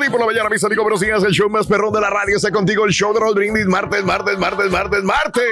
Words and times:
Good 0.00 0.06
morning 0.06 0.18
por 0.18 0.20
la 0.20 0.26
mañana, 0.32 0.48
mis 0.48 0.64
amigos. 0.64 0.82
Buenos 0.82 1.00
días. 1.02 1.22
El 1.22 1.32
show 1.32 1.50
más 1.50 1.66
perrón 1.66 1.92
de 1.92 2.00
la 2.00 2.08
radio 2.08 2.38
está 2.38 2.50
contigo. 2.50 2.86
El 2.86 2.90
show 2.90 3.12
de 3.12 3.20
Raúl 3.20 3.34
Brindis. 3.34 3.66
Martes, 3.66 4.02
martes, 4.02 4.38
martes, 4.38 4.70
martes, 4.70 5.02
martes. 5.02 5.42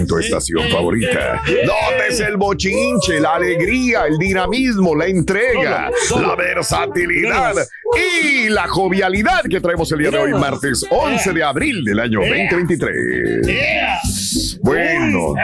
En 0.00 0.04
tu 0.04 0.18
estación 0.18 0.68
favorita. 0.68 1.40
Notes 1.64 2.18
el 2.18 2.36
bochinche, 2.36 3.20
la 3.20 3.36
alegría, 3.36 4.06
el 4.06 4.18
dinamismo, 4.18 4.96
la 4.96 5.06
entrega, 5.06 5.92
la 6.10 6.34
versatilidad 6.34 7.54
y 7.94 8.48
la 8.48 8.66
jovialidad 8.66 9.42
que 9.48 9.60
traemos 9.60 9.92
el 9.92 10.00
día 10.00 10.10
de 10.10 10.18
hoy, 10.18 10.32
martes 10.32 10.84
11 10.90 11.34
de 11.34 11.44
abril 11.44 11.84
del 11.84 12.00
año 12.00 12.18
2023. 12.18 14.58
Bueno. 14.60 15.34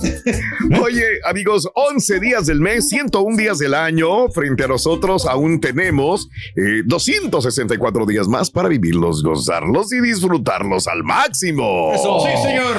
Oye, 0.82 1.04
amigos, 1.24 1.68
11 1.74 2.20
días 2.20 2.46
del 2.46 2.60
mes, 2.60 2.88
101 2.88 3.36
días 3.36 3.58
del 3.58 3.74
año. 3.74 4.28
Frente 4.28 4.64
a 4.64 4.68
nosotros 4.68 5.26
aún 5.26 5.60
tenemos 5.60 6.28
eh, 6.56 6.82
264 6.84 8.06
días 8.06 8.28
más 8.28 8.50
para 8.50 8.68
vivirlos, 8.68 9.22
gozarlos 9.22 9.92
y 9.92 10.00
disfrutarlos 10.00 10.86
al 10.86 11.02
máximo. 11.04 11.92
Sí, 11.96 12.42
señor. 12.48 12.76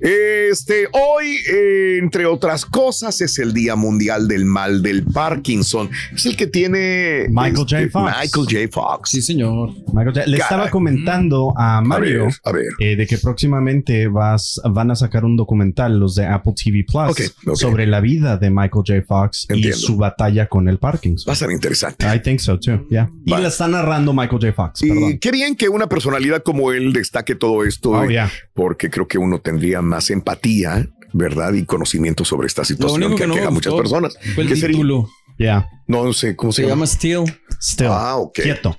Este, 0.00 0.86
hoy, 0.92 1.36
eh, 1.52 1.98
entre 2.00 2.26
otras 2.26 2.64
cosas, 2.66 3.20
es 3.20 3.38
el 3.38 3.52
Día 3.52 3.76
Mundial 3.76 4.28
del 4.28 4.44
Mal 4.44 4.82
del 4.82 5.04
Parkinson. 5.04 5.90
Es 6.14 6.26
el 6.26 6.36
que 6.36 6.46
tiene 6.46 7.26
Michael 7.30 7.56
J. 7.56 7.78
este, 7.80 7.90
Fox. 7.90 8.04
Michael 8.20 8.46
J. 8.46 8.68
Fox. 8.72 9.10
Sí, 9.10 9.22
señor. 9.22 9.70
Michael 9.92 10.14
J- 10.14 10.26
Le 10.26 10.38
Caray. 10.38 10.40
estaba 10.40 10.70
comentando 10.70 11.52
a 11.56 11.80
Mario 11.80 12.24
ver, 12.26 12.34
a 12.44 12.52
ver. 12.52 12.66
eh, 12.80 12.96
de 12.96 13.06
que 13.06 13.18
próximamente 13.18 14.08
vas, 14.08 14.60
van 14.70 14.90
a 14.90 14.96
sacar 14.96 15.24
un 15.24 15.36
documental, 15.36 15.98
los 15.98 16.14
de 16.14 16.26
Apple 16.26 16.49
TV 16.54 16.84
Plus, 16.84 17.34
sobre 17.58 17.86
la 17.86 18.00
vida 18.00 18.36
de 18.36 18.50
Michael 18.50 18.84
J. 18.86 19.02
Fox 19.06 19.46
Entiendo. 19.48 19.76
y 19.76 19.80
su 19.80 19.96
batalla 19.96 20.46
con 20.48 20.68
el 20.68 20.78
Parkinson. 20.78 21.28
Va 21.28 21.32
a 21.32 21.36
ser 21.36 21.50
interesante. 21.50 22.06
I 22.14 22.20
think 22.20 22.40
so 22.40 22.58
too, 22.58 22.86
yeah. 22.90 23.10
Y 23.24 23.30
la 23.30 23.48
está 23.48 23.68
narrando 23.68 24.12
Michael 24.12 24.40
J. 24.40 24.52
Fox, 24.52 24.82
Y 24.82 24.88
perdón. 24.88 25.18
qué 25.18 25.30
bien 25.30 25.56
que 25.56 25.68
una 25.68 25.88
personalidad 25.88 26.42
como 26.42 26.72
él 26.72 26.92
destaque 26.92 27.34
todo 27.34 27.64
esto, 27.64 27.90
Oh, 27.90 28.04
eh, 28.04 28.08
yeah. 28.10 28.30
porque 28.54 28.90
creo 28.90 29.06
que 29.08 29.18
uno 29.18 29.40
tendría 29.40 29.82
más 29.82 30.10
empatía, 30.10 30.88
¿verdad? 31.12 31.52
Y 31.54 31.64
conocimiento 31.64 32.24
sobre 32.24 32.46
esta 32.46 32.64
situación 32.64 33.02
único 33.02 33.16
que 33.16 33.22
que 33.22 33.40
no 33.40 33.48
a 33.48 33.50
muchas 33.50 33.74
personas. 33.74 34.16
fue 34.34 34.44
el 34.44 34.48
¿Qué 34.50 34.56
sería? 34.56 34.76
título. 34.76 35.08
Yeah. 35.38 35.66
No 35.86 36.12
sé 36.12 36.36
cómo 36.36 36.52
se, 36.52 36.56
Se 36.56 36.62
llama. 36.68 36.74
llama 36.74 36.86
Steel. 36.86 37.24
Still. 37.60 37.88
Ah, 37.90 38.16
ok. 38.16 38.40
Quieto. 38.42 38.76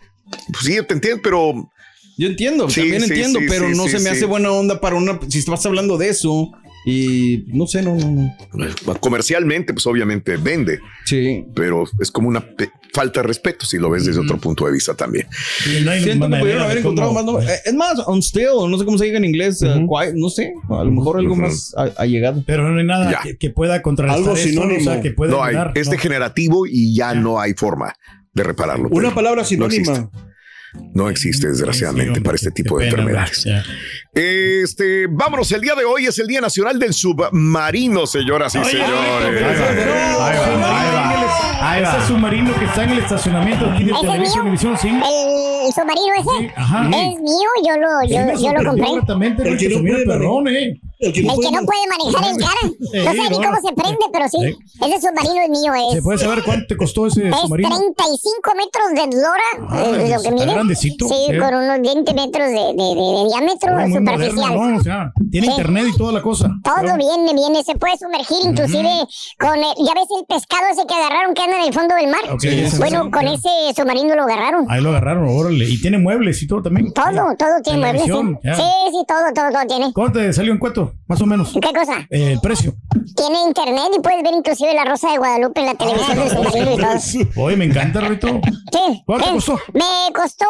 Pues 0.53 0.63
sí, 0.63 0.75
yo 0.75 0.85
te 0.85 0.93
entiendo, 0.93 1.21
pero 1.23 1.53
Yo 2.17 2.27
entiendo, 2.27 2.69
Sí, 2.69 2.81
también 2.81 3.01
sí, 3.01 3.07
entiendo, 3.09 3.39
sí, 3.39 3.45
pero 3.49 3.67
sí, 3.69 3.75
no 3.75 3.83
sí, 3.85 3.89
se 3.89 3.97
me 3.99 4.09
sí. 4.11 4.15
hace 4.17 4.25
buena 4.25 4.51
onda 4.51 4.79
para 4.79 4.95
una. 4.95 5.19
Si 5.27 5.39
estás 5.39 5.65
hablando 5.65 5.97
de 5.97 6.09
eso 6.09 6.51
y 6.85 7.43
no 7.47 7.67
sé, 7.67 7.81
no, 7.83 7.95
no, 7.95 8.09
no. 8.53 8.65
eh, 8.65 8.71
comercialmente, 8.99 9.73
pues 9.73 9.85
obviamente 9.85 10.37
vende, 10.37 10.79
Sí. 11.05 11.45
pero 11.55 11.83
es 11.99 12.09
como 12.11 12.27
una 12.27 12.43
falta 12.93 13.21
de 13.21 13.27
respeto 13.27 13.65
si 13.65 13.77
lo 13.77 13.89
ves 13.89 14.05
desde 14.05 14.19
otro 14.19 14.37
punto 14.37 14.65
de 14.65 14.73
vista 14.73 14.93
también. 14.95 15.27
Sí, 15.63 15.81
no 15.85 15.91
Siento 15.93 16.29
que 16.29 16.37
pudieron 16.37 16.63
haber 16.63 16.79
encontrado 16.79 17.13
más. 17.13 17.23
no- 17.25 17.39
eh, 17.39 17.59
Es 17.65 17.73
más, 17.73 17.99
on 18.07 18.21
still, 18.21 18.47
no 18.69 18.77
sé 18.77 18.85
cómo 18.85 18.97
se 18.97 19.05
diga 19.05 19.17
en 19.17 19.25
inglés, 19.25 19.61
uh, 19.61 19.87
quiet, 19.87 20.15
no 20.15 20.29
sé, 20.29 20.53
a 20.69 20.83
lo 20.83 20.91
mejor 20.91 21.17
algo 21.19 21.33
Ujú. 21.33 21.41
más 21.43 21.73
a- 21.77 22.01
allegado. 22.01 22.43
Pero 22.45 22.69
no 22.69 22.79
hay 22.79 22.85
nada 22.85 23.19
que, 23.23 23.37
que 23.37 23.49
pueda 23.51 23.81
contrarrestar 23.81 24.23
Algo 24.23 24.35
esto, 24.35 24.49
sinónimo. 24.49 24.79
o 24.79 24.83
sea, 24.83 25.01
que 25.01 25.11
pueda 25.11 25.31
No 25.31 25.43
hay, 25.43 25.49
ayudar, 25.55 25.71
es 25.75 25.87
¿no? 25.87 25.91
degenerativo 25.91 26.65
y 26.67 26.95
ya 26.95 27.13
no 27.13 27.39
hay 27.39 27.53
forma 27.53 27.93
de 28.33 28.43
repararlo. 28.43 28.89
Una 28.91 29.13
palabra 29.13 29.43
sinónima. 29.43 30.09
No 30.93 31.09
existe, 31.09 31.47
desgraciadamente, 31.47 32.21
para 32.21 32.35
este 32.35 32.51
tipo 32.51 32.77
de 32.77 32.85
enfermedades. 32.85 33.45
Este, 34.13 35.07
vámonos, 35.07 35.51
el 35.51 35.61
día 35.61 35.75
de 35.75 35.83
hoy 35.85 36.05
es 36.05 36.17
el 36.19 36.27
Día 36.27 36.41
Nacional 36.41 36.79
del 36.79 36.93
Submarino, 36.93 38.05
señoras 38.07 38.55
y 38.55 38.63
señores. 38.63 38.89
ahí 41.61 41.81
va. 41.83 41.97
Ese 41.97 42.07
submarino 42.07 42.53
que 42.57 42.65
está 42.65 42.83
en 42.83 42.89
el 42.91 42.99
estacionamiento 42.99 43.65
aquí 43.65 43.83
de 43.83 43.91
¿Ese 43.91 43.99
es 43.99 44.11
Televisión? 44.11 44.41
Univisión, 44.41 44.77
sí. 44.77 44.89
El 44.89 45.73
submarino 45.73 46.13
ese 46.19 46.53
Ajá. 46.55 46.87
es 46.87 47.19
mío, 47.19 47.49
yo 47.65 47.77
lo, 47.77 47.89
yo, 48.07 48.53
lo 48.53 48.69
compré. 48.69 49.51
El 49.51 49.57
que 49.57 49.69
no 49.69 49.81
puede 49.81 50.05
perrón, 50.05 50.47
eh. 50.47 50.79
El 51.01 51.13
que 51.13 51.19
El 51.21 51.25
no 51.27 51.33
que 51.33 51.39
puede 51.41 51.51
no 51.51 51.65
puede 51.65 51.87
manejar 51.87 52.31
el 52.31 52.37
cara. 52.37 52.61
Eh, 52.93 53.03
No 53.05 53.11
sé 53.11 53.29
ni 53.29 53.35
cómo 53.37 53.57
se 53.65 53.73
prende, 53.73 54.05
pero 54.11 54.27
sí. 54.27 54.37
Eh. 54.43 54.55
Ese 54.85 55.07
submarino 55.07 55.41
es 55.41 55.49
mío. 55.49 55.71
¿Se 55.91 55.97
Es, 55.97 56.03
puede 56.03 56.17
saber 56.17 56.43
cuánto 56.43 56.67
te 56.67 56.75
costó 56.77 57.07
ese 57.07 57.29
es 57.29 57.35
submarino? 57.37 57.69
35 57.69 58.51
metros 58.55 58.85
de 58.93 59.17
eslora, 59.17 59.49
Ah, 59.69 59.83
eh, 59.85 60.13
lo 60.15 60.21
que 60.21 60.31
mide. 60.31 60.53
grandecito, 60.53 61.07
Sí, 61.07 61.15
sí. 61.29 61.37
con 61.37 61.53
unos 61.55 61.79
20 61.81 62.13
metros 62.13 62.47
de, 62.47 62.53
de, 62.75 62.87
de- 62.95 63.11
de 63.15 63.23
diámetro 63.31 63.69
Oh, 63.75 63.79
muy 63.87 63.93
superficial. 63.93 64.35
moderno, 64.35 64.69
¿no? 64.71 64.77
O 64.77 64.83
sea, 64.83 65.13
tiene 65.31 65.47
Sí. 65.47 65.51
internet 65.53 65.85
y 65.93 65.97
toda 65.97 66.11
la 66.11 66.21
cosa. 66.21 66.49
Todo 66.63 66.75
Pero- 66.81 66.97
viene, 66.97 67.33
viene, 67.33 67.63
se 67.63 67.75
puede 67.75 67.97
sumergir 67.97 68.37
inclusive 68.43 68.89
con, 69.39 69.55
el- 69.55 69.75
ya 69.85 69.93
ves 69.95 70.07
el 70.19 70.25
pescado 70.27 70.63
ese 70.71 70.85
que 70.85 70.93
agarraron 70.93 71.33
que 71.33 71.41
anda 71.43 71.57
en 71.61 71.63
el 71.67 71.73
fondo 71.73 71.95
del 71.95 72.07
mar. 72.09 72.21
Ok, 72.33 72.43
ese 72.43 72.77
bueno, 72.77 73.05
sí, 73.05 73.11
con 73.11 73.27
ese 73.27 73.49
submarino 73.75 74.15
lo 74.15 74.23
agarraron. 74.23 74.65
Ahí 74.69 74.81
lo 74.81 74.89
agarraron, 74.89 75.27
órale. 75.29 75.65
Y 75.65 75.79
tiene 75.81 75.97
muebles 75.97 76.41
y 76.43 76.47
todo 76.47 76.61
también. 76.63 76.91
Todo, 76.93 77.35
todo 77.37 77.61
tiene 77.63 77.79
muebles. 77.79 78.03
Sí. 78.03 78.11
Sí, 78.11 78.69
sí, 78.91 79.05
todo, 79.07 79.25
todo, 79.33 79.49
todo 79.51 79.65
tiene. 79.67 79.93
¿Cuánto 79.93 80.19
te 80.19 80.33
salió 80.33 80.51
en 80.53 80.59
cuánto? 80.59 80.90
Más 81.07 81.21
o 81.21 81.25
menos. 81.25 81.53
¿Qué 81.53 81.73
cosa? 81.73 82.07
Eh, 82.09 82.33
el 82.33 82.39
precio. 82.41 82.73
Tiene 83.15 83.39
internet 83.47 83.91
y 83.97 84.01
puedes 84.01 84.23
ver 84.23 84.33
inclusive 84.33 84.73
la 84.73 84.85
Rosa 84.85 85.11
de 85.11 85.17
Guadalupe 85.17 85.59
en 85.61 85.65
la 85.67 85.75
televisión 85.75 86.17
del 86.17 86.73
y 86.73 86.77
todo. 86.77 87.43
Oye, 87.45 87.57
me 87.57 87.65
encanta, 87.65 87.99
Rito. 88.01 88.27
Sí. 88.71 89.03
¿Cuánto 89.05 89.25
sí. 89.27 89.33
costó? 89.33 89.59
Me 89.73 90.13
costó 90.13 90.45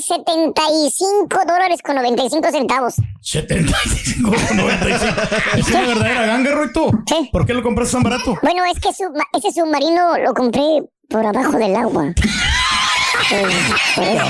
75 0.00 1.38
dólares 1.46 1.80
con 1.82 1.96
95 1.96 2.50
centavos. 2.50 2.94
75, 3.22 4.30
95. 4.54 5.14
Es 5.56 5.68
una 5.68 5.80
verdadera 5.86 6.26
ganga, 6.26 6.50
Rito. 6.62 6.90
Sí. 7.06 7.28
¿Por 7.32 7.46
qué 7.46 7.54
lo 7.54 7.62
compraste 7.62 7.94
tan 7.94 8.02
barato? 8.02 8.36
Bueno, 8.42 8.62
es 8.66 8.78
que 8.80 8.92
su- 8.92 9.12
ese 9.32 9.52
submarino 9.60 10.18
lo 10.18 10.34
compré 10.34 10.82
por 11.08 11.24
abajo 11.26 11.52
del 11.58 11.74
agua. 11.76 12.12
Eh, 13.30 13.46
por 13.94 14.04
eso. 14.04 14.24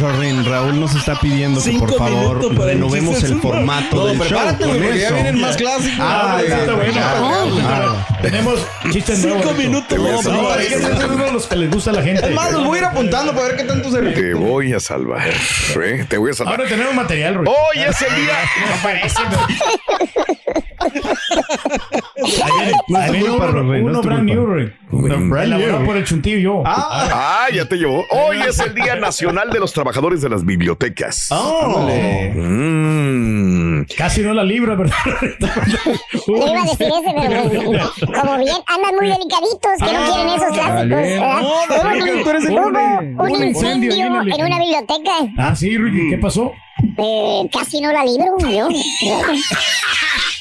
Rorin, 0.00 0.44
Raúl 0.44 0.80
nos 0.80 0.94
está 0.94 1.14
pidiendo 1.20 1.62
que 1.62 1.72
por 1.72 1.94
favor 1.96 2.54
para 2.54 2.66
renovemos 2.72 3.22
el 3.22 3.40
formato 3.40 3.96
No, 3.96 4.06
del 4.06 4.18
show. 4.18 4.26
prepárate, 4.28 4.64
güey, 4.66 4.80
porque 4.82 4.98
ya 5.00 5.10
vienen 5.12 5.40
más 5.40 5.56
clásicos. 5.56 5.98
Ah, 6.00 6.38
Sí, 6.40 6.48
ya, 6.48 6.58
está 6.60 6.74
bueno. 6.74 6.92
ya, 6.92 7.14
Ah, 7.16 8.06
ya. 8.10 8.22
Tenemos 8.22 8.66
chistes 8.90 9.24
nuevos. 9.24 9.42
Cinco 9.42 9.54
minutos. 9.56 9.98
no. 9.98 10.32
No, 10.32 10.54
es 10.54 10.66
que 10.68 10.74
esos 10.74 10.98
son 10.98 11.10
uno 11.12 11.24
de 11.24 11.32
los 11.32 11.46
que 11.46 11.56
les 11.56 11.70
gusta 11.70 11.90
a 11.90 11.92
la 11.94 12.02
gente. 12.02 12.26
Es 12.26 12.34
más, 12.34 12.52
los 12.52 12.64
voy 12.64 12.78
a 12.78 12.80
ir 12.82 12.86
apuntando 12.86 13.32
para 13.34 13.48
ver 13.48 13.56
qué 13.56 13.64
tanto 13.64 13.90
se 13.90 14.00
Te 14.02 14.34
voy 14.34 14.72
a 14.72 14.80
salvar. 14.80 15.28
¿eh? 15.28 16.06
Te 16.08 16.18
voy 16.18 16.30
a 16.30 16.34
salvar. 16.34 16.54
Ahora 16.56 16.68
tenemos 16.68 16.94
material, 16.94 17.34
Rito. 17.38 17.50
Hoy 17.50 17.82
es 17.88 18.02
el 18.02 18.14
día. 18.16 18.38
No 18.70 18.82
parece, 18.82 19.18
Ahí 22.94 23.10
viene, 23.12 23.30
uno, 23.30 24.02
brand 24.02 24.24
new, 24.24 24.70
Elaborado 24.92 25.84
por 25.84 25.96
el 25.96 26.04
chuntillo 26.04 26.38
y 26.38 26.42
yo. 26.42 26.62
Ah, 26.66 27.46
ya 27.52 27.64
te 27.68 27.76
llevó. 27.76 28.04
Hoy 28.10 28.38
es 28.48 28.58
el 28.60 28.74
Día 28.74 28.96
Nacional 28.96 29.50
de 29.50 29.60
los 29.60 29.72
Trabajadores 29.72 29.83
de 29.92 30.28
las 30.28 30.44
Bibliotecas. 30.44 31.28
Oh. 31.30 31.88
Mm. 32.34 33.84
Casi 33.96 34.22
no 34.22 34.32
la 34.32 34.44
libra, 34.44 34.74
¿verdad? 34.74 34.94
Le 36.26 36.50
iba 36.50 36.62
a 36.62 36.64
decir 36.64 36.86
ese, 36.86 37.14
pero 37.14 37.42
pues, 37.48 38.20
como 38.20 38.38
bien 38.38 38.56
andan 38.66 38.94
muy 38.96 39.08
delicaditos, 39.08 39.78
que 39.78 39.92
no 39.92 40.04
quieren 40.06 40.28
esos 40.28 40.52
clásicos. 40.52 40.88
¿verdad? 40.88 41.40
No, 41.40 41.48
Hubo 43.16 43.24
un- 43.24 43.32
un 43.32 43.44
incendio 43.44 43.92
en 43.94 44.14
el- 44.14 44.32
en 44.34 44.46
una 44.46 44.58
biblioteca. 44.58 45.12
Ah, 45.38 45.54
sí, 45.54 45.76
Ricky, 45.76 46.10
¿qué 46.10 46.18
pasó? 46.18 46.52
Eh, 46.98 47.42
casi 47.52 47.80
no 47.80 47.92
la 47.92 48.04
libro, 48.04 48.36
yo. 48.40 48.68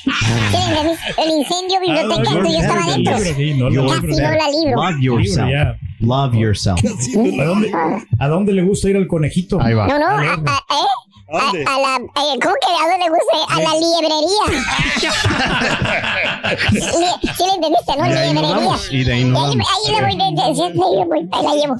El 1.24 1.30
incendio 1.32 1.80
biblioteca, 1.80 2.30
Ah, 2.32 2.34
no, 2.36 2.44
yo 2.52 2.60
estaba 2.60 2.86
dentro. 2.86 3.14
Casi 3.14 3.34
libro, 3.34 3.70
no 3.70 3.86
la 3.86 4.50
libro. 4.50 5.80
Love 6.00 6.34
yourself. 6.36 6.80
¿A 6.84 6.88
dónde, 7.46 7.72
¿A 8.20 8.28
dónde 8.28 8.52
le 8.54 8.62
gusta 8.64 8.90
ir 8.90 8.98
al 8.98 9.08
conejito? 9.08 9.60
Ahí 9.62 9.74
va. 9.74 9.88
No, 9.88 9.98
no, 10.00 10.08
a, 10.08 10.12
Dale, 10.18 10.44
a- 10.50 10.64
¿eh? 10.74 10.88
A, 11.32 11.40
¿Dónde? 11.46 11.64
a 11.66 11.80
la, 11.80 11.96
eh, 11.98 12.38
¿cómo 12.42 12.56
que 12.62 12.68
a 12.68 12.88
dónde 12.90 13.06
le 13.06 13.10
gusta? 13.10 13.38
A 13.50 13.62
la 13.62 13.74
librería. 13.80 14.46
¿Sí, 16.70 16.78
sí 17.38 17.44
le 17.48 17.54
entendiste, 17.56 17.92
no? 17.98 18.04
De 18.04 18.34
vamos, 18.42 18.82
y 18.92 19.04
de 19.04 19.14
ahí 19.14 19.24
nos 19.24 19.56
Y 19.56 19.60
ahí, 19.60 19.66
ahí 19.86 19.92
la 19.94 20.02
voy, 20.08 20.16
de, 20.18 20.24
de- 20.42 20.56
sí, 20.56 20.62
ahí 20.62 20.74
la 20.76 21.06
voy, 21.06 21.22
ahí 21.32 21.44
la 21.44 21.54
llevo. 21.56 21.76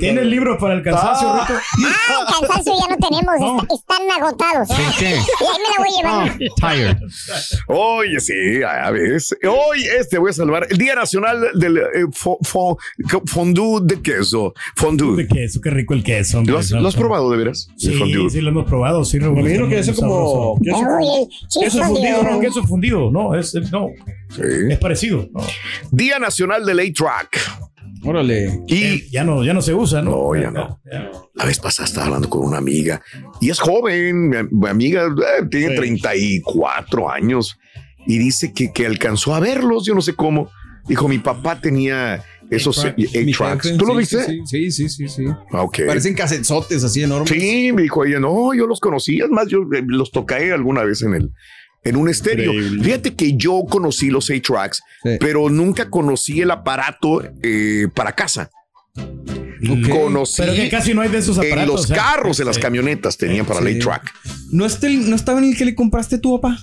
Tiene 0.00 0.22
el 0.22 0.30
libro 0.30 0.56
para 0.58 0.74
el 0.74 0.82
cansancio 0.82 1.28
Ah. 1.28 1.46
Ah, 1.48 2.36
cansancio 2.40 2.72
ya 2.80 2.94
no 2.94 2.96
tenemos, 2.96 3.34
est- 3.62 3.72
están 3.72 4.02
agotados. 4.20 4.68
qué? 4.98 5.10
Y 5.10 5.14
ahí 5.14 5.58
me 5.58 5.68
la 5.70 5.78
voy 5.78 5.88
llevando. 5.96 6.54
Tired. 6.56 6.96
Oye, 7.68 8.20
sí, 8.20 8.62
a 8.62 8.90
ver. 8.90 9.20
Hoy 9.48 9.84
este 9.98 10.18
voy 10.18 10.30
a 10.30 10.32
salvar 10.32 10.66
el 10.70 10.78
Día 10.78 10.94
Nacional 10.94 11.48
del 11.54 11.78
eh, 11.78 11.82
fo- 12.12 12.38
fo- 12.40 12.78
fondue 13.26 13.80
de 13.82 14.00
queso. 14.00 14.54
Fondue. 14.76 15.16
De 15.24 15.28
queso, 15.28 15.60
qué 15.60 15.70
rico 15.70 15.94
el 15.94 16.02
queso. 16.02 16.38
hombre. 16.38 16.52
¿Lo 16.52 16.58
has, 16.58 16.70
lo 16.70 16.86
has 16.88 16.96
probado 16.96 17.30
de 17.30 17.36
veras? 17.38 17.68
El 17.74 17.78
Sí, 17.80 17.92
fondue. 17.98 18.30
sí, 18.30 18.40
lo 18.40 18.50
hemos 18.50 18.64
probado. 18.66 19.04
Sí, 19.04 19.18
Me 19.18 19.26
imagino 19.40 19.68
que 19.68 19.82
ser 19.82 19.94
como 19.94 20.58
queso, 20.62 20.78
sí, 21.48 21.60
Queso 21.60 21.82
fundido, 21.84 22.22
no, 22.22 22.40
queso 22.40 22.62
fundido, 22.64 23.10
no, 23.10 23.34
es, 23.34 23.54
es- 23.54 23.70
no, 23.72 23.88
Sí. 24.34 24.42
es 24.70 24.78
parecido. 24.78 25.28
no. 25.32 25.40
Día 25.90 26.18
Nacional 26.18 26.64
del 26.64 26.80
A-Track. 26.80 27.40
Órale. 28.04 28.60
Y 28.66 28.84
Eh, 28.84 29.06
ya 29.10 29.24
no, 29.24 29.44
ya 29.44 29.54
no 29.54 29.62
se 29.62 29.74
usa, 29.74 30.02
¿no? 30.02 30.10
No, 30.10 30.40
ya 30.40 30.50
no. 30.50 30.80
la 31.34 31.44
vez 31.46 31.58
pasada 31.58 31.86
estaba 31.86 32.06
hablando 32.06 32.28
con 32.30 32.42
una 32.46 32.58
amiga 32.58 33.00
y 33.40 33.50
es 33.50 33.58
joven, 33.60 34.28
mi, 34.28 34.36
mi 34.50 34.68
amiga 34.68 35.06
eh, 35.06 35.46
tiene 35.50 35.68
Sí. 35.70 35.76
34 35.76 37.10
años 37.10 37.58
y 38.06 38.18
dice 38.18 38.52
que, 38.52 38.72
que 38.72 38.86
alcanzó 38.86 39.34
a 39.34 39.40
verlos, 39.40 39.86
yo 39.86 39.94
no 39.94 40.00
sé 40.02 40.14
cómo. 40.14 40.50
Dijo, 40.86 41.08
mi 41.08 41.18
papá 41.18 41.58
tenía 41.60 42.22
esos 42.50 42.78
A-Tracks. 42.84 43.62
jefe, 43.62 43.78
¿Tú 43.78 43.86
lo 43.86 43.92
sí, 43.94 43.98
viste? 44.00 44.24
Sí, 44.26 44.42
sí, 44.44 44.70
sí, 44.70 44.88
sí. 44.90 45.08
sí. 45.08 45.24
Ah, 45.50 45.62
Ok. 45.62 45.78
Parecen 45.86 46.14
casetzotes 46.14 46.84
así 46.84 47.02
enormes. 47.02 47.30
Sí, 47.30 47.72
me 47.72 47.80
dijo 47.82 48.04
ella, 48.04 48.20
no, 48.20 48.52
yo 48.52 48.66
los 48.66 48.80
conocía, 48.80 49.24
es 49.24 49.30
más, 49.30 49.48
yo 49.48 49.60
eh, 49.72 49.82
los 49.86 50.10
toqué 50.12 50.52
alguna 50.52 50.84
vez 50.84 51.00
en 51.02 51.14
el 51.14 51.30
en 51.84 51.96
un 51.96 52.08
estéreo. 52.08 52.52
Increíble. 52.52 52.84
Fíjate 52.84 53.14
que 53.14 53.36
yo 53.36 53.62
conocí 53.68 54.10
los 54.10 54.30
A-Tracks, 54.30 54.82
Sí. 55.02 55.10
pero 55.20 55.48
nunca 55.50 55.90
conocí 55.90 56.40
el 56.40 56.50
aparato 56.50 57.22
eh, 57.42 57.88
para 57.94 58.12
casa. 58.12 58.50
Conocí 59.90 60.42
Pero 60.42 60.52
que 60.54 60.68
casi 60.68 60.92
no 60.94 61.00
hay 61.00 61.08
de 61.08 61.18
esos 61.18 61.38
aparatos. 61.38 61.62
en 61.62 61.68
los 61.68 61.84
o 61.84 61.86
sea, 61.86 61.96
carros, 61.96 62.38
en 62.40 62.46
las 62.46 62.56
sí. 62.56 62.62
camionetas 62.62 63.16
tenían 63.16 63.46
para 63.46 63.60
el. 63.60 63.76
A-Track. 63.78 64.12
¿No, 64.50 64.66
está 64.66 64.86
el- 64.88 65.08
¿No 65.08 65.16
estaba 65.16 65.38
en 65.38 65.46
el 65.46 65.56
que 65.56 65.64
le 65.64 65.74
compraste 65.74 66.18
tu 66.18 66.38
papá? 66.38 66.58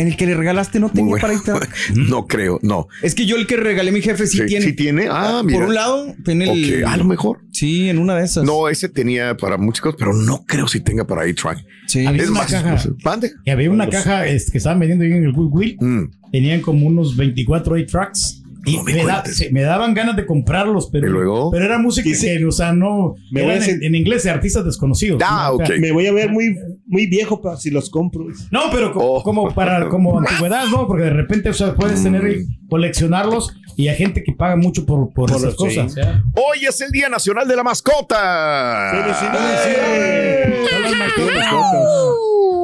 ¿En 0.00 0.06
el 0.08 0.16
que 0.16 0.26
le 0.26 0.34
regalaste 0.34 0.80
no 0.80 0.88
tenía 0.90 1.10
Muy 1.10 1.20
para 1.20 1.34
bueno. 1.34 1.60
ir 1.92 2.08
No 2.08 2.26
creo, 2.26 2.58
no. 2.62 2.88
Es 3.02 3.14
que 3.14 3.26
yo 3.26 3.36
el 3.36 3.46
que 3.46 3.56
regalé 3.56 3.90
a 3.90 3.92
mi 3.92 4.00
jefe 4.00 4.26
sí, 4.26 4.38
Sí, 4.38 4.46
tiene. 4.46 4.64
sí 4.64 4.72
tiene. 4.72 5.08
Ah, 5.10 5.42
mira. 5.44 5.58
Por 5.58 5.68
un 5.68 5.74
lado, 5.74 6.14
tiene 6.24 6.50
el. 6.50 6.84
A 6.86 6.96
lo 6.96 7.04
mejor. 7.04 7.40
Sí, 7.52 7.88
en 7.88 7.98
una 7.98 8.16
de 8.16 8.24
esas. 8.24 8.44
No, 8.44 8.68
ese 8.68 8.88
tenía 8.88 9.36
para 9.36 9.58
muchas 9.58 9.82
cosas, 9.82 9.96
pero 9.98 10.14
no 10.14 10.44
creo 10.46 10.66
si 10.68 10.80
tenga 10.80 11.06
para 11.06 11.22
A-Track. 11.22 11.64
Sí. 11.86 12.06
Había 12.06 12.22
Es 12.22 12.30
una 12.30 12.40
más, 12.40 12.50
caja. 12.50 12.82
¿Mande? 13.04 13.32
Y 13.44 13.50
había 13.50 13.70
una 13.70 13.88
caja 13.88 14.24
que 14.24 14.34
estaban 14.36 14.78
vendiendo 14.78 15.04
ahí 15.04 15.12
en 15.12 15.24
el 15.24 15.32
Goodwill. 15.32 15.76
Mm. 15.80 16.04
Tenían 16.32 16.60
como 16.62 16.86
unos 16.86 17.16
24 17.16 17.74
A-Tracks. 17.76 18.39
Y 18.64 18.76
No 18.76 18.82
me 18.84 18.92
me, 18.94 19.04
da- 19.04 19.12
cuentes. 19.14 19.36
se- 19.36 19.50
me 19.50 19.62
daban 19.62 19.94
ganas 19.94 20.16
de 20.16 20.26
comprarlos, 20.26 20.90
pero, 20.92 21.50
pero 21.50 21.64
era 21.64 21.78
música 21.78 22.08
Y 22.08 22.12
que, 22.12 22.44
o 22.44 22.52
sea, 22.52 22.72
no. 22.72 23.14
Me 23.30 23.42
voy 23.42 23.52
a 23.52 23.56
eran 23.56 23.82
en, 23.82 23.94
inglés 23.94 24.24
de 24.24 24.30
artistas 24.30 24.64
desconocidos. 24.64 25.20
Ah, 25.24 25.48
¿no? 25.50 25.54
O 25.54 25.66
sea, 25.66 25.74
ok. 25.76 25.80
Me 25.80 25.92
voy 25.92 26.06
a 26.06 26.12
ver 26.12 26.30
muy, 26.30 26.56
muy 26.86 27.06
viejo 27.06 27.40
pa, 27.40 27.56
si 27.56 27.70
los 27.70 27.88
compro. 27.90 28.26
No, 28.50 28.62
pero 28.70 28.92
co- 28.92 29.00
Oh. 29.02 29.22
como 29.22 29.52
para 29.54 29.88
como 29.88 30.18
antigüedad, 30.20 30.66
¿no? 30.70 30.86
Porque 30.86 31.04
de 31.04 31.10
repente, 31.10 31.48
o 31.50 31.54
sea, 31.54 31.74
puedes 31.74 32.02
tener 32.02 32.22
y 32.30 32.46
coleccionarlos 32.68 33.54
y 33.76 33.88
hay 33.88 33.96
gente 33.96 34.22
que 34.22 34.32
paga 34.32 34.56
mucho 34.56 34.84
por, 34.84 35.06
por, 35.14 35.30
Por 35.30 35.30
esas 35.30 35.42
los- 35.42 35.72
sí. 35.72 35.78
cosas. 35.78 35.94
Hoy 36.34 36.66
es 36.68 36.80
el 36.82 36.90
Día 36.90 37.08
Nacional 37.08 37.48
de 37.48 37.56
la 37.56 37.62
Mascota. 37.62 38.90
¡Felicidades! 38.92 40.70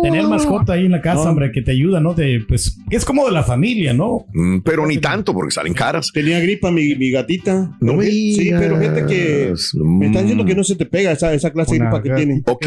Tener 0.02 0.25
mascota 0.25 0.75
ahí 0.75 0.84
en 0.84 0.92
la 0.92 1.00
casa, 1.00 1.25
No. 1.25 1.31
hombre, 1.31 1.50
que 1.50 1.62
te 1.62 1.72
ayuda, 1.72 2.00
¿no? 2.00 2.14
De, 2.14 2.44
pues, 2.46 2.78
es 2.90 3.04
como 3.04 3.25
de 3.26 3.32
la 3.32 3.42
familia, 3.42 3.92
¿no? 3.92 4.26
Mm, 4.32 4.58
pero 4.60 4.87
ni 4.87 4.99
tanto 4.99 5.32
porque 5.32 5.50
salen 5.50 5.72
caras. 5.86 6.10
Tenía 6.12 6.40
gripa 6.40 6.70
mi, 6.70 6.94
mi 6.96 7.10
gatita. 7.10 7.70
No 7.80 7.94
me 7.94 8.06
Sí, 8.06 8.50
pero 8.58 8.78
gente 8.78 9.06
que 9.06 9.52
me 9.74 10.06
están 10.06 10.22
diciendo 10.22 10.44
Mm. 10.44 10.46
que 10.46 10.54
no 10.54 10.64
se 10.64 10.76
te 10.76 10.86
pega 10.86 11.12
esa, 11.12 11.32
esa 11.32 11.50
clase 11.52 11.72
de 11.74 11.80
Una 11.80 11.90
gripa 11.90 12.02
que 12.02 12.08
gatita. 12.10 12.26
tiene. 12.26 12.42
Ok. 12.46 12.66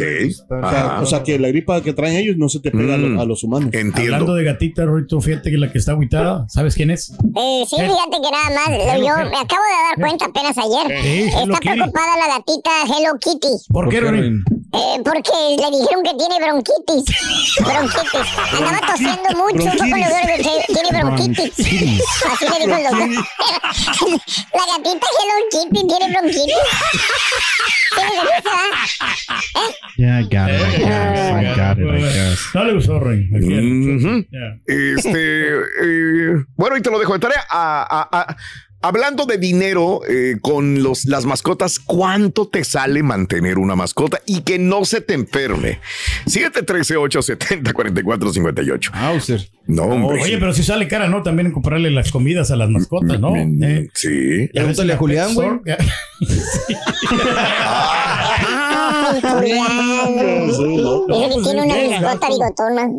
O 0.66 0.69
sea, 0.69 1.00
o 1.01 1.06
sea, 1.06 1.24
que 1.24 1.39
la 1.39 1.48
gripa 1.50 1.81
que 1.81 1.94
traen 1.94 2.18
ellos 2.18 2.38
no 2.38 2.50
se 2.50 2.60
te 2.60 2.71
pega 2.71 2.95
a, 2.95 2.98
Mm. 2.98 3.01
los, 3.13 3.21
a 3.21 3.25
los 3.25 3.44
humanos. 3.44 3.69
Entiendo. 3.74 4.13
Hablando 4.16 4.36
de 4.36 4.44
gatita, 4.44 4.86
Rorito, 4.86 5.19
fíjate 5.21 5.51
que 5.51 5.57
la 5.57 5.71
que 5.71 5.77
está 5.77 5.92
agüitada, 5.94 6.45
¿sabes 6.50 6.75
quién 6.75 6.92
es? 6.92 7.12
Eh, 7.12 7.63
sí, 7.69 7.75
fíjate 7.75 8.18
que 8.24 8.31
nada 8.31 8.50
más, 8.56 8.69
lo- 8.69 9.06
yo 9.07 9.16
me 9.30 9.38
acabo 9.38 9.63
de 9.63 9.77
dar 9.89 10.00
cuenta 10.00 10.25
apenas 10.25 10.57
ayer. 10.57 10.92
Hello 11.06 11.54
Está 11.54 11.60
Kitty. 11.60 11.74
preocupada 11.75 12.18
la 12.18 12.27
gatita 12.38 12.69
Hello 12.86 13.18
Kitty, 13.19 13.48
¿Por 13.72 13.89
qué, 13.89 14.00
Rorín? 14.00 14.44
Eh, 14.71 15.01
porque 15.04 15.31
le 15.57 15.77
dijeron 15.77 16.04
que 16.04 16.13
tiene 16.18 16.39
bronquitis. 16.45 17.06
bronquitis. 17.60 18.27
Andaba 18.54 18.80
tosiendo 18.88 19.30
mucho, 19.38 19.63
un 19.66 19.77
poco 19.77 19.95
le 19.95 20.10
duele, 20.10 20.38
que 20.38 20.74
tiene 20.74 20.89
bronquitis. 21.04 21.54
Así 22.31 22.45
le 22.45 22.66
dijo 22.66 22.77
el 22.77 22.83
doctor. 22.83 23.10
la 24.54 24.63
gatita 24.77 25.07
Hello 25.19 25.36
Kitty 25.51 25.81
tiene 25.88 26.06
bronquitis. 26.12 26.63
¿Tiene 27.95 28.12
risa? 28.21 28.56
Yeah, 29.98 30.19
I 30.19 30.24
got 30.24 30.50
it. 30.50 30.62
I 30.62 30.77
guess. 30.77 31.31
I 31.31 31.56
got 31.56 31.77
it. 31.80 31.88
I 31.89 32.13
guess. 32.13 32.39
No 32.54 32.63
le 32.63 32.74
gustó. 32.74 33.00
Ya. 33.01 34.60
Este, 34.68 35.50
eh, 35.57 36.45
bueno, 36.56 36.77
y 36.77 36.81
te 36.81 36.89
lo 36.92 37.00
dejo 37.00 37.13
de 37.13 37.19
tarea. 37.19 37.44
A- 37.50 38.07
a- 38.12 38.19
a- 38.22 38.38
hablando 38.81 39.26
de 39.26 39.38
dinero 39.38 40.02
eh, 40.08 40.38
con 40.42 40.81
los, 40.84 41.06
las 41.06 41.26
mascotas, 41.26 41.80
¿cuánto 41.80 42.48
te 42.48 42.64
sale 42.64 43.04
mantener 43.04 43.58
una 43.58 43.76
mascota 43.76 44.22
y 44.26 44.42
que 44.42 44.58
no 44.60 44.86
se 44.86 45.02
te 45.02 45.14
enferme? 45.14 45.80
713-870-4458. 46.28 48.92
Auser. 48.94 49.50
No, 49.68 49.84
hombre. 49.84 50.24
Oye, 50.24 50.38
pero 50.40 50.54
si 50.54 50.64
sale 50.64 50.88
cara, 50.88 51.10
¿no? 51.10 51.22
También 51.22 51.48
en 51.48 51.54
comprarle 51.54 51.92
las 51.92 52.12
comidas 52.12 52.50
a 52.52 52.56
las 52.56 52.70
mascotas, 52.70 53.20
¿no? 53.20 53.31
Mm, 53.31 53.64
Eh, 53.64 53.90
Sí. 53.94 54.48
Pregúntale 54.54 54.94
a 54.94 54.98
Julián, 54.98 55.34
güey. 55.36 55.50
Julián. 59.21 60.48
Dice 60.48 61.30
que 61.30 61.42
tiene 61.44 61.62
una 61.63 62.00
mascota 62.00 62.27
bigotona. 62.30 62.89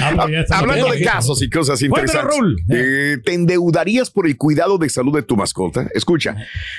Ah, 0.00 0.26
Hablando 0.50 0.90
de 0.92 1.02
casos 1.02 1.42
y 1.42 1.50
cosas 1.50 1.80
interesantes, 1.82 2.64
eh, 2.70 3.18
¿te 3.24 3.34
endeudarías 3.34 4.10
por 4.10 4.26
el 4.26 4.36
cuidado 4.36 4.78
de 4.78 4.88
salud 4.88 5.14
de 5.14 5.22
tu 5.22 5.36
mascota? 5.36 5.88
Escucha, 5.94 6.36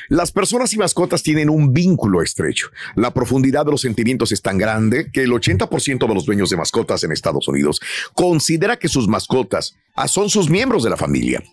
las 0.10 0.32
personas 0.32 0.74
y 0.74 0.78
mascotas 0.78 1.24
tienen 1.24 1.50
un 1.50 1.74
vínculo 1.74 2.22
estrecho. 2.22 2.70
La 2.96 3.12
profundidad 3.12 3.66
de 3.66 3.72
los 3.72 3.82
sentimientos 3.82 4.32
es 4.32 4.42
tan 4.42 4.58
grande 4.58 5.10
que 5.12 5.24
el 5.24 5.32
80% 5.32 6.08
de 6.08 6.14
los 6.14 6.26
dueños 6.26 6.50
de 6.50 6.58
mascotas 6.58 7.04
en 7.04 7.12
Estados 7.12 7.48
Unidos 7.48 7.82
considera 8.14 8.78
que 8.78 8.88
sus 8.88 9.08
mascotas 9.08 9.76
ah, 9.96 10.08
son 10.08 10.30
sus 10.30 10.50
miembros 10.50 10.84
de 10.84 10.90
la 10.90 10.98
familia. 10.98 11.44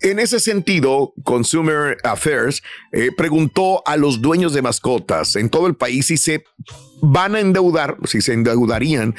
En 0.00 0.18
ese 0.18 0.40
sentido, 0.40 1.14
Consumer 1.24 1.98
Affairs 2.04 2.62
eh, 2.92 3.10
preguntó 3.16 3.82
a 3.86 3.96
los 3.96 4.20
dueños 4.20 4.52
de 4.52 4.62
mascotas 4.62 5.36
en 5.36 5.48
todo 5.48 5.66
el 5.66 5.74
país 5.74 6.06
si 6.06 6.16
se 6.16 6.31
van 7.00 7.34
a 7.34 7.40
endeudar, 7.40 7.96
si 8.04 8.20
se 8.20 8.32
endeudarían 8.32 9.14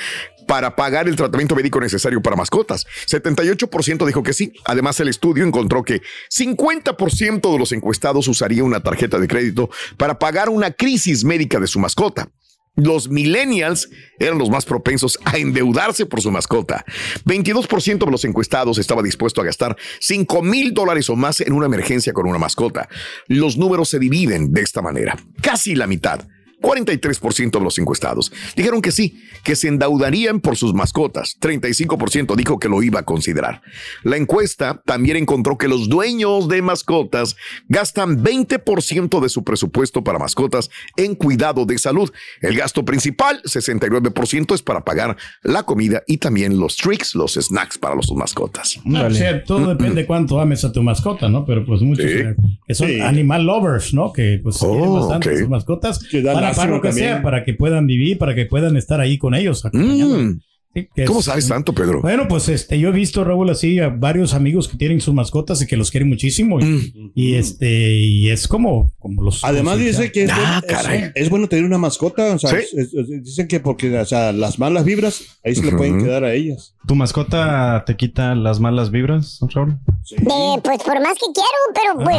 para 0.48 0.76
pagar 0.76 1.08
el 1.08 1.16
tratamiento 1.16 1.56
médico 1.56 1.80
necesario 1.80 2.22
para 2.22 2.36
mascotas. 2.36 2.86
78% 3.08 4.06
dijo 4.06 4.24
que 4.24 4.34
sí. 4.34 4.54
Además, 4.66 5.00
el 5.00 5.08
estudio 5.08 5.46
encontró 5.46 5.84
que 5.84 6.02
50% 6.32 7.52
de 7.52 7.60
los 7.60 7.72
encuestados 7.72 8.28
usaría 8.28 8.64
una 8.64 8.82
tarjeta 8.82 9.20
de 9.20 9.28
crédito 9.28 9.70
para 9.98 10.20
pagar 10.20 10.50
una 10.50 10.72
crisis 10.72 11.24
médica 11.24 11.60
de 11.60 11.68
su 11.68 11.80
mascota. 11.80 12.30
Los 12.76 13.08
millennials 13.08 13.90
eran 14.18 14.40
los 14.40 14.50
más 14.50 14.66
propensos 14.66 15.20
a 15.26 15.38
endeudarse 15.38 16.08
por 16.08 16.22
su 16.22 16.32
mascota. 16.32 16.84
22% 17.26 18.06
de 18.06 18.12
los 18.12 18.26
encuestados 18.26 18.80
estaba 18.80 19.04
dispuesto 19.04 19.42
a 19.42 19.46
gastar 19.46 19.78
5 20.00 20.42
mil 20.42 20.74
dólares 20.74 21.08
o 21.10 21.16
más 21.16 21.40
en 21.42 21.54
una 21.54 21.68
emergencia 21.68 22.14
con 22.14 22.28
una 22.28 22.40
mascota. 22.40 22.90
Los 23.28 23.58
números 23.58 23.90
se 23.90 24.00
dividen 24.00 24.52
de 24.52 24.62
esta 24.62 24.82
manera. 24.82 25.16
Casi 25.42 25.76
la 25.76 25.86
mitad. 25.86 26.28
43% 26.64 27.52
de 27.52 27.60
los 27.64 27.78
encuestados 27.78 28.32
dijeron 28.56 28.82
que 28.82 28.92
sí, 28.92 29.22
que 29.44 29.56
se 29.56 29.68
endeudarían 29.68 30.40
por 30.40 30.56
sus 30.56 30.74
mascotas. 30.74 31.38
35% 31.40 32.36
dijo 32.36 32.58
que 32.58 32.70
lo 32.70 32.82
iba 32.82 33.02
a 33.02 33.04
considerar. 33.04 33.62
La 34.04 34.16
encuesta 34.18 34.82
también 34.86 35.18
encontró 35.18 35.58
que 35.58 35.68
los 35.68 35.90
dueños 35.90 36.48
de 36.48 36.62
mascotas 36.62 37.36
gastan 37.68 38.24
20% 38.24 39.20
de 39.20 39.30
su 39.30 39.44
presupuesto 39.44 40.04
para 40.04 40.18
mascotas 40.18 40.70
en 40.96 41.16
cuidado 41.16 41.66
de 41.66 41.78
salud. 41.78 42.12
El 42.42 42.56
gasto 42.56 42.86
principal, 42.86 43.42
69%, 43.44 44.56
es 44.56 44.62
para 44.62 44.84
pagar 44.86 45.18
la 45.44 45.64
comida 45.64 46.02
y 46.08 46.18
también 46.18 46.58
los 46.60 46.78
tricks, 46.78 47.14
los 47.16 47.34
snacks 47.34 47.78
para 47.78 47.96
los 47.96 48.12
mascotas. 48.14 48.80
No, 48.86 49.06
o 49.06 49.12
sea, 49.12 49.44
todo 49.44 49.68
depende 49.68 50.02
de 50.02 50.08
cuánto 50.08 50.40
ames 50.40 50.64
a 50.64 50.72
tu 50.72 50.82
mascota, 50.82 51.28
¿no? 51.28 51.46
Pero 51.46 51.66
pues 51.66 51.82
muchos 51.82 52.06
Sí. 52.06 52.18
que 52.66 52.74
son 52.76 52.88
Sí. 52.88 53.02
animal 53.02 53.44
lovers, 53.44 53.94
¿no? 53.94 54.14
Que 54.14 54.40
pues 54.42 54.58
Oh, 54.62 54.72
quieren 54.72 54.94
bastante 54.94 55.40
sus 55.40 55.50
mascotas 55.50 56.00
Que 56.00 56.22
da 56.22 56.34
para, 56.34 56.53
para 56.58 56.72
lo 56.72 56.82
que 56.82 56.90
también. 56.90 57.08
sea, 57.10 57.22
para 57.22 57.44
que 57.44 57.54
puedan 57.54 57.86
vivir, 57.88 58.18
para 58.18 58.36
que 58.36 58.46
puedan 58.46 58.78
estar 58.78 59.00
ahí 59.00 59.18
con 59.18 59.36
ellos. 59.36 59.64
Mm, 59.72 60.40
Sí, 60.76 60.88
¿Cómo 61.06 61.20
es- 61.20 61.26
sabes 61.26 61.48
tanto, 61.48 61.72
Pedro? 61.76 62.02
Bueno, 62.02 62.28
pues 62.28 62.50
este, 62.50 62.80
yo 62.80 62.90
he 62.90 62.92
visto, 62.92 63.24
Raúl, 63.24 63.48
así 63.52 63.78
a 63.78 63.90
varios 63.90 64.34
amigos 64.34 64.68
que 64.68 64.76
tienen 64.76 65.02
sus 65.02 65.14
mascotas 65.14 65.62
y 65.62 65.68
que 65.68 65.78
los 65.78 65.92
quieren 65.92 66.10
muchísimo. 66.10 66.60
Y, 66.60 66.64
Mm. 66.64 67.12
y, 67.14 67.36
este, 67.36 67.94
y 67.94 68.30
es 68.32 68.48
como, 68.48 68.92
como 68.98 69.22
los. 69.22 69.44
Además 69.44 69.78
dice 69.78 70.12
que 70.12 70.24
es, 70.24 70.32
Ah, 70.34 70.62
bueno, 70.68 70.82
caray. 70.82 71.00
es, 71.04 71.12
es 71.14 71.30
bueno 71.30 71.48
tener 71.48 71.64
una 71.66 71.78
mascota, 71.78 72.34
o 72.34 72.40
sea, 72.40 72.50
Sí. 72.50 72.56
es- 72.76 72.92
es- 72.92 73.24
dicen 73.24 73.48
que 73.48 73.60
porque 73.60 73.96
o 74.00 74.06
sea, 74.06 74.32
las 74.32 74.58
malas 74.58 74.84
vibras 74.84 75.22
ahí 75.46 75.54
se 75.54 75.64
le 75.64 75.74
pueden 75.74 76.00
quedar 76.04 76.24
a 76.24 76.34
ellas. 76.34 76.73
¿Tu 76.86 76.96
mascota 76.96 77.84
te 77.86 77.96
quita 77.96 78.36
las 78.36 78.60
malas 78.60 78.92
vibras, 78.92 79.40
Raúl? 79.54 79.78
De, 80.18 80.62
pues 80.64 80.84
por 80.84 81.00
más 81.02 81.14
que 81.14 81.28
quiero, 81.34 81.60
pero 81.74 82.04
pues 82.04 82.18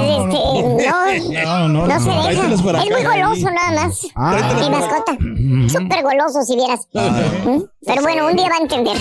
No, 0.88 1.06
este, 1.06 1.42
no, 1.44 1.68
no, 1.68 1.86
no, 1.86 1.86
no, 1.86 2.00
se 2.00 2.08
no. 2.08 2.26
deja. 2.28 2.46
Es 2.82 2.90
muy 2.90 3.04
goloso 3.04 3.50
nada 3.50 3.72
más. 3.84 4.06
Ah. 4.16 4.56
Mi 4.62 4.70
mascota. 4.70 5.12
Súper 5.68 6.02
goloso 6.02 6.42
si 6.46 6.56
vieras. 6.56 6.88
¿Mm? 6.94 7.62
Pero 7.86 8.02
bueno, 8.02 8.26
un 8.28 8.36
día 8.36 8.48
va 8.48 8.54
a 8.56 8.62
entender. 8.62 8.96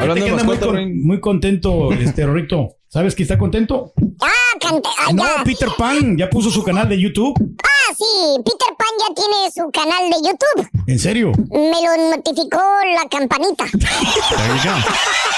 Hablando 0.00 0.24
de 0.24 0.30
muy, 0.30 0.42
mascota, 0.42 0.66
con- 0.66 0.76
Ring. 0.76 1.04
muy 1.04 1.20
contento, 1.20 1.92
este 1.92 2.24
Rorrito. 2.24 2.76
¿Sabes 2.88 3.14
que 3.16 3.24
está 3.24 3.36
contento? 3.36 3.92
Ah, 4.22 4.58
cante, 4.60 4.88
ah, 5.00 5.12
No, 5.12 5.24
ya. 5.24 5.42
Peter 5.44 5.68
Pan 5.76 6.16
ya 6.16 6.30
puso 6.30 6.48
su 6.50 6.62
canal 6.62 6.88
de 6.88 6.98
YouTube. 7.00 7.34
Ah, 7.62 7.68
sí, 7.96 8.36
Peter 8.44 8.68
Pan 8.76 8.88
ya 9.00 9.14
tiene 9.14 9.50
su 9.54 9.70
canal 9.70 10.10
de 10.10 10.16
YouTube. 10.28 10.68
¿En 10.86 10.98
serio? 10.98 11.32
Me 11.50 11.80
lo 11.82 12.16
notificó 12.16 12.60
la 12.94 13.08
campanita. 13.10 13.64
There 13.64 13.80
you 13.82 14.70
go. 14.70 14.76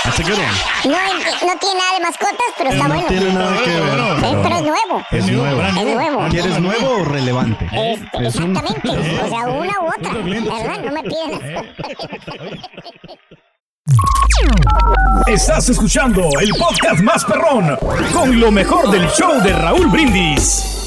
That's 0.04 0.20
a 0.20 0.22
good 0.22 0.38
one. 0.38 0.56
No, 0.84 0.98
no 1.46 1.58
tiene 1.58 1.76
nada 1.78 1.94
de 1.98 2.00
mascotas, 2.02 2.50
pero 2.58 2.70
está 2.70 2.88
No 2.88 2.94
bueno. 2.94 3.08
tiene 3.08 3.32
nada 3.32 3.56
que 3.62 3.70
ver. 3.70 4.20
Sí, 4.20 4.36
pero 4.42 4.56
es 4.56 4.62
nuevo. 4.62 5.04
Es 5.10 5.26
nuevo. 5.26 5.62
Es 5.62 5.84
nuevo. 5.94 6.28
¿Quieres 6.30 6.60
nuevo 6.60 6.88
o 7.00 7.04
relevante? 7.04 7.64
Este, 7.72 8.26
Es 8.26 8.36
un- 8.36 8.56
exactamente. 8.56 8.88
O 9.24 9.28
sea, 9.28 9.46
una 9.48 9.80
u 9.80 9.86
otra. 9.88 10.12
¿Verdad? 10.12 10.80
No 10.84 10.92
me 10.92 11.02
piden. 11.02 11.66
Estás 15.26 15.68
escuchando 15.68 16.28
el 16.40 16.50
podcast 16.50 17.00
más 17.02 17.24
perrón 17.24 17.76
con 18.12 18.38
lo 18.38 18.50
mejor 18.50 18.90
del 18.90 19.08
show 19.10 19.40
de 19.42 19.52
Raúl 19.52 19.86
Brindis. 19.88 20.85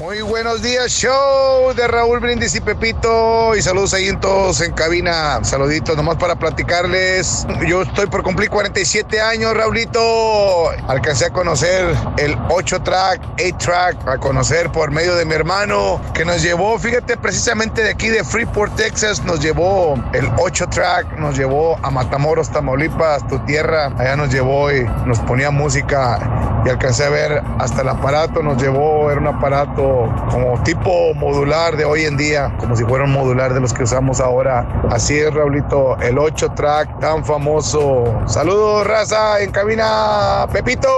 Muy 0.00 0.22
buenos 0.22 0.62
días, 0.62 0.90
show 0.92 1.74
de 1.74 1.86
Raúl 1.86 2.20
Brindis 2.20 2.54
y 2.54 2.60
Pepito. 2.62 3.54
Y 3.54 3.60
saludos 3.60 3.92
ahí 3.92 4.08
en 4.08 4.18
todos 4.18 4.62
en 4.62 4.72
cabina. 4.72 5.44
Saluditos 5.44 5.94
nomás 5.94 6.16
para 6.16 6.36
platicarles. 6.36 7.46
Yo 7.68 7.82
estoy 7.82 8.06
por 8.06 8.22
cumplir 8.22 8.48
47 8.48 9.20
años, 9.20 9.54
Raulito. 9.54 10.70
Alcancé 10.88 11.26
a 11.26 11.30
conocer 11.30 11.94
el 12.16 12.34
8-track, 12.48 13.36
8-track, 13.36 14.08
a 14.08 14.16
conocer 14.16 14.72
por 14.72 14.90
medio 14.90 15.14
de 15.16 15.26
mi 15.26 15.34
hermano 15.34 16.00
que 16.14 16.24
nos 16.24 16.42
llevó, 16.42 16.78
fíjate, 16.78 17.18
precisamente 17.18 17.82
de 17.82 17.90
aquí 17.90 18.08
de 18.08 18.24
Freeport, 18.24 18.74
Texas, 18.76 19.22
nos 19.24 19.40
llevó 19.40 19.96
el 20.14 20.30
8-track, 20.36 21.18
nos 21.18 21.36
llevó 21.36 21.78
a 21.82 21.90
Matamoros, 21.90 22.48
Tamaulipas, 22.48 23.28
tu 23.28 23.38
tierra. 23.40 23.92
Allá 23.98 24.16
nos 24.16 24.32
llevó 24.32 24.72
y 24.72 24.82
nos 25.04 25.18
ponía 25.20 25.50
música 25.50 26.62
y 26.64 26.70
alcancé 26.70 27.04
a 27.04 27.10
ver 27.10 27.42
hasta 27.58 27.82
el 27.82 27.88
aparato, 27.90 28.42
nos 28.42 28.60
llevó, 28.62 29.10
era 29.10 29.20
un 29.20 29.26
aparato 29.26 29.89
como 30.30 30.62
tipo 30.62 31.14
modular 31.14 31.76
de 31.76 31.84
hoy 31.84 32.02
en 32.04 32.16
día, 32.16 32.52
como 32.58 32.76
si 32.76 32.84
fuera 32.84 33.04
un 33.04 33.12
modular 33.12 33.52
de 33.54 33.60
los 33.60 33.72
que 33.72 33.82
usamos 33.84 34.20
ahora. 34.20 34.66
Así 34.90 35.18
es, 35.18 35.32
Raulito, 35.32 35.96
el 36.00 36.18
8 36.18 36.52
track 36.54 37.00
tan 37.00 37.24
famoso. 37.24 38.22
Saludos, 38.26 38.86
raza, 38.86 39.40
en 39.40 39.50
cabina, 39.50 40.46
Pepito. 40.52 40.88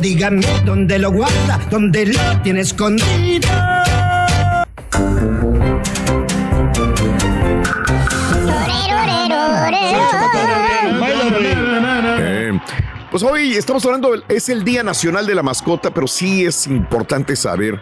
Díganme 0.00 0.46
dónde 0.64 0.98
lo 0.98 1.10
guarda, 1.12 1.58
dónde 1.70 2.06
lo 2.06 2.40
tiene 2.42 2.60
escondido. 2.60 3.48
Eh, 12.18 12.52
pues 13.10 13.22
hoy 13.22 13.54
estamos 13.56 13.84
hablando, 13.84 14.10
del- 14.12 14.24
es 14.28 14.48
el 14.48 14.64
Día 14.64 14.82
Nacional 14.82 15.26
de 15.26 15.34
la 15.34 15.42
Mascota, 15.42 15.92
pero 15.92 16.06
sí 16.06 16.44
es 16.44 16.66
importante 16.66 17.36
saber 17.36 17.78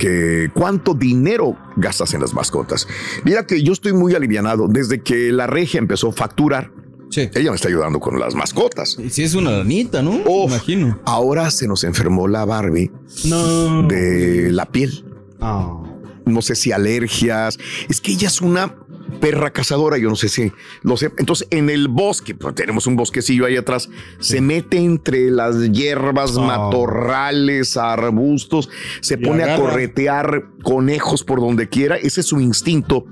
que 0.00 0.50
cuánto 0.54 0.94
dinero 0.94 1.56
gastas 1.76 2.14
en 2.14 2.22
las 2.22 2.32
mascotas. 2.32 2.88
Mira 3.22 3.46
que 3.46 3.62
yo 3.62 3.72
estoy 3.74 3.92
muy 3.92 4.14
alivianado 4.14 4.66
desde 4.66 5.02
que 5.02 5.30
la 5.30 5.46
regia 5.46 5.78
empezó 5.78 6.08
a 6.08 6.12
facturar. 6.12 6.72
Sí. 7.10 7.28
Ella 7.34 7.50
me 7.50 7.56
está 7.56 7.68
ayudando 7.68 8.00
con 8.00 8.18
las 8.18 8.34
mascotas. 8.34 8.96
Y 8.98 9.10
si 9.10 9.22
es 9.24 9.34
una 9.34 9.50
lanita, 9.50 10.00
¿no? 10.02 10.20
Imagino. 10.46 10.98
Ahora 11.04 11.50
se 11.50 11.68
nos 11.68 11.84
enfermó 11.84 12.26
la 12.28 12.44
Barbie 12.44 12.90
No. 13.26 13.82
de 13.86 14.50
la 14.50 14.66
piel. 14.66 15.04
Oh. 15.40 15.86
no 16.26 16.42
sé 16.42 16.54
si 16.54 16.70
alergias. 16.72 17.58
Es 17.88 18.00
que 18.00 18.12
ella 18.12 18.28
es 18.28 18.40
una 18.40 18.74
perra 19.10 19.50
cazadora, 19.50 19.98
yo 19.98 20.08
no 20.08 20.16
sé 20.16 20.28
si 20.28 20.52
lo 20.82 20.96
sé. 20.96 21.10
Entonces, 21.18 21.46
en 21.50 21.70
el 21.70 21.88
bosque, 21.88 22.34
pues, 22.34 22.54
tenemos 22.54 22.86
un 22.86 22.96
bosquecillo 22.96 23.46
ahí 23.46 23.56
atrás, 23.56 23.88
se 24.18 24.40
mete 24.40 24.78
entre 24.78 25.30
las 25.30 25.70
hierbas, 25.72 26.36
Oh. 26.36 26.42
matorrales, 26.42 27.76
arbustos, 27.76 28.68
se 29.00 29.14
Y 29.14 29.16
pone 29.18 29.42
a 29.44 29.56
corretear 29.56 30.46
conejos 30.62 31.24
por 31.24 31.40
donde 31.40 31.68
quiera. 31.68 31.96
Ese 31.96 32.20
es 32.20 32.26
su 32.26 32.40
instinto. 32.40 33.04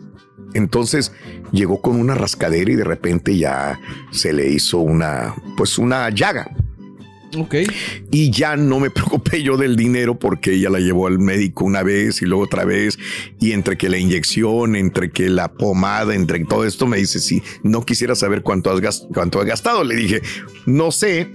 Entonces 0.55 1.13
llegó 1.53 1.83
con 1.83 1.97
una 2.01 2.15
rascadera 2.15 2.73
y 2.73 2.77
de 2.77 2.85
repente 2.85 3.37
ya 3.37 3.79
se 4.13 4.33
le 4.33 4.49
hizo 4.49 4.79
una, 4.79 5.35
pues 5.57 5.79
una 5.79 6.09
llaga 6.11 6.51
Ok. 7.37 7.57
y 8.11 8.31
ya 8.31 8.57
no 8.57 8.81
me 8.81 8.91
preocupé 8.99 9.43
yo 9.43 9.57
del 9.57 9.77
dinero 9.77 10.19
porque 10.19 10.55
ella 10.55 10.71
la 10.71 10.81
llevó 10.81 11.07
al 11.07 11.19
médico 11.19 11.65
una 11.65 11.83
vez 11.83 12.23
y 12.23 12.27
luego 12.27 12.45
otra 12.45 12.65
vez 12.65 12.99
y 13.41 13.53
entre 13.53 13.77
que 13.77 13.89
la 13.89 13.99
inyección, 13.99 14.77
entre 14.77 15.11
que 15.11 15.29
la 15.29 15.49
pomada, 15.49 16.15
entre 16.15 16.45
todo 16.45 16.65
esto 16.65 16.87
me 16.87 16.99
dice, 16.99 17.19
sí, 17.21 17.43
no 17.63 17.85
quisiera 17.85 18.15
saber 18.15 18.43
cuánto 18.43 18.71
has 18.71 19.07
cuánto 19.13 19.41
ha 19.41 19.45
gastado. 19.45 19.85
Le 19.85 19.97
dije, 19.97 20.23
no 20.67 20.91
sé, 20.91 21.33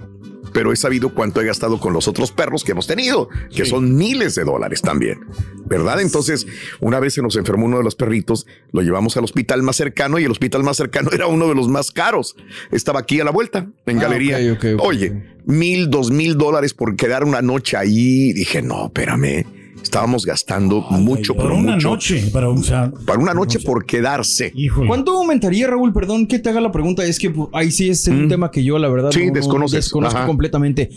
pero 0.54 0.72
he 0.72 0.76
sabido 0.76 1.12
cuánto 1.12 1.42
he 1.42 1.44
gastado 1.44 1.78
con 1.78 1.92
los 1.92 2.08
otros 2.08 2.32
perros 2.32 2.64
que 2.64 2.72
hemos 2.72 2.86
tenido, 2.86 3.28
que 3.54 3.66
son 3.66 3.94
miles 3.96 4.34
de 4.36 4.44
dólares 4.44 4.80
también, 4.80 5.20
¿verdad? 5.66 6.00
Entonces, 6.00 6.46
una 6.80 7.00
vez 7.00 7.12
se 7.12 7.20
nos 7.22 7.36
enfermó 7.36 7.66
uno 7.66 7.76
de 7.78 7.84
los 7.84 7.96
perritos, 7.96 8.46
lo 8.72 8.80
llevamos 8.80 9.16
al 9.18 9.24
hospital 9.24 9.62
más 9.62 9.76
cercano 9.76 10.18
y 10.18 10.24
el 10.24 10.30
hospital 10.30 10.62
más 10.62 10.76
cercano 10.78 11.10
era 11.12 11.26
uno 11.26 11.48
de 11.48 11.54
los 11.54 11.68
más 11.68 11.90
caros. 11.90 12.36
Estaba 12.70 13.00
aquí 13.00 13.20
a 13.20 13.24
la 13.24 13.32
vuelta, 13.32 13.66
en 13.84 13.98
Ah, 13.98 14.02
galería. 14.02 14.38
Oye, 14.78 15.34
mil, 15.44 15.90
dos 15.90 16.10
mil 16.10 16.38
dólares 16.38 16.72
por 16.72 16.94
quedar 16.96 17.24
una 17.24 17.42
noche 17.42 17.76
ahí. 17.76 18.32
Dije, 18.32 18.62
no, 18.62 18.86
espérame. 18.86 19.44
Estábamos 19.84 20.24
gastando 20.26 20.80
mucho, 20.80 21.34
Por 21.34 21.44
pero 21.44 21.56
una 21.56 21.74
mucho. 21.74 21.90
noche. 21.90 22.28
Para, 22.32 22.48
o 22.48 22.56
sea, 22.62 22.90
Para 23.06 23.18
una 23.20 23.34
noche 23.34 23.60
por 23.60 23.84
quedarse. 23.86 24.50
híjole. 24.54 24.88
¿Cuánto 24.88 25.12
aumentaría, 25.16 25.66
Raúl? 25.68 25.92
Perdón 25.92 26.26
que 26.26 26.38
te 26.40 26.48
haga 26.48 26.60
la 26.60 26.72
pregunta. 26.72 27.04
Es 27.04 27.18
que 27.18 27.30
pues, 27.30 27.48
ahí 27.52 27.70
sí 27.70 27.90
es 27.90 28.08
un 28.08 28.28
tema 28.28 28.50
que 28.50 28.64
yo, 28.64 28.78
la 28.78 28.88
verdad, 28.88 29.10
Mm. 29.10 29.12
Sí, 29.12 29.20
no- 29.20 29.26
no 29.26 29.32
desconoces. 29.34 29.84
desconozco 29.84 30.18
Ajá. 30.18 30.26
completamente. 30.26 30.90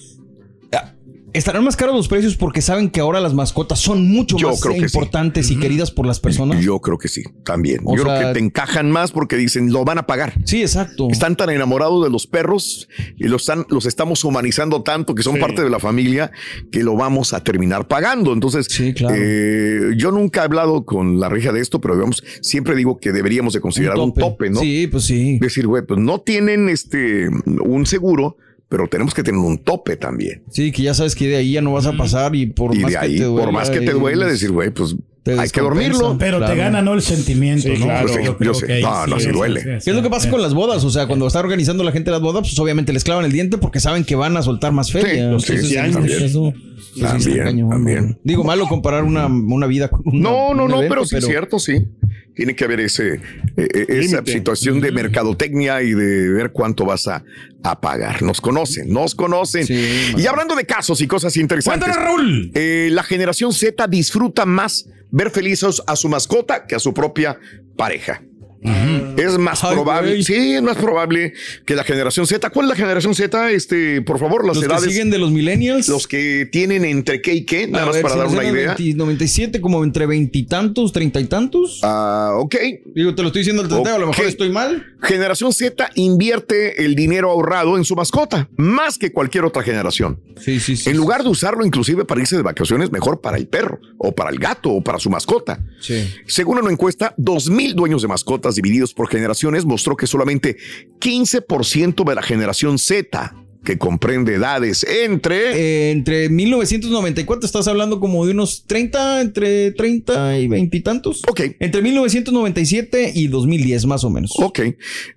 ¿Estarán 1.33 1.63
más 1.63 1.75
caros 1.75 1.95
los 1.95 2.07
precios 2.07 2.35
porque 2.37 2.61
saben 2.61 2.89
que 2.89 2.99
ahora 3.01 3.19
las 3.19 3.33
mascotas 3.33 3.79
son 3.79 4.07
mucho 4.09 4.37
Yo 4.37 4.49
más 4.49 4.61
creo 4.61 4.73
que 4.75 4.87
sí. 4.89 4.97
importantes 4.97 5.51
y 5.51 5.57
queridas 5.59 5.91
por 5.91 6.05
las 6.05 6.19
personas? 6.19 6.63
Yo 6.63 6.79
creo 6.79 6.97
que 6.97 7.07
sí, 7.09 7.21
también. 7.43 7.81
O 7.83 7.95
Yo 7.97 8.03
creo 8.03 8.17
sea- 8.17 8.27
que 8.29 8.39
te 8.39 8.45
encajan 8.45 8.89
más 8.91 9.11
porque 9.11 9.35
dicen, 9.35 9.71
lo 9.73 9.83
van 9.85 9.97
a 9.97 10.07
pagar. 10.07 10.33
Sí, 10.45 10.61
exacto. 10.61 11.07
Están 11.11 11.35
tan 11.35 11.49
enamorados 11.49 12.03
de 12.03 12.09
los 12.09 12.27
perros 12.27 12.87
y 13.17 13.25
los, 13.25 13.41
están, 13.41 13.65
los 13.69 13.85
estamos 13.85 14.23
humanizando 14.23 14.83
tanto 14.83 15.13
que 15.15 15.23
son 15.23 15.35
Sí. 15.35 15.41
parte 15.41 15.61
de 15.63 15.69
la 15.69 15.79
familia 15.79 16.31
que 16.71 16.81
lo 16.83 16.95
vamos 16.95 17.33
a 17.33 17.43
terminar 17.43 17.87
pagando. 17.87 18.31
Entonces, 18.33 18.67
Sí, 18.69 18.93
claro. 18.93 19.15
eh, 19.17 19.91
yo 19.97 20.11
nunca 20.11 20.41
he 20.41 20.43
hablado 20.45 20.85
con 20.85 21.19
la 21.19 21.29
regia 21.29 21.51
de 21.51 21.59
esto, 21.61 21.81
pero 21.81 21.95
digamos, 21.95 22.23
siempre 22.41 22.75
digo 22.75 22.97
que 22.99 23.11
deberíamos 23.11 23.53
de 23.53 23.59
considerar 23.59 23.97
un 23.97 24.13
tope, 24.13 24.49
¿no? 24.49 24.59
Sí, 24.59 24.87
pues 24.87 25.03
sí. 25.03 25.39
Decir, 25.39 25.67
güey, 25.67 25.85
pues 25.85 25.99
no 25.99 26.21
tienen 26.21 26.69
este 26.69 27.27
un 27.27 27.85
seguro, 27.85 28.37
pero 28.69 28.87
tenemos 28.87 29.13
que 29.13 29.23
tener 29.23 29.39
un 29.39 29.57
tope 29.57 29.95
también. 29.95 30.43
Sí, 30.49 30.71
que 30.71 30.83
ya 30.83 30.93
sabes 30.93 31.15
que 31.15 31.27
de 31.27 31.37
ahí 31.37 31.53
ya 31.53 31.61
no 31.61 31.73
vas 31.73 31.85
a 31.85 31.93
pasar 31.93 32.35
y 32.35 32.47
por 32.47 32.75
y 32.75 32.79
más 32.79 32.91
de 32.91 32.97
ahí, 32.97 33.13
que 33.13 33.19
te 33.19 33.25
duela, 33.25 33.45
por 33.45 33.53
más 33.53 33.69
que 33.69 33.81
te 33.81 33.91
duele, 33.91 34.25
decir, 34.25 34.51
güey, 34.51 34.69
pues 34.71 34.95
hay 35.37 35.49
que 35.49 35.61
dormirlo. 35.61 36.17
Pero 36.17 36.37
Claro. 36.37 36.53
te 36.53 36.59
gana, 36.59 36.81
¿no? 36.81 36.93
El 36.93 37.01
sentimiento, 37.01 37.63
Sí, 37.63 37.79
¿no? 37.79 37.85
claro. 37.85 38.07
Yo 38.07 38.13
sé, 38.13 38.21
creo 38.21 38.35
yo 38.39 38.53
sé. 38.53 38.65
que 38.67 38.73
ahí 38.73 38.81
No, 38.83 39.07
no, 39.07 39.19
sí 39.19 39.29
duele. 39.29 39.61
¿Qué 39.63 39.77
es 39.89 39.95
lo 39.95 40.01
que 40.01 40.09
pasa 40.09 40.29
con 40.29 40.41
las 40.41 40.53
bodas? 40.53 40.83
O 40.83 40.89
sea, 40.89 41.07
cuando 41.07 41.27
está 41.27 41.39
organizando 41.39 41.83
la 41.83 41.91
gente 41.91 42.11
las 42.11 42.21
bodas, 42.21 42.41
pues 42.47 42.57
obviamente 42.59 42.93
les 42.93 43.03
clavan 43.03 43.25
el 43.25 43.31
diente 43.31 43.57
porque 43.57 43.79
saben 43.79 44.03
que 44.03 44.15
van 44.15 44.37
a 44.37 44.41
soltar 44.41 44.71
más 44.71 44.91
feria. 44.91 45.29
los 45.29 45.49
Entonces, 45.49 45.59
15 45.69 45.87
eso- 45.87 45.99
años. 45.99 46.11
eso- 46.11 46.53
sí, 46.55 46.61
sí, 46.93 46.99
está 47.01 47.11
También, 47.13 47.43
cañón, 47.43 47.69
también. 47.69 48.07
¿no? 48.09 48.17
Digo, 48.23 48.43
malo 48.43 48.67
comparar 48.67 49.03
una, 49.03 49.27
una 49.27 49.67
vida 49.67 49.89
con 49.89 50.01
una- 50.05 50.19
No, 50.29 50.53
no, 50.53 50.63
un 50.65 50.71
no, 50.71 50.77
evento, 50.77 50.95
pero 50.95 51.05
sí 51.05 51.15
es 51.17 51.25
cierto, 51.25 51.59
sí. 51.59 51.87
Tiene 52.35 52.55
que 52.55 52.65
haber 52.65 52.81
ese, 52.81 53.15
eh, 53.15 53.19
eh, 53.57 53.85
esa 53.89 54.21
situación 54.23 54.79
de 54.79 54.91
mercadotecnia 54.91 55.81
y 55.81 55.93
de 55.93 56.29
ver 56.29 56.51
cuánto 56.51 56.85
vas 56.85 57.07
a, 57.07 57.23
a 57.63 57.81
pagar. 57.81 58.21
Nos 58.21 58.41
conocen, 58.41 58.93
nos 58.93 59.15
conocen. 59.15 59.65
Sí, 59.65 60.13
y 60.15 60.25
hablando 60.27 60.55
de 60.55 60.63
casos 60.65 61.01
y 61.01 61.07
cosas 61.07 61.35
interesantes. 61.35 61.87
Cuéntanos, 61.87 62.05
Raúl. 62.19 62.51
Eh, 62.53 62.89
la 62.91 63.01
generación 63.01 63.53
Z 63.53 63.87
disfruta 63.87 64.45
más 64.45 64.87
ver 65.11 65.31
felices 65.31 65.81
a 65.87 65.95
su 65.95 66.09
mascota 66.09 66.65
que 66.67 66.75
a 66.75 66.79
su 66.79 66.93
propia 66.93 67.39
pareja. 67.75 68.21
Es 68.61 69.37
más 69.37 69.63
Ay, 69.63 69.73
probable, 69.75 70.23
sí, 70.23 70.53
es 70.53 70.61
más 70.61 70.77
probable 70.77 71.33
que 71.65 71.75
la 71.75 71.83
generación 71.83 72.25
Z. 72.27 72.49
¿Cuál 72.49 72.65
es 72.65 72.69
la 72.69 72.75
generación 72.75 73.13
Z? 73.15 73.51
Este, 73.51 74.01
por 74.01 74.19
favor, 74.19 74.45
las 74.45 74.55
Los 74.57 74.65
que 74.65 74.71
edades. 74.71 74.91
siguen 74.91 75.09
de 75.09 75.17
los 75.17 75.31
millennials. 75.31 75.87
Los 75.87 76.07
que 76.07 76.47
tienen 76.51 76.85
entre 76.85 77.21
qué 77.21 77.33
y 77.33 77.45
qué, 77.45 77.67
nada 77.67 77.83
A 77.83 77.87
más 77.87 77.95
ver, 77.95 78.01
para 78.03 78.13
si 78.15 78.19
dar 78.19 78.27
una 78.29 78.43
idea. 78.43 78.75
20, 78.75 78.97
97, 78.97 79.61
como 79.61 79.83
entre 79.83 80.05
veintitantos, 80.05 80.91
treinta 80.91 81.19
y 81.19 81.25
tantos. 81.25 81.79
Ah, 81.83 82.31
ok. 82.37 82.55
Digo, 82.95 83.15
te 83.15 83.21
lo 83.21 83.27
estoy 83.29 83.41
diciendo 83.41 83.61
al 83.61 83.69
tanteo, 83.69 83.95
a 83.95 83.99
lo 83.99 84.07
mejor 84.07 84.25
estoy 84.25 84.49
mal. 84.49 84.85
Generación 85.01 85.53
Z 85.53 85.89
invierte 85.95 86.83
el 86.85 86.95
dinero 86.95 87.29
ahorrado 87.31 87.77
en 87.77 87.85
su 87.85 87.95
mascota, 87.95 88.49
más 88.57 88.97
que 88.97 89.11
cualquier 89.11 89.45
otra 89.45 89.61
generación. 89.63 90.19
Sí, 90.39 90.59
sí, 90.59 90.75
sí. 90.77 90.89
En 90.89 90.97
lugar 90.97 91.23
de 91.23 91.29
usarlo 91.29 91.65
inclusive 91.65 92.05
para 92.05 92.21
irse 92.21 92.35
de 92.35 92.41
vacaciones, 92.43 92.91
mejor 92.91 93.21
para 93.21 93.37
el 93.37 93.47
perro, 93.47 93.79
o 93.97 94.13
para 94.13 94.29
el 94.29 94.39
gato, 94.39 94.71
o 94.71 94.81
para 94.83 94.99
su 94.99 95.09
mascota. 95.09 95.59
Sí. 95.79 96.07
Según 96.27 96.57
una 96.59 96.71
encuesta, 96.71 97.13
dos 97.17 97.49
mil 97.49 97.75
dueños 97.75 98.01
de 98.01 98.07
mascotas 98.07 98.46
divididos 98.55 98.93
por 98.93 99.09
generaciones 99.09 99.65
mostró 99.65 99.95
que 99.95 100.07
solamente 100.07 100.57
15% 100.99 102.03
de 102.03 102.15
la 102.15 102.21
generación 102.21 102.77
Z, 102.77 103.35
que 103.67 103.77
comprende 103.77 104.35
edades 104.35 104.85
entre... 104.87 105.89
Eh, 105.89 105.91
entre 105.91 106.29
1994 106.29 107.45
estás 107.45 107.67
hablando 107.67 107.99
como 107.99 108.25
de 108.25 108.31
unos 108.31 108.63
30, 108.65 109.19
entre 109.19 109.71
30 109.71 110.39
y 110.39 110.47
20 110.47 110.77
y 110.77 110.79
tantos. 110.79 111.21
Ok. 111.29 111.41
Entre 111.59 111.81
1997 111.81 113.11
y 113.13 113.27
2010 113.27 113.85
más 113.85 114.05
o 114.05 114.09
menos. 114.09 114.31
Ok. 114.37 114.61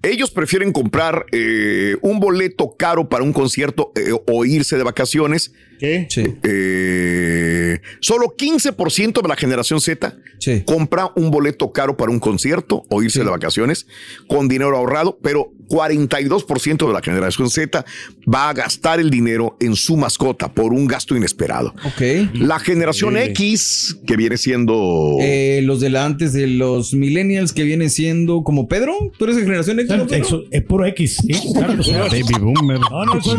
Ellos 0.02 0.32
prefieren 0.32 0.72
comprar 0.72 1.26
eh, 1.30 1.96
un 2.02 2.18
boleto 2.18 2.74
caro 2.76 3.08
para 3.08 3.22
un 3.22 3.32
concierto 3.32 3.92
eh, 3.94 4.10
o 4.26 4.44
irse 4.44 4.76
de 4.76 4.82
vacaciones. 4.82 5.52
¿Qué? 5.78 6.08
Sí. 6.10 6.24
Eh, 6.42 7.78
solo 8.00 8.34
15% 8.36 9.22
de 9.22 9.28
la 9.28 9.36
generación 9.36 9.80
Z 9.80 10.16
Sí. 10.40 10.62
compra 10.66 11.12
un 11.14 11.30
boleto 11.30 11.70
caro 11.70 11.96
para 11.96 12.10
un 12.10 12.18
concierto 12.18 12.82
o 12.88 13.02
irse 13.02 13.20
de 13.22 13.30
vacaciones 13.30 13.86
con 14.26 14.48
dinero 14.48 14.76
ahorrado, 14.76 15.18
pero 15.22 15.52
42% 15.70 16.86
de 16.86 16.92
la 16.92 17.00
generación 17.00 17.48
Z 17.48 17.84
va 18.32 18.48
a 18.50 18.52
gastar 18.52 18.98
el 19.00 19.08
dinero 19.08 19.56
en 19.60 19.76
su 19.76 19.96
mascota 19.96 20.52
por 20.52 20.72
un 20.74 20.86
gasto 20.86 21.16
inesperado. 21.16 21.72
Ok. 21.86 22.02
La 22.34 22.58
generación 22.58 23.16
X, 23.16 23.96
que 24.06 24.16
viene 24.16 24.36
siendo... 24.36 25.16
Eh, 25.20 25.60
los 25.62 25.80
de 25.80 25.88
la 25.90 26.04
antes 26.04 26.32
de 26.32 26.48
los 26.48 26.92
millennials 26.92 27.52
que 27.52 27.62
viene 27.62 27.88
siendo 27.88 28.42
como 28.42 28.66
Pedro. 28.68 28.92
¿Tú 29.16 29.24
eres 29.24 29.36
de 29.36 29.42
generación 29.42 29.78
X? 29.80 29.96
no, 29.96 30.06
Pedro? 30.06 30.24
Eso 30.26 30.42
Es 30.50 30.62
puro 30.64 30.84
X. 30.86 31.16
¿sí? 31.24 31.32
Baby 31.54 32.34
boomer. 32.40 32.80
No, 32.80 32.90
baby 32.90 33.36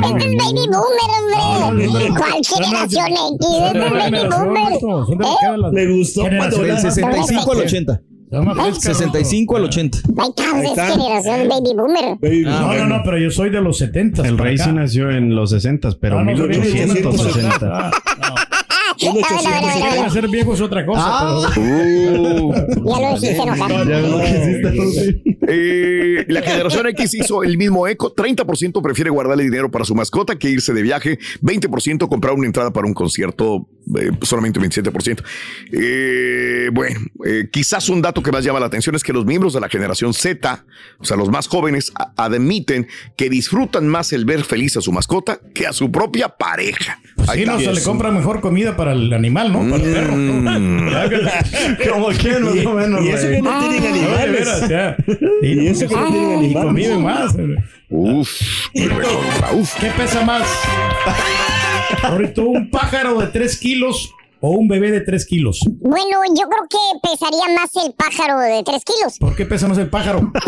boomer, 0.69 0.71
hombre. 1.63 1.87
¿Cuál 2.17 2.41
generación 2.43 3.05
X? 3.11 3.47
Es 3.51 3.73
baby 3.73 4.27
boomer. 4.29 4.73
¿Eh? 5.21 5.73
Le 5.73 5.91
gustó 5.97 6.23
Generación 6.23 6.37
cuando 6.37 6.57
Del 6.59 6.67
la- 6.67 6.81
65 6.81 7.51
al 7.51 7.57
80. 7.59 8.01
Está 8.31 8.41
más 8.43 8.55
fresca, 8.55 8.93
65 8.93 9.57
al 9.57 9.65
80. 9.65 9.97
Ahí 9.97 10.31
es 10.65 10.93
generación 10.93 11.49
baby 11.49 11.73
boomer. 11.75 12.17
Baby, 12.21 12.43
No, 12.45 12.73
no, 12.73 12.87
no, 12.87 13.01
pero 13.03 13.17
yo 13.17 13.29
soy 13.29 13.49
de 13.49 13.59
los 13.59 13.77
70. 13.77 14.25
El 14.25 14.37
rey 14.37 14.57
sí 14.57 14.71
nació 14.71 15.11
en 15.11 15.35
los 15.35 15.49
60, 15.49 15.89
pero 15.99 16.23
No, 16.23 16.31
no, 16.31 16.37
soy 16.37 16.47
de 16.47 16.57
los 16.59 16.67
1860. 16.73 17.59
Ah, 17.61 17.91
no. 18.21 18.35
Si 19.01 19.81
quieren 19.81 20.11
ser 20.11 20.27
viejos 20.27 20.55
es 20.55 20.61
otra 20.61 20.85
cosa. 20.85 21.03
Ah. 21.05 21.51
Uh, 21.57 22.53
Ya 22.91 23.09
lo 23.09 23.17
hiciste 23.17 23.41
enojar. 23.41 23.71
Ya 23.87 23.97
ves 23.97 24.09
lo 24.09 24.17
que 24.19 24.29
hiciste. 24.29 25.21
Eh, 25.47 26.25
la 26.27 26.41
generación 26.41 26.87
X 26.87 27.13
hizo 27.15 27.43
el 27.43 27.57
mismo 27.57 27.87
eco. 27.87 28.13
30% 28.15 28.81
prefiere 28.81 29.09
guardarle 29.09 29.43
dinero 29.43 29.71
para 29.71 29.85
su 29.85 29.95
mascota 29.95 30.37
que 30.37 30.49
irse 30.49 30.73
de 30.73 30.81
viaje. 30.81 31.19
20% 31.41 32.07
comprar 32.07 32.33
una 32.35 32.45
entrada 32.45 32.71
para 32.71 32.87
un 32.87 32.93
concierto. 32.93 33.67
eh, 33.97 34.11
solamente 34.21 34.59
un 34.59 34.65
27%. 34.65 35.23
Eh, 35.73 36.69
bueno, 36.71 36.99
eh, 37.25 37.49
quizás 37.51 37.89
un 37.89 38.01
dato 38.01 38.21
que 38.21 38.31
más 38.31 38.43
llama 38.43 38.59
la 38.59 38.67
atención 38.67 38.95
es 38.95 39.03
que 39.03 39.13
los 39.13 39.25
miembros 39.25 39.53
de 39.53 39.59
la 39.59 39.69
generación 39.69 40.13
Z, 40.13 40.65
o 40.99 41.05
sea, 41.05 41.17
los 41.17 41.29
más 41.29 41.47
jóvenes, 41.47 41.91
admiten 42.15 42.87
que 43.17 43.29
disfrutan 43.29 43.87
más 43.87 44.13
el 44.13 44.25
ver 44.25 44.43
feliz 44.43 44.77
a 44.77 44.81
su 44.81 44.91
mascota 44.91 45.39
que 45.53 45.65
a 45.67 45.73
su 45.73 45.91
propia 45.91 46.29
pareja. 46.29 46.99
Ahí 47.27 47.39
Sí, 47.39 47.45
no, 47.45 47.59
se 47.59 47.71
le 47.73 47.81
compra 47.83 48.11
mejor 48.11 48.41
comida 48.41 48.75
para 48.75 48.91
el 48.93 49.11
animal, 49.13 49.51
¿no? 49.51 49.59
Para 49.69 49.83
el 49.83 49.91
perro. 49.93 50.13
Como 51.93 52.07
que 52.09 52.39
más 52.39 52.65
o 52.65 52.73
menos, 52.73 53.01
y 53.05 53.09
eso 53.09 53.27
que 53.29 53.41
no 53.41 53.59
tienen 53.69 53.81
de 53.81 53.89
animales. 53.89 54.49
Y 55.41 55.67
eso 55.67 55.87
que 55.87 55.95
no 55.95 56.07
tienen 56.11 56.31
Y 56.31 56.33
animales. 56.45 56.63
conviven 56.65 57.01
más. 57.03 57.35
Uf, 57.89 58.41
uf. 59.53 59.75
¿Qué 59.79 59.87
pesa 59.97 60.23
más? 60.25 60.43
Ahorita, 62.03 62.41
¿un 62.41 62.69
pájaro 62.69 63.19
de 63.19 63.27
3 63.27 63.57
kilos 63.57 64.13
o 64.39 64.51
un 64.51 64.67
bebé 64.67 64.91
de 64.91 65.01
3 65.01 65.25
kilos? 65.25 65.59
Bueno, 65.81 66.19
yo 66.29 66.47
creo 66.47 66.67
que 66.69 66.77
pesaría 67.09 67.45
más 67.59 67.69
el 67.85 67.93
pájaro 67.93 68.39
de 68.39 68.63
3 68.63 68.83
kilos. 68.85 69.17
¿Por 69.19 69.35
qué 69.35 69.45
pesa 69.45 69.67
más 69.67 69.77
el 69.77 69.89
pájaro? 69.89 70.31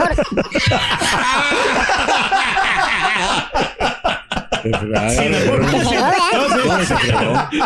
Sin 4.63 4.74
albur. 4.75 5.60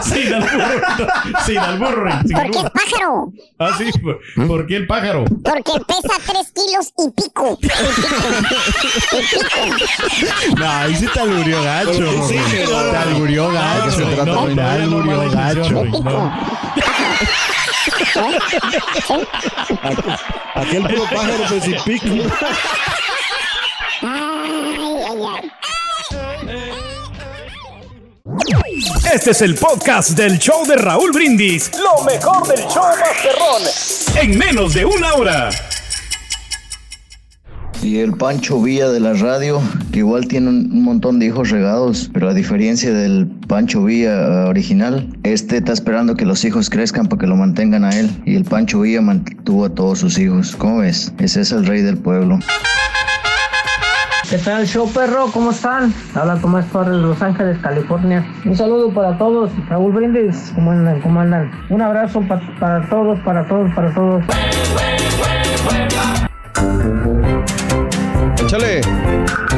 Sin 0.04 0.28
albur. 0.34 0.54
Sin 1.44 1.58
albur. 1.60 2.12
Sin 2.26 2.36
¿Por 2.36 2.52
qué 2.52 2.60
albur. 2.60 2.66
el 2.66 2.72
pájaro? 2.72 3.32
Ah, 3.60 3.72
sí. 3.78 3.92
¿por- 4.00 4.20
¿Por 4.48 4.66
qué 4.68 4.76
el 4.78 4.88
pájaro? 4.88 5.26
Porque 5.44 5.74
pesa 5.88 6.16
3 6.26 6.52
kilos 6.54 6.94
y 6.98 7.12
pico. 7.12 7.60
Y 9.12 9.20
pico. 9.36 10.58
No, 10.58 10.70
ahí 10.70 10.96
sí 10.96 11.08
te 11.14 11.20
alburió 11.20 11.64
gacho. 11.64 12.28
Sí, 12.28 12.40
Te 12.92 12.98
alburió 12.98 13.52
gacho. 13.52 13.98
Te 14.56 14.62
alburió 14.62 15.32
gacho. 15.32 15.84
Aquel 20.56 20.84
puro 20.84 21.04
pájaro 21.04 21.62
sin 21.62 21.76
pico. 21.84 22.06
Ay, 24.02 24.78
ay, 25.08 25.22
ay. 25.36 25.52
Este 29.14 29.32
es 29.32 29.42
el 29.42 29.56
podcast 29.56 30.12
del 30.12 30.38
show 30.38 30.66
de 30.68 30.76
Raúl 30.76 31.12
Brindis. 31.12 31.72
Lo 31.78 32.04
mejor 32.04 32.48
del 32.48 32.60
show 32.68 32.84
Masterrón. 33.00 33.64
En 34.22 34.38
menos 34.38 34.74
de 34.74 34.86
una 34.86 35.14
hora. 35.16 35.50
Y 37.82 38.00
el 38.00 38.14
Pancho 38.14 38.62
Villa 38.62 38.90
de 38.90 39.00
la 39.00 39.14
radio, 39.14 39.62
que 39.92 40.00
igual 40.00 40.28
tiene 40.28 40.50
un 40.50 40.84
montón 40.84 41.20
de 41.20 41.28
hijos 41.28 41.50
regados, 41.50 42.10
pero 42.14 42.30
a 42.30 42.34
diferencia 42.34 42.92
del 42.92 43.28
Pancho 43.48 43.84
Villa 43.84 44.14
eh, 44.14 44.50
original, 44.50 45.08
este 45.24 45.58
está 45.58 45.74
esperando 45.74 46.16
que 46.16 46.26
los 46.26 46.44
hijos 46.44 46.70
crezcan 46.70 47.08
para 47.08 47.22
que 47.22 47.28
lo 47.28 47.36
mantengan 47.36 47.86
a 47.86 47.92
él. 47.92 48.10
Y 48.26 48.36
el 48.36 48.44
Pancho 48.44 48.82
Villa 48.82 49.02
mantuvo 49.02 49.66
a 49.66 49.70
todos 49.70 50.00
sus 50.00 50.18
hijos. 50.20 50.56
¿Cómo 50.58 50.80
ves? 50.80 51.14
Ese 51.20 51.42
es 51.42 51.52
el 51.52 51.66
rey 51.66 51.82
del 51.82 51.98
pueblo. 51.98 52.40
¿Qué 54.30 54.38
tal, 54.40 54.66
show 54.68 54.92
perro? 54.92 55.28
¿Cómo 55.32 55.52
están? 55.52 55.94
Habla 56.14 56.36
Tomás 56.40 56.66
Torres 56.68 56.92
de 56.92 56.98
Los 57.02 57.22
Ángeles, 57.22 57.58
California. 57.60 58.26
Un 58.46 58.56
saludo 58.56 58.94
para 58.94 59.18
todos. 59.18 59.52
Raúl 59.70 59.94
Brindis, 59.94 60.52
¿cómo 60.54 60.72
andan? 60.72 61.00
¿Cómo 61.02 61.20
andan? 61.22 61.50
Un 61.70 61.82
abrazo 61.82 62.22
pa- 62.28 62.42
para 62.60 62.88
todos, 62.90 63.18
para 63.22 63.48
todos, 63.48 63.74
para 63.74 63.94
todos. 63.94 64.24
Échale. 68.44 68.82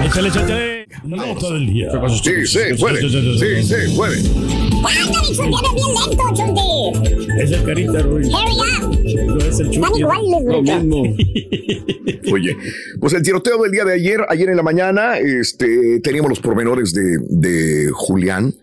Échale, 0.06 0.28
échale. 0.30 0.79
La 1.08 1.18
nota 1.18 1.54
del 1.54 1.68
día. 1.68 1.92
Sí, 2.24 2.46
se 2.46 2.76
puede. 2.76 3.02
Sí, 3.02 3.64
se 3.64 3.90
puede. 3.96 4.18
Tienes 4.22 5.38
bien 5.38 5.50
lento, 5.50 6.24
Chunti. 6.36 7.42
Es 7.42 7.52
el 7.52 7.64
carita, 7.64 8.02
Ruiz. 8.02 8.28
Hurry 8.28 8.86
up. 8.86 9.00
No 9.28 9.38
es 9.38 9.60
el 9.60 9.74
iguales, 9.74 10.44
Lo 10.46 10.62
mismo. 10.62 11.04
Oye, 12.34 12.56
pues 13.00 13.14
el 13.14 13.22
tiroteo 13.24 13.62
del 13.64 13.72
día 13.72 13.86
de 13.86 13.94
ayer, 13.94 14.22
ayer 14.30 14.50
en 14.50 14.58
la 14.58 14.64
mañana, 14.64 15.18
este, 15.18 16.00
teníamos 16.02 16.30
los 16.30 16.40
pormenores 16.40 16.94
de, 16.94 17.18
de 17.30 17.90
Julián, 17.92 18.54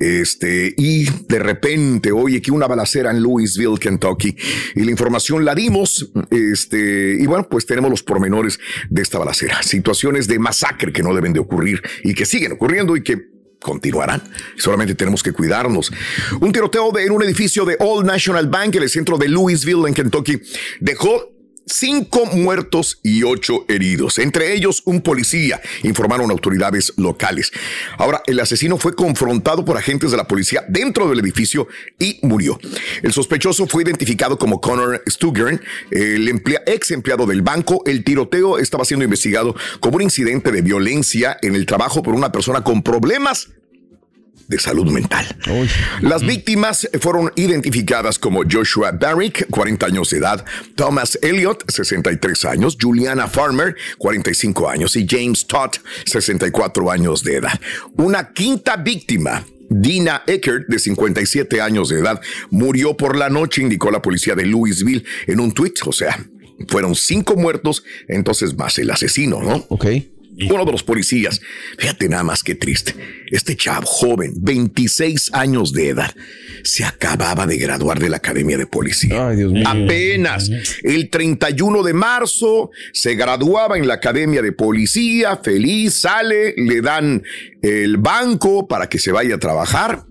este, 0.00 0.74
y 0.76 1.04
de 1.28 1.38
repente, 1.38 2.10
oye, 2.10 2.40
que 2.42 2.50
una 2.50 2.66
balacera 2.66 3.10
en 3.10 3.22
Louisville, 3.22 3.78
Kentucky, 3.78 4.34
y 4.74 4.80
la 4.84 4.90
información 4.90 5.44
la 5.44 5.54
dimos, 5.54 6.10
este, 6.30 7.16
y 7.20 7.26
bueno, 7.26 7.46
pues 7.48 7.66
tenemos 7.66 7.90
los 7.90 8.02
pormenores 8.02 8.58
de 8.88 9.02
esta 9.02 9.18
balacera, 9.18 9.62
situaciones 9.62 10.26
de 10.26 10.38
masacre 10.38 10.92
que 10.92 11.02
no 11.02 11.14
deben 11.14 11.32
de 11.32 11.40
ocurrir 11.40 11.82
y 12.02 12.14
que 12.14 12.24
siguen 12.26 12.52
ocurriendo 12.52 12.96
y 12.96 13.02
que 13.02 13.28
continuarán. 13.60 14.22
Solamente 14.56 14.94
tenemos 14.94 15.22
que 15.22 15.32
cuidarnos. 15.32 15.92
Un 16.40 16.50
tiroteo 16.50 16.92
de- 16.92 17.04
en 17.04 17.12
un 17.12 17.22
edificio 17.22 17.66
de 17.66 17.76
Old 17.78 18.06
National 18.06 18.48
Bank 18.48 18.76
en 18.76 18.84
el 18.84 18.88
centro 18.88 19.18
de 19.18 19.28
Louisville, 19.28 19.86
en 19.86 19.92
Kentucky, 19.92 20.40
dejó 20.80 21.30
cinco 21.72 22.26
muertos 22.26 22.98
y 23.02 23.22
ocho 23.22 23.64
heridos, 23.68 24.18
entre 24.18 24.52
ellos 24.54 24.82
un 24.84 25.00
policía, 25.00 25.60
informaron 25.82 26.30
autoridades 26.30 26.92
locales. 26.96 27.52
Ahora, 27.98 28.22
el 28.26 28.40
asesino 28.40 28.78
fue 28.78 28.94
confrontado 28.94 29.64
por 29.64 29.76
agentes 29.76 30.10
de 30.10 30.16
la 30.16 30.26
policía 30.26 30.64
dentro 30.68 31.08
del 31.08 31.20
edificio 31.20 31.68
y 31.98 32.18
murió. 32.22 32.58
El 33.02 33.12
sospechoso 33.12 33.66
fue 33.66 33.82
identificado 33.82 34.38
como 34.38 34.60
Connor 34.60 35.02
Stugern, 35.08 35.60
el 35.90 36.28
ex 36.66 36.90
empleado 36.90 37.26
del 37.26 37.42
banco. 37.42 37.82
El 37.86 38.04
tiroteo 38.04 38.58
estaba 38.58 38.84
siendo 38.84 39.04
investigado 39.04 39.54
como 39.80 39.96
un 39.96 40.02
incidente 40.02 40.52
de 40.52 40.62
violencia 40.62 41.36
en 41.42 41.54
el 41.54 41.66
trabajo 41.66 42.02
por 42.02 42.14
una 42.14 42.32
persona 42.32 42.62
con 42.62 42.82
problemas 42.82 43.48
de 44.50 44.58
salud 44.58 44.90
mental. 44.90 45.24
Las 46.00 46.26
víctimas 46.26 46.88
fueron 47.00 47.32
identificadas 47.36 48.18
como 48.18 48.42
Joshua 48.42 48.90
Barrick, 48.90 49.46
40 49.48 49.86
años 49.86 50.10
de 50.10 50.18
edad, 50.18 50.44
Thomas 50.74 51.16
Elliott, 51.22 51.70
63 51.70 52.44
años, 52.46 52.76
Juliana 52.78 53.28
Farmer, 53.28 53.76
45 53.98 54.68
años 54.68 54.96
y 54.96 55.06
James 55.08 55.46
Todd, 55.46 55.70
64 56.04 56.90
años 56.90 57.22
de 57.22 57.36
edad. 57.36 57.60
Una 57.96 58.32
quinta 58.32 58.76
víctima. 58.76 59.46
Dina 59.72 60.24
Eckert, 60.26 60.66
de 60.66 60.80
57 60.80 61.60
años 61.60 61.90
de 61.90 62.00
edad, 62.00 62.20
murió 62.50 62.96
por 62.96 63.16
la 63.16 63.28
noche, 63.28 63.62
indicó 63.62 63.92
la 63.92 64.02
policía 64.02 64.34
de 64.34 64.44
Louisville 64.44 65.04
en 65.28 65.38
un 65.38 65.52
tuit. 65.52 65.78
O 65.86 65.92
sea, 65.92 66.18
fueron 66.66 66.96
cinco 66.96 67.36
muertos, 67.36 67.84
entonces 68.08 68.56
más 68.56 68.76
el 68.80 68.90
asesino, 68.90 69.40
¿no? 69.40 69.64
Ok. 69.68 69.86
Uno 70.48 70.64
de 70.64 70.72
los 70.72 70.82
policías, 70.82 71.40
fíjate 71.78 72.08
nada 72.08 72.22
más 72.22 72.42
que 72.42 72.54
triste, 72.54 72.94
este 73.30 73.56
chavo 73.56 73.86
joven, 73.86 74.32
26 74.36 75.30
años 75.34 75.72
de 75.72 75.88
edad, 75.88 76.14
se 76.62 76.84
acababa 76.84 77.46
de 77.46 77.56
graduar 77.56 77.98
de 77.98 78.08
la 78.08 78.18
Academia 78.18 78.56
de 78.56 78.66
Policía. 78.66 79.28
Ay, 79.28 79.36
Dios 79.36 79.52
mío. 79.52 79.64
Apenas 79.66 80.50
el 80.82 81.10
31 81.10 81.82
de 81.82 81.92
marzo 81.92 82.70
se 82.92 83.14
graduaba 83.14 83.76
en 83.76 83.86
la 83.86 83.94
Academia 83.94 84.42
de 84.42 84.52
Policía, 84.52 85.36
feliz, 85.42 85.94
sale, 85.94 86.54
le 86.56 86.80
dan 86.80 87.22
el 87.62 87.96
banco 87.98 88.66
para 88.66 88.88
que 88.88 88.98
se 88.98 89.12
vaya 89.12 89.34
a 89.34 89.38
trabajar. 89.38 90.04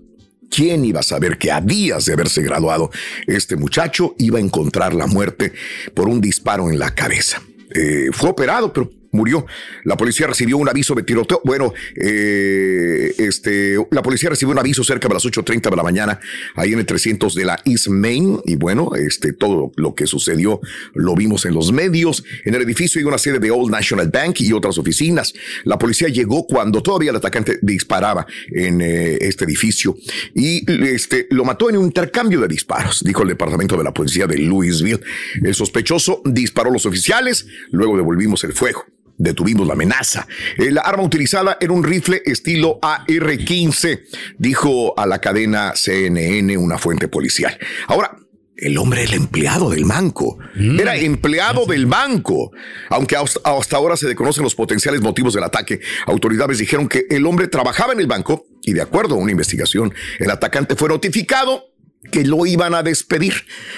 ¿Quién 0.50 0.84
iba 0.84 1.00
a 1.00 1.04
saber 1.04 1.38
que 1.38 1.52
a 1.52 1.60
días 1.60 2.04
de 2.06 2.12
haberse 2.12 2.42
graduado 2.42 2.90
este 3.28 3.54
muchacho 3.54 4.16
iba 4.18 4.38
a 4.38 4.42
encontrar 4.42 4.94
la 4.94 5.06
muerte 5.06 5.52
por 5.94 6.08
un 6.08 6.20
disparo 6.20 6.68
en 6.70 6.78
la 6.78 6.92
cabeza? 6.92 7.40
Eh, 7.72 8.08
fue 8.12 8.30
operado, 8.30 8.72
pero 8.72 8.90
murió. 9.12 9.46
La 9.84 9.96
policía 9.96 10.26
recibió 10.26 10.56
un 10.56 10.68
aviso 10.68 10.94
de 10.94 11.02
tiroteo. 11.02 11.40
Bueno, 11.44 11.72
eh, 11.96 13.14
este, 13.18 13.76
la 13.90 14.02
policía 14.02 14.30
recibió 14.30 14.52
un 14.52 14.58
aviso 14.58 14.84
cerca 14.84 15.08
de 15.08 15.14
las 15.14 15.24
8.30 15.24 15.70
de 15.70 15.76
la 15.76 15.82
mañana, 15.82 16.20
ahí 16.54 16.72
en 16.72 16.78
el 16.78 16.86
300 16.86 17.34
de 17.34 17.44
la 17.44 17.60
East 17.64 17.88
Main. 17.88 18.40
Y 18.44 18.56
bueno, 18.56 18.90
este, 18.94 19.32
todo 19.32 19.72
lo 19.76 19.94
que 19.94 20.06
sucedió 20.06 20.60
lo 20.94 21.14
vimos 21.14 21.44
en 21.44 21.54
los 21.54 21.72
medios. 21.72 22.24
En 22.44 22.54
el 22.54 22.62
edificio 22.62 22.98
hay 22.98 23.04
una 23.04 23.18
sede 23.18 23.38
de 23.38 23.50
Old 23.50 23.70
National 23.70 24.08
Bank 24.08 24.40
y 24.40 24.52
otras 24.52 24.78
oficinas. 24.78 25.32
La 25.64 25.78
policía 25.78 26.08
llegó 26.08 26.46
cuando 26.46 26.82
todavía 26.82 27.10
el 27.10 27.16
atacante 27.16 27.58
disparaba 27.62 28.26
en 28.52 28.80
eh, 28.80 29.18
este 29.20 29.44
edificio 29.44 29.96
y 30.34 30.64
este, 30.86 31.26
lo 31.30 31.44
mató 31.44 31.68
en 31.70 31.76
un 31.76 31.86
intercambio 31.86 32.40
de 32.40 32.48
disparos, 32.48 33.02
dijo 33.04 33.22
el 33.22 33.28
departamento 33.28 33.76
de 33.76 33.84
la 33.84 33.92
policía 33.92 34.26
de 34.26 34.38
Louisville. 34.38 35.00
El 35.42 35.54
sospechoso 35.54 36.22
disparó 36.24 36.70
a 36.70 36.72
los 36.72 36.86
oficiales, 36.86 37.46
luego 37.70 37.96
devolvimos 37.96 38.44
el 38.44 38.52
fuego 38.52 38.84
detuvimos 39.20 39.66
la 39.66 39.74
amenaza. 39.74 40.26
Eh, 40.58 40.70
La 40.70 40.80
arma 40.80 41.02
utilizada 41.02 41.58
era 41.60 41.72
un 41.72 41.84
rifle 41.84 42.22
estilo 42.24 42.78
AR-15, 42.82 44.00
dijo 44.38 44.98
a 44.98 45.06
la 45.06 45.20
cadena 45.20 45.72
CNN 45.74 46.56
una 46.56 46.78
fuente 46.78 47.06
policial. 47.08 47.56
Ahora, 47.86 48.16
el 48.56 48.76
hombre 48.76 49.02
era 49.02 49.12
el 49.12 49.16
empleado 49.22 49.70
del 49.70 49.84
banco. 49.84 50.38
Era 50.54 50.94
empleado 50.96 51.64
del 51.64 51.86
banco. 51.86 52.52
Aunque 52.90 53.16
hasta 53.16 53.76
ahora 53.76 53.96
se 53.96 54.06
desconocen 54.06 54.44
los 54.44 54.54
potenciales 54.54 55.00
motivos 55.00 55.32
del 55.32 55.44
ataque, 55.44 55.80
autoridades 56.06 56.58
dijeron 56.58 56.86
que 56.86 57.06
el 57.08 57.24
hombre 57.24 57.48
trabajaba 57.48 57.94
en 57.94 58.00
el 58.00 58.06
banco 58.06 58.46
y 58.62 58.74
de 58.74 58.82
acuerdo 58.82 59.14
a 59.14 59.18
una 59.18 59.32
investigación, 59.32 59.94
el 60.18 60.30
atacante 60.30 60.76
fue 60.76 60.90
notificado 60.90 61.69
que 62.10 62.24
lo 62.24 62.46
iban 62.46 62.74
a 62.74 62.82
despedir. 62.82 63.34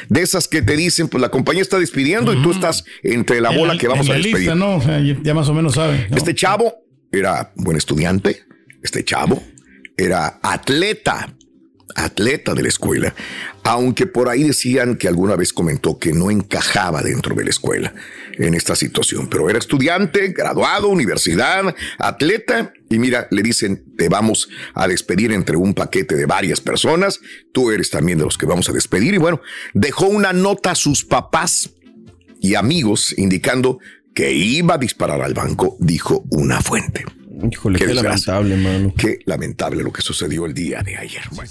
De 0.08 0.22
esas 0.22 0.48
que 0.48 0.62
te 0.62 0.76
dicen, 0.76 1.08
pues 1.08 1.20
la 1.20 1.28
compañía 1.30 1.62
está 1.62 1.78
despidiendo 1.78 2.32
y 2.32 2.42
tú 2.42 2.52
estás 2.52 2.84
entre 3.02 3.40
la 3.40 3.50
bola 3.50 3.72
En 3.74 3.78
que 3.78 3.88
vamos 3.88 4.06
en 4.06 4.12
a 4.12 4.14
despedir. 4.16 4.36
lista, 4.38 4.54
¿no? 4.54 4.76
O 4.76 4.80
sea, 4.80 5.00
ya, 5.00 5.16
ya 5.22 5.34
más 5.34 5.48
o 5.48 5.54
menos 5.54 5.74
sabe. 5.74 6.06
¿no? 6.10 6.16
Este 6.16 6.34
chavo 6.34 6.72
era 7.10 7.52
buen 7.56 7.76
estudiante, 7.76 8.44
este 8.82 9.04
chavo 9.04 9.42
era 9.96 10.38
atleta, 10.42 11.34
atleta 11.94 12.54
de 12.54 12.62
la 12.62 12.68
escuela, 12.68 13.14
aunque 13.64 14.06
por 14.06 14.28
ahí 14.28 14.44
decían 14.44 14.96
que 14.96 15.08
alguna 15.08 15.36
vez 15.36 15.52
comentó 15.52 15.98
que 15.98 16.12
no 16.12 16.30
encajaba 16.30 17.02
dentro 17.02 17.34
de 17.34 17.44
la 17.44 17.50
escuela 17.50 17.94
en 18.38 18.54
esta 18.54 18.74
situación, 18.74 19.28
pero 19.28 19.48
era 19.48 19.58
estudiante, 19.58 20.28
graduado, 20.28 20.88
universidad, 20.88 21.74
atleta, 21.98 22.72
y 22.88 22.98
mira, 22.98 23.28
le 23.30 23.42
dicen, 23.42 23.84
te 23.96 24.08
vamos 24.08 24.48
a 24.74 24.88
despedir 24.88 25.32
entre 25.32 25.56
un 25.56 25.74
paquete 25.74 26.16
de 26.16 26.26
varias 26.26 26.60
personas, 26.60 27.20
tú 27.52 27.70
eres 27.70 27.90
también 27.90 28.18
de 28.18 28.24
los 28.24 28.38
que 28.38 28.46
vamos 28.46 28.68
a 28.68 28.72
despedir, 28.72 29.14
y 29.14 29.18
bueno, 29.18 29.40
dejó 29.74 30.06
una 30.06 30.32
nota 30.32 30.72
a 30.72 30.74
sus 30.74 31.04
papás 31.04 31.70
y 32.40 32.54
amigos 32.54 33.14
indicando 33.16 33.78
que 34.14 34.32
iba 34.32 34.74
a 34.74 34.78
disparar 34.78 35.22
al 35.22 35.34
banco, 35.34 35.76
dijo 35.80 36.24
una 36.30 36.60
fuente. 36.60 37.04
Híjole, 37.50 37.78
qué, 37.78 37.94
lamentable, 37.94 38.56
mano. 38.56 38.94
Qué 38.96 39.20
lamentable 39.24 39.82
lo 39.82 39.92
que 39.92 40.02
sucedió 40.02 40.46
el 40.46 40.54
día 40.54 40.82
de 40.82 40.96
ayer. 40.96 41.22
Bueno. 41.32 41.50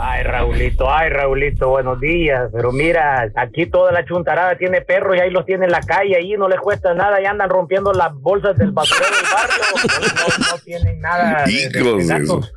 Ay, 0.00 0.22
Raulito, 0.22 0.88
ay, 0.88 1.10
Raulito, 1.10 1.70
buenos 1.70 1.98
días. 1.98 2.50
Pero 2.52 2.70
mira, 2.70 3.28
aquí 3.34 3.66
toda 3.66 3.90
la 3.90 4.04
chuntarada 4.04 4.56
tiene 4.56 4.80
perros 4.80 5.16
y 5.16 5.20
ahí 5.20 5.30
los 5.30 5.44
tiene 5.44 5.64
en 5.64 5.72
la 5.72 5.80
calle, 5.80 6.14
ahí 6.16 6.34
no 6.36 6.48
les 6.48 6.60
cuesta 6.60 6.94
nada 6.94 7.20
y 7.20 7.24
andan 7.24 7.50
rompiendo 7.50 7.92
las 7.92 8.14
bolsas 8.14 8.56
del 8.56 8.70
basurero 8.70 9.06
del 9.16 9.24
barrio. 9.24 9.58
No, 10.18 10.52
no 10.52 10.58
tienen 10.64 11.00
nada 11.00 11.44
de, 11.44 11.52
de- 11.68 11.78
de 11.96 12.04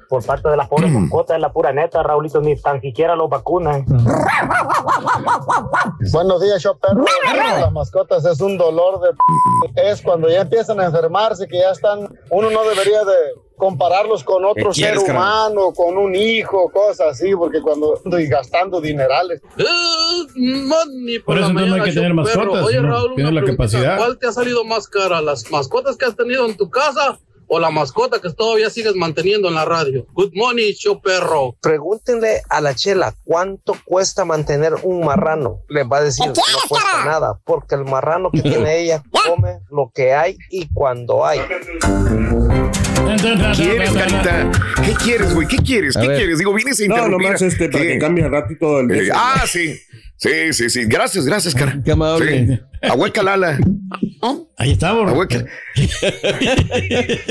por 0.09 0.25
parte 0.25 0.49
de 0.49 0.57
las 0.57 0.67
pobres 0.67 0.91
mascotas, 0.91 1.35
es 1.37 1.41
la 1.41 1.51
pura 1.53 1.71
neta, 1.71 2.03
Raulito, 2.03 2.41
ni 2.41 2.55
tan 2.59 2.81
siquiera 2.81 3.15
los 3.15 3.29
vacunan. 3.29 3.85
Buenos 6.11 6.41
días, 6.41 6.61
yo 6.61 6.77
perro. 6.77 7.05
Las 7.59 7.71
mascotas 7.71 8.25
es 8.25 8.39
un 8.41 8.57
dolor 8.57 8.99
de 9.01 9.09
p- 9.73 9.89
es 9.89 10.01
cuando 10.01 10.29
ya 10.29 10.41
empiezan 10.41 10.79
a 10.79 10.85
enfermarse, 10.85 11.47
que 11.47 11.59
ya 11.59 11.71
están, 11.71 12.07
uno 12.29 12.49
no 12.51 12.63
debería 12.63 13.03
de 13.03 13.15
compararlos 13.61 14.23
con 14.23 14.43
otro 14.43 14.71
¿Qué 14.71 14.81
ser 14.81 14.95
quieres, 14.95 15.07
humano, 15.07 15.71
con 15.71 15.95
un 15.95 16.15
hijo, 16.15 16.71
cosas 16.71 17.11
así, 17.11 17.35
porque 17.35 17.61
cuando 17.61 18.01
y 18.19 18.25
gastando 18.25 18.81
dinerales. 18.81 19.39
Por 21.23 21.37
eso 21.37 21.47
entonces 21.47 21.69
no 21.69 21.75
hay 21.75 21.81
que 21.83 21.91
tener 21.91 22.11
mascotas. 22.15 22.65
Oye, 22.65 22.81
no 22.81 22.89
Raúl, 22.89 23.13
una 23.13 23.31
la 23.31 23.43
capacidad. 23.43 23.97
¿Cuál 23.97 24.17
te 24.17 24.25
ha 24.25 24.31
salido 24.31 24.65
más 24.65 24.87
cara? 24.87 25.21
¿Las 25.21 25.51
mascotas 25.51 25.95
que 25.95 26.05
has 26.05 26.15
tenido 26.15 26.47
en 26.47 26.57
tu 26.57 26.71
casa 26.71 27.19
o 27.53 27.59
la 27.59 27.69
mascota 27.69 28.21
que 28.21 28.31
todavía 28.31 28.69
sigues 28.69 28.95
manteniendo 28.95 29.49
en 29.49 29.55
la 29.55 29.65
radio? 29.65 30.05
Good 30.13 30.31
morning, 30.35 30.71
show 30.71 31.01
perro. 31.01 31.57
Pregúntenle 31.61 32.41
a 32.47 32.61
la 32.61 32.73
chela 32.75 33.13
cuánto 33.25 33.75
cuesta 33.83 34.23
mantener 34.23 34.75
un 34.83 35.03
marrano. 35.03 35.59
Les 35.67 35.85
va 35.85 35.97
a 35.97 36.03
decir, 36.03 36.27
no 36.27 36.33
cuesta 36.69 37.03
nada, 37.03 37.41
porque 37.43 37.75
el 37.75 37.83
marrano 37.83 38.31
que 38.31 38.41
tiene 38.41 38.77
ella 38.79 39.03
come 39.27 39.59
lo 39.69 39.91
que 39.93 40.13
hay 40.13 40.37
y 40.49 40.69
cuando 40.73 41.25
hay. 41.25 41.41
¿Quieres, 43.55 43.91
carita? 43.91 44.49
¿Qué 44.85 44.93
quieres, 44.93 45.33
güey? 45.33 45.45
¿Qué 45.45 45.57
quieres? 45.57 45.95
¿Qué 45.99 46.07
quieres? 46.07 46.39
Digo, 46.39 46.53
vienes 46.53 46.79
a 46.79 46.87
No, 46.87 46.95
interrumpir. 46.95 47.27
nomás 47.27 47.41
este, 47.41 47.67
para 47.67 47.83
¿Qué? 47.83 47.89
que 47.89 47.99
cambie 47.99 48.23
el 48.23 48.31
ratito 48.31 48.79
el... 48.79 48.91
Eh, 48.91 49.09
ah, 49.13 49.43
sí. 49.45 49.77
Sí, 50.21 50.53
sí, 50.53 50.69
sí. 50.69 50.85
Gracias, 50.85 51.25
gracias, 51.25 51.55
cara. 51.55 51.79
Qué 51.83 51.91
amable. 51.93 52.47
Sí. 52.47 52.59
Ahueca 52.87 53.23
Lala. 53.23 53.57
Ahí 54.57 54.73
estamos. 54.73 55.09
Ahueca. 55.11 55.43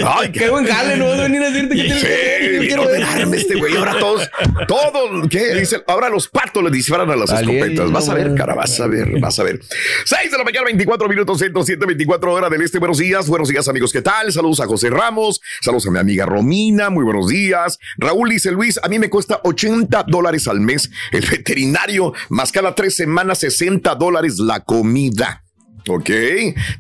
Ay, 0.05 0.33
Qué 0.33 0.49
buen 0.51 0.65
jale, 0.67 0.97
no 0.97 1.07
vas 1.07 1.21
a 1.21 1.23
venir 1.23 1.43
a 1.43 1.51
decirte 1.51 1.77
que 1.77 1.83
tienes 1.83 2.03
que 2.03 2.09
ver, 2.09 2.43
yo 2.55 2.61
Sí, 2.63 2.67
quiero 2.67 2.87
ver. 2.87 3.03
ordenarme 3.03 3.37
este 3.37 3.55
güey. 3.57 3.77
Ahora 3.77 3.97
todos, 3.99 4.29
todos, 4.67 5.29
¿qué? 5.29 5.55
Dice, 5.55 5.83
ahora 5.87 6.09
los 6.09 6.27
patos 6.29 6.63
le 6.65 6.71
disparan 6.71 7.09
a 7.11 7.17
las 7.17 7.31
Valiendo, 7.31 7.65
escopetas. 7.65 7.93
Vas 7.93 8.09
a 8.09 8.15
ver, 8.15 8.35
cara, 8.35 8.55
vas 8.55 8.81
a 8.81 8.87
ver, 8.89 9.21
vas 9.21 9.39
a 9.39 9.45
ver. 9.45 9.61
6 10.05 10.31
de 10.33 10.39
la 10.39 10.43
mañana, 10.45 10.65
24 10.67 11.09
minutos, 11.09 11.39
107, 11.39 11.87
24 11.87 12.33
horas 12.33 12.51
del 12.51 12.63
este. 12.63 12.79
Buenos 12.81 12.99
días, 12.99 13.29
buenos 13.29 13.49
días, 13.49 13.69
amigos. 13.69 13.93
¿Qué 13.93 14.03
tal? 14.03 14.33
Saludos 14.33 14.59
a 14.61 14.67
José 14.67 14.91
Ramos, 14.91 15.41
saludos 15.61 15.87
a 15.87 15.91
mi 15.93 15.99
amiga 16.01 16.27
Romina, 16.27 16.91
muy 16.91 17.05
buenos 17.05 17.29
días. 17.29 17.79
Raúl 17.99 18.31
dice 18.31 18.51
Luis, 18.51 18.81
a 18.83 18.89
mí 18.89 18.99
me 18.99 19.09
cuesta 19.11 19.41
80 19.45 20.05
dólares 20.09 20.49
al 20.49 20.61
mes 20.61 20.91
el 21.13 21.25
veterinario, 21.25 22.13
más 22.29 22.51
cada 22.51 22.75
tres 22.81 22.97
semanas 22.97 23.41
60 23.41 23.95
dólares 23.97 24.39
la 24.39 24.61
comida. 24.61 25.45
Ok, 25.87 26.11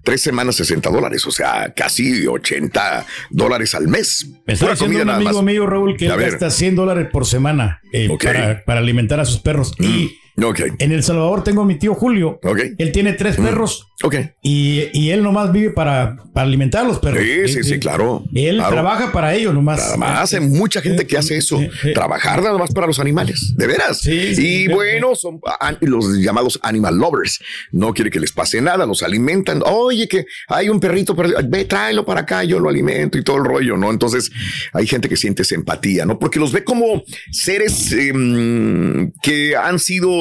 tres 0.02 0.22
semanas 0.22 0.56
60 0.56 0.88
dólares, 0.88 1.26
o 1.26 1.30
sea, 1.30 1.74
casi 1.76 2.26
80 2.26 3.04
dólares 3.28 3.74
al 3.74 3.86
mes. 3.86 4.26
Me 4.46 4.54
estaba 4.54 4.74
Pura 4.74 4.86
diciendo 4.88 5.12
un 5.12 5.16
amigo 5.16 5.32
más. 5.34 5.42
mío, 5.42 5.66
Raúl, 5.66 5.98
que 5.98 6.06
él 6.06 6.16
gasta 6.16 6.48
100 6.48 6.74
dólares 6.76 7.08
por 7.12 7.26
semana 7.26 7.82
eh, 7.92 8.08
para, 8.22 8.64
para 8.64 8.80
alimentar 8.80 9.20
a 9.20 9.26
sus 9.26 9.40
perros. 9.40 9.74
Y 9.78 10.19
Ok, 10.42 10.60
en 10.78 10.92
El 10.92 11.02
Salvador 11.02 11.44
tengo 11.44 11.62
a 11.62 11.64
mi 11.66 11.76
tío 11.78 11.94
Julio. 11.94 12.38
ok. 12.42 12.58
Él 12.78 12.92
tiene 12.92 13.12
tres 13.14 13.36
perros 13.36 13.86
Ok. 14.02 14.14
y, 14.42 14.84
y 14.92 15.10
él 15.10 15.22
nomás 15.22 15.52
vive 15.52 15.70
para, 15.70 16.16
para 16.32 16.46
alimentar 16.46 16.84
a 16.84 16.88
los 16.88 16.98
perros. 16.98 17.22
Sí, 17.22 17.48
sí, 17.54 17.62
sí, 17.64 17.78
claro. 17.78 18.24
Él 18.34 18.56
claro. 18.56 18.72
trabaja 18.72 19.12
para 19.12 19.34
ellos 19.34 19.52
nomás. 19.52 19.78
Nada 19.78 19.96
más, 19.96 20.32
hay 20.32 20.40
mucha 20.40 20.80
gente 20.80 21.06
que 21.06 21.18
hace 21.18 21.36
eso, 21.36 21.60
trabajar 21.94 22.42
nada 22.42 22.56
más 22.58 22.72
para 22.72 22.86
los 22.86 22.98
animales, 22.98 23.54
de 23.56 23.66
veras. 23.66 23.98
Sí, 24.00 24.32
y 24.38 24.68
bueno, 24.68 25.14
son 25.14 25.40
an- 25.60 25.76
los 25.82 26.16
llamados 26.18 26.58
animal 26.62 26.96
lovers, 26.96 27.40
no 27.72 27.92
quiere 27.92 28.10
que 28.10 28.20
les 28.20 28.32
pase 28.32 28.60
nada, 28.62 28.86
los 28.86 29.02
alimentan. 29.02 29.62
Oye, 29.66 30.08
que 30.08 30.24
hay 30.48 30.68
un 30.70 30.80
perrito, 30.80 31.14
perdido, 31.14 31.38
ve, 31.46 31.64
tráelo 31.66 32.04
para 32.06 32.20
acá, 32.22 32.42
yo 32.44 32.58
lo 32.58 32.68
alimento 32.70 33.18
y 33.18 33.22
todo 33.24 33.36
el 33.36 33.44
rollo, 33.44 33.76
¿no? 33.76 33.90
Entonces 33.90 34.30
hay 34.72 34.86
gente 34.86 35.08
que 35.08 35.16
siente 35.16 35.42
esa 35.42 35.54
empatía, 35.56 36.06
¿no? 36.06 36.18
Porque 36.18 36.38
los 36.40 36.52
ve 36.52 36.64
como 36.64 37.02
seres 37.30 37.92
em, 37.92 39.12
que 39.22 39.56
han 39.56 39.78
sido 39.78 40.19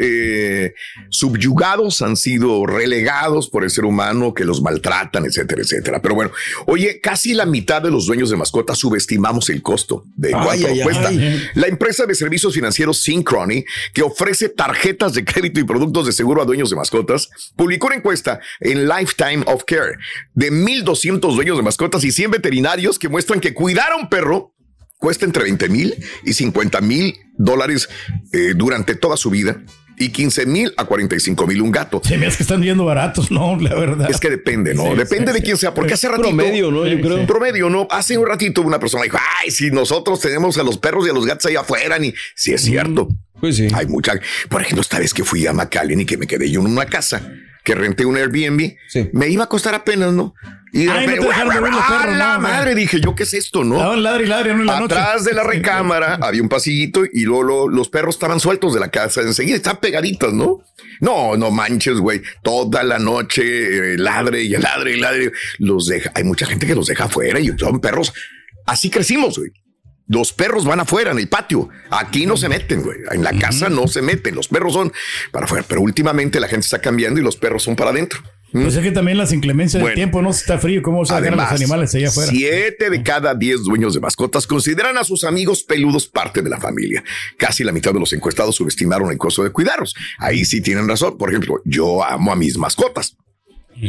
eh, 0.00 0.74
subyugados, 1.10 2.02
han 2.02 2.16
sido 2.16 2.66
relegados 2.66 3.48
por 3.48 3.64
el 3.64 3.70
ser 3.70 3.84
humano, 3.84 4.34
que 4.34 4.44
los 4.44 4.62
maltratan, 4.62 5.24
etcétera, 5.24 5.62
etcétera. 5.62 6.02
Pero 6.02 6.14
bueno, 6.14 6.30
oye, 6.66 7.00
casi 7.00 7.34
la 7.34 7.46
mitad 7.46 7.82
de 7.82 7.90
los 7.90 8.06
dueños 8.06 8.30
de 8.30 8.36
mascotas 8.36 8.78
subestimamos 8.78 9.50
el 9.50 9.62
costo 9.62 10.04
de 10.16 10.34
Ay, 10.34 10.42
cuánto 10.44 10.66
ay, 10.68 10.80
cuesta. 10.80 11.08
ay. 11.08 11.42
La 11.54 11.66
empresa 11.66 12.06
de 12.06 12.14
servicios 12.14 12.54
financieros 12.54 13.00
Synchrony, 13.02 13.64
que 13.92 14.02
ofrece 14.02 14.48
tarjetas 14.48 15.14
de 15.14 15.24
crédito 15.24 15.60
y 15.60 15.64
productos 15.64 16.06
de 16.06 16.12
seguro 16.12 16.42
a 16.42 16.44
dueños 16.44 16.70
de 16.70 16.76
mascotas, 16.76 17.28
publicó 17.56 17.86
una 17.86 17.96
encuesta 17.96 18.40
en 18.60 18.88
Lifetime 18.88 19.44
of 19.46 19.64
Care 19.66 19.96
de 20.34 20.52
1.200 20.52 21.34
dueños 21.34 21.56
de 21.56 21.62
mascotas 21.62 22.04
y 22.04 22.12
100 22.12 22.30
veterinarios 22.30 22.98
que 22.98 23.08
muestran 23.08 23.40
que 23.40 23.54
cuidar 23.54 23.92
a 23.92 23.96
un 23.96 24.08
perro 24.08 24.54
cuesta 24.98 25.24
entre 25.26 25.44
20 25.44 25.68
mil 25.68 25.94
y 26.24 26.32
50 26.32 26.80
mil 26.80 27.14
dólares 27.36 27.88
eh, 28.32 28.54
durante 28.54 28.94
toda 28.94 29.16
su 29.16 29.30
vida 29.30 29.60
y 29.96 30.08
15 30.10 30.46
mil 30.46 30.72
a 30.76 30.84
45 30.84 31.46
mil 31.46 31.62
un 31.62 31.70
gato. 31.70 32.00
Se 32.04 32.18
me 32.18 32.26
hace 32.26 32.38
que 32.38 32.42
están 32.42 32.60
viendo 32.60 32.84
baratos, 32.84 33.30
no, 33.30 33.56
la 33.56 33.74
verdad. 33.74 34.10
Es 34.10 34.18
que 34.18 34.30
depende, 34.30 34.74
¿no? 34.74 34.84
Sí, 34.84 34.96
depende 34.96 35.32
sí, 35.32 35.38
de 35.38 35.44
quién 35.44 35.56
sea, 35.56 35.72
porque 35.72 35.94
hace 35.94 36.08
ratito. 36.08 36.28
promedio, 36.28 36.70
¿no? 36.70 36.86
Yo 36.86 37.00
creo. 37.00 37.26
Promedio, 37.26 37.70
¿no? 37.70 37.86
Hace 37.90 38.18
un 38.18 38.26
ratito 38.26 38.62
una 38.62 38.78
persona 38.78 39.04
dijo, 39.04 39.18
ay, 39.42 39.50
si 39.50 39.70
nosotros 39.70 40.20
tenemos 40.20 40.58
a 40.58 40.62
los 40.62 40.78
perros 40.78 41.06
y 41.06 41.10
a 41.10 41.12
los 41.12 41.26
gatos 41.26 41.46
allá 41.46 41.60
afuera, 41.60 41.98
ni 41.98 42.12
si 42.34 42.52
es 42.52 42.62
cierto. 42.62 43.08
Pues 43.40 43.56
sí. 43.56 43.68
Hay 43.74 43.86
mucha. 43.86 44.14
Por 44.48 44.62
ejemplo, 44.62 44.80
esta 44.80 44.98
vez 44.98 45.12
que 45.12 45.24
fui 45.24 45.46
a 45.46 45.52
McAllen 45.52 46.00
y 46.00 46.06
que 46.06 46.16
me 46.16 46.26
quedé 46.26 46.50
yo 46.50 46.60
en 46.60 46.66
una 46.66 46.86
casa 46.86 47.30
que 47.64 47.74
renté 47.74 48.04
un 48.04 48.16
Airbnb, 48.16 48.76
me 49.12 49.28
iba 49.28 49.44
a 49.44 49.48
costar 49.48 49.74
apenas, 49.74 50.12
¿no? 50.12 50.34
Y 50.72 50.84
de 50.86 50.90
Ay, 50.90 51.06
no 51.06 51.12
te 51.12 51.20
repente, 51.20 51.26
dejaron 51.28 51.70
los 51.70 51.80
¡ah, 51.82 51.98
perros, 52.02 52.16
la 52.18 52.34
no, 52.34 52.40
madre! 52.40 52.74
Dije 52.74 53.00
yo, 53.00 53.14
¿qué 53.14 53.22
es 53.22 53.32
esto, 53.32 53.62
no? 53.64 53.94
Ladre 53.96 54.26
ladre 54.26 54.50
en 54.52 54.66
la 54.66 54.80
noche. 54.80 54.94
Atrás 54.96 55.24
de 55.24 55.32
la 55.32 55.44
recámara 55.44 56.18
había 56.20 56.42
un 56.42 56.48
pasillito 56.48 57.04
y 57.10 57.22
luego 57.22 57.42
lo- 57.44 57.68
los 57.68 57.88
perros 57.88 58.16
estaban 58.16 58.38
sueltos 58.40 58.74
de 58.74 58.80
la 58.80 58.90
casa 58.90 59.20
enseguida, 59.22 59.56
estaban 59.56 59.80
pegaditos, 59.80 60.32
¿no? 60.34 60.60
No, 61.00 61.36
no 61.36 61.50
manches, 61.50 61.94
güey. 62.00 62.22
Toda 62.42 62.82
la 62.82 62.98
noche 62.98 63.94
eh, 63.94 63.98
ladre 63.98 64.42
y 64.42 64.48
ladre 64.50 64.96
y 64.96 65.00
ladre. 65.00 65.32
Los 65.58 65.86
deja. 65.86 66.10
Hay 66.14 66.24
mucha 66.24 66.44
gente 66.46 66.66
que 66.66 66.74
los 66.74 66.86
deja 66.88 67.04
afuera 67.04 67.38
y 67.40 67.48
son 67.56 67.80
perros. 67.80 68.12
Así 68.66 68.90
crecimos, 68.90 69.38
güey. 69.38 69.50
Los 70.06 70.32
perros 70.32 70.64
van 70.66 70.80
afuera 70.80 71.12
en 71.12 71.18
el 71.18 71.28
patio. 71.28 71.68
Aquí 71.90 72.26
no 72.26 72.36
se 72.36 72.48
meten, 72.48 72.82
güey. 72.82 72.98
En 73.12 73.22
la 73.24 73.32
casa 73.38 73.68
no 73.70 73.88
se 73.88 74.02
meten. 74.02 74.34
Los 74.34 74.48
perros 74.48 74.74
son 74.74 74.92
para 75.32 75.46
afuera. 75.46 75.64
Pero 75.66 75.80
últimamente 75.80 76.40
la 76.40 76.48
gente 76.48 76.64
está 76.64 76.80
cambiando 76.80 77.20
y 77.20 77.22
los 77.22 77.36
perros 77.36 77.62
son 77.62 77.74
para 77.74 77.90
adentro. 77.90 78.20
Pues 78.52 78.76
es 78.76 78.82
que 78.84 78.92
también 78.92 79.18
las 79.18 79.32
inclemencias 79.32 79.80
Bueno. 79.80 79.88
del 79.90 79.96
tiempo, 79.96 80.22
no 80.22 80.32
Si 80.32 80.42
está 80.42 80.58
frío, 80.58 80.80
¿cómo 80.80 81.04
se 81.04 81.12
Además, 81.12 81.50
los 81.50 81.60
animales 81.60 81.92
allá 81.96 82.06
afuera? 82.08 82.30
siete 82.30 82.88
de 82.88 83.02
cada 83.02 83.34
diez 83.34 83.64
dueños 83.64 83.94
de 83.94 84.00
mascotas 84.00 84.46
consideran 84.46 84.96
a 84.96 85.02
sus 85.02 85.24
amigos 85.24 85.64
peludos 85.64 86.06
parte 86.06 86.40
de 86.40 86.50
la 86.50 86.60
familia. 86.60 87.02
Casi 87.36 87.64
la 87.64 87.72
mitad 87.72 87.92
de 87.92 87.98
los 87.98 88.12
encuestados 88.12 88.54
subestimaron 88.54 89.10
el 89.10 89.18
costo 89.18 89.42
de 89.42 89.50
cuidarlos. 89.50 89.96
Ahí 90.18 90.44
sí 90.44 90.60
tienen 90.60 90.86
razón. 90.86 91.18
Por 91.18 91.30
ejemplo, 91.30 91.62
yo 91.64 92.04
amo 92.04 92.30
a 92.30 92.36
mis 92.36 92.56
mascotas, 92.56 93.16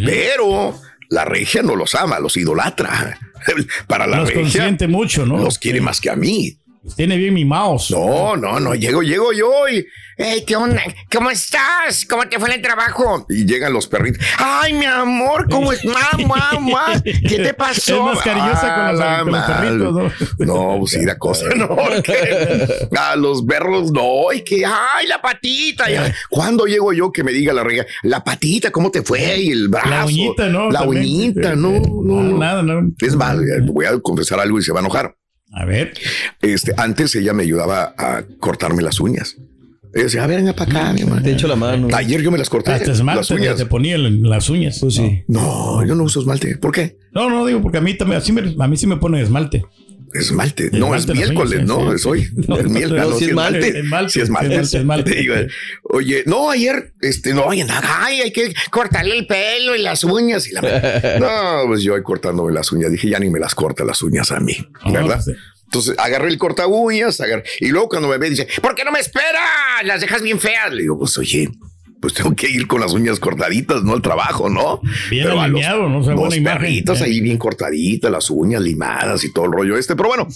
pero 0.04 0.80
la 1.10 1.26
regia 1.26 1.62
no 1.64 1.76
los 1.76 1.96
ama, 1.96 2.20
los 2.20 2.38
idolatra. 2.38 3.18
Para 3.88 4.08
la 4.08 4.18
Los 4.18 4.30
regia 4.30 4.42
consiente 4.42 4.88
mucho, 4.88 5.26
¿no? 5.26 5.38
los 5.38 5.60
quiere 5.60 5.82
más 5.82 6.02
que 6.02 6.10
a 6.10 6.16
mí. 6.16 6.58
Tiene 6.96 7.18
bien 7.18 7.34
mimados. 7.34 7.90
No, 7.92 8.36
no, 8.38 8.60
no, 8.60 8.76
llego, 8.76 9.02
llego 9.02 9.34
yo 9.34 9.68
y, 9.68 9.86
hey, 10.18 10.44
¿qué 10.46 10.56
onda? 10.56 10.82
¿Cómo 11.12 11.32
estás? 11.32 12.06
¿Cómo 12.08 12.28
te 12.28 12.40
fue 12.40 12.50
en 12.50 12.56
el 12.56 12.62
trabajo? 12.62 13.26
Y 13.30 13.46
llegan 13.46 13.74
los 13.74 13.88
perritos. 13.88 14.24
Ay, 14.38 14.74
mi 14.74 14.86
amor, 14.86 15.48
¿cómo 15.50 15.72
es? 15.74 15.84
Mamá, 15.84 16.52
mamá, 16.60 17.02
¿qué 17.04 17.40
te 17.40 17.54
pasó? 17.54 17.96
Es 18.12 18.16
más 18.16 18.24
cariñosa 18.24 18.76
con 18.76 18.92
los- 18.92 19.02
Ah, 19.02 19.20
con 19.24 19.32
los 19.32 19.44
perritos. 19.46 20.38
No, 20.40 20.76
pues 20.80 20.92
sí, 20.92 21.04
la 21.06 21.18
cosa, 21.18 21.46
no, 21.56 21.68
porque 21.76 22.88
a 22.98 23.16
los 23.16 23.44
perros 23.44 23.92
no, 23.92 24.32
y 24.34 24.42
que, 24.44 24.64
ay, 24.66 25.08
la 25.08 25.22
patita. 25.22 25.86
¿Cuándo 26.30 26.66
llego 26.66 26.94
yo 26.94 27.12
que 27.12 27.24
me 27.24 27.32
diga 27.32 27.52
la 27.54 27.64
rega? 27.64 27.86
La 28.04 28.24
patita, 28.24 28.72
¿cómo 28.72 28.92
te 28.92 29.02
fue? 29.02 29.40
Y 29.40 29.50
el 29.52 29.70
brazo. 29.70 29.90
La 29.90 30.06
uñita, 30.06 30.48
¿no? 30.50 30.70
La 30.70 30.80
También. 30.82 31.04
uñita, 31.04 31.56
no, 31.56 31.72
no, 31.72 32.22
no. 32.22 32.38
Nada, 32.38 32.62
no. 32.62 32.92
Es 33.02 33.16
más, 33.16 33.38
voy 33.64 33.86
a 33.86 34.00
confesar 34.00 34.40
algo 34.40 34.60
y 34.60 34.62
se 34.62 34.72
va 34.72 34.80
a 34.80 34.84
enojar. 34.84 35.16
A 35.56 35.66
ver. 35.66 35.94
Este, 36.42 36.74
antes 36.78 37.16
ella 37.16 37.34
me 37.34 37.44
ayudaba 37.44 37.96
a 37.98 38.24
cortarme 38.40 38.82
las 38.84 39.00
uñas. 39.00 39.38
Ella 39.94 40.04
decía, 40.04 40.24
a 40.26 40.28
ver, 40.28 40.40
venga 40.42 40.54
para 40.54 40.70
acá, 40.70 40.94
mi 40.94 41.04
amor. 41.04 41.24
Te 41.24 41.32
echo 41.32 41.48
la 41.48 41.56
mano. 41.56 41.88
Ayer 41.94 42.22
yo 42.22 42.30
me 42.30 42.38
las 42.38 42.50
corté. 42.50 42.74
Hasta 42.74 42.92
esmalte 42.92 43.20
las 43.22 43.32
uñas. 43.32 43.56
te 43.56 43.66
ponía 43.66 43.96
en 43.96 44.24
las 44.30 44.50
uñas. 44.50 44.80
Pues 44.82 44.96
sí. 44.96 45.24
No, 45.30 45.86
yo 45.86 45.96
no 45.96 46.04
uso 46.04 46.20
esmalte. 46.20 46.58
¿Por 46.58 46.74
qué? 46.74 46.98
No, 47.14 47.30
no, 47.30 47.46
digo, 47.46 47.62
porque 47.62 47.78
a 47.78 47.82
mí 47.82 47.94
también, 47.94 48.18
así 48.20 48.34
me- 48.34 48.62
a 48.62 48.68
mí 48.68 48.76
sí 48.76 48.86
me 48.88 48.98
pone 48.98 49.22
esmalte. 49.22 49.64
Esmalte. 50.20 50.70
No, 50.72 50.96
es 50.96 51.02
Esmalte 51.02 51.12
en 51.12 51.18
las 51.20 51.28
miércoles, 51.30 51.54
uñas, 51.60 51.68
no, 51.68 51.90
sí, 51.90 51.96
es 51.96 52.06
hoy. 52.06 52.30
No, 52.48 52.58
es 52.60 52.66
miércoles. 52.70 53.04
no, 53.04 53.10
no, 53.10 53.18
sí 53.18 53.26
es 53.26 53.34
malte. 53.34 53.80
Esmalte, 53.80 54.12
Sí, 54.12 54.22
esmalte. 54.22 54.54
esmalte, 54.56 54.78
esmalte. 54.78 55.12
Te 55.12 55.18
digo, 55.22 55.36
Oye, 55.84 56.24
no, 56.26 56.50
ayer, 56.52 56.94
este, 57.02 57.34
no, 57.34 57.50
ay, 57.50 57.62
andaba, 57.62 58.06
ay, 58.06 58.22
hay 58.22 58.32
que 58.32 58.54
cortarle 58.72 59.18
el 59.18 59.28
pelo 59.28 59.76
y 59.76 59.82
las 59.82 60.04
uñas. 60.04 60.48
Y 60.48 60.52
la... 60.54 60.62
no, 61.20 61.68
pues 61.68 61.82
yo 61.84 61.96
ahí 61.96 62.02
cortándome 62.04 62.54
las 62.54 62.72
uñas. 62.72 62.92
Dije, 62.92 63.10
ya 63.10 63.20
ni 63.20 63.30
me 63.30 63.40
las 63.40 63.54
corta 63.56 63.84
las 63.84 64.02
uñas 64.02 64.32
a 64.32 64.40
mí, 64.40 64.56
¿verdad? 64.92 65.22
sí. 65.22 65.32
Entonces 65.66 65.96
agarré 65.98 66.30
el 66.30 66.38
corta 66.38 66.68
uñas, 66.68 67.20
agarré- 67.20 67.44
y 67.60 67.70
luego 67.70 67.90
cuando 67.90 68.08
me 68.08 68.18
ve 68.18 68.30
dice, 68.30 68.48
¿por 68.62 68.76
qué 68.76 68.86
no 68.86 68.92
me 68.92 69.00
esperas? 69.00 69.42
Las 69.84 70.00
dejas 70.00 70.22
bien 70.22 70.40
feas. 70.40 70.72
Le 70.72 70.84
digo, 70.84 70.98
pues 70.98 71.18
oye, 71.18 71.50
pues 72.06 72.14
tengo 72.14 72.36
que 72.36 72.48
ir 72.48 72.68
con 72.68 72.82
las 72.82 72.94
uñas 72.94 73.20
cortaditas, 73.20 73.82
no 73.82 73.94
al 73.94 74.02
trabajo, 74.04 74.48
¿no? 74.48 74.80
Bien 75.10 75.26
a 75.26 75.30
los- 75.34 75.40
alineado, 75.44 75.90
¿no? 75.90 75.98
O 76.02 76.04
sea, 76.04 76.12
los 76.12 76.20
buena 76.20 76.36
imagen. 76.36 76.60
perritos 76.62 77.02
ahí 77.02 77.20
bien 77.20 77.40
cortaditas, 77.40 78.12
las 78.12 78.30
uñas 78.30 78.62
limadas 78.62 79.24
y 79.24 79.34
todo 79.34 79.46
el 79.46 79.52
rollo 79.52 79.76
este. 79.76 79.96
Pero 79.96 80.10
bueno, 80.10 80.28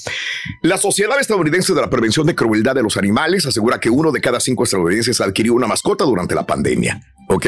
la 0.64 0.80
Sociedad 0.80 1.20
Estadounidense 1.20 1.76
de 1.76 1.82
la 1.82 1.90
Prevención 1.92 2.26
de 2.26 2.34
Crueldad 2.34 2.74
de 2.74 2.82
los 2.82 2.98
Animales 2.98 3.46
asegura 3.46 3.80
que 3.80 3.92
uno 3.92 4.12
de 4.12 4.20
cada 4.20 4.40
cinco 4.40 4.64
estadounidenses 4.64 5.22
adquirió 5.22 5.54
una 5.54 5.68
mascota 5.68 6.06
durante 6.06 6.34
la 6.34 6.48
pandemia. 6.48 7.00
¿Ok? 7.28 7.46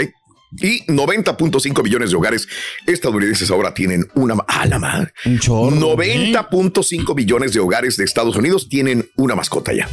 Y 0.60 0.84
90.5 0.88 1.84
millones 1.84 2.10
de 2.12 2.16
hogares 2.18 2.48
estadounidenses 2.88 3.50
ahora 3.52 3.74
tienen 3.74 4.06
una... 4.16 4.36
ma- 4.36 4.46
¡Ah, 4.48 4.66
la 4.66 4.80
madre! 4.80 5.14
Un 5.26 5.40
chorro. 5.40 5.76
90.5 5.78 7.16
millones 7.16 7.54
de 7.54 7.60
hogares 7.60 7.98
de 7.98 8.04
Estados 8.04 8.36
Unidos 8.36 8.68
tienen 8.70 9.10
una 9.16 9.36
mascota 9.36 9.74
ya. 9.74 9.88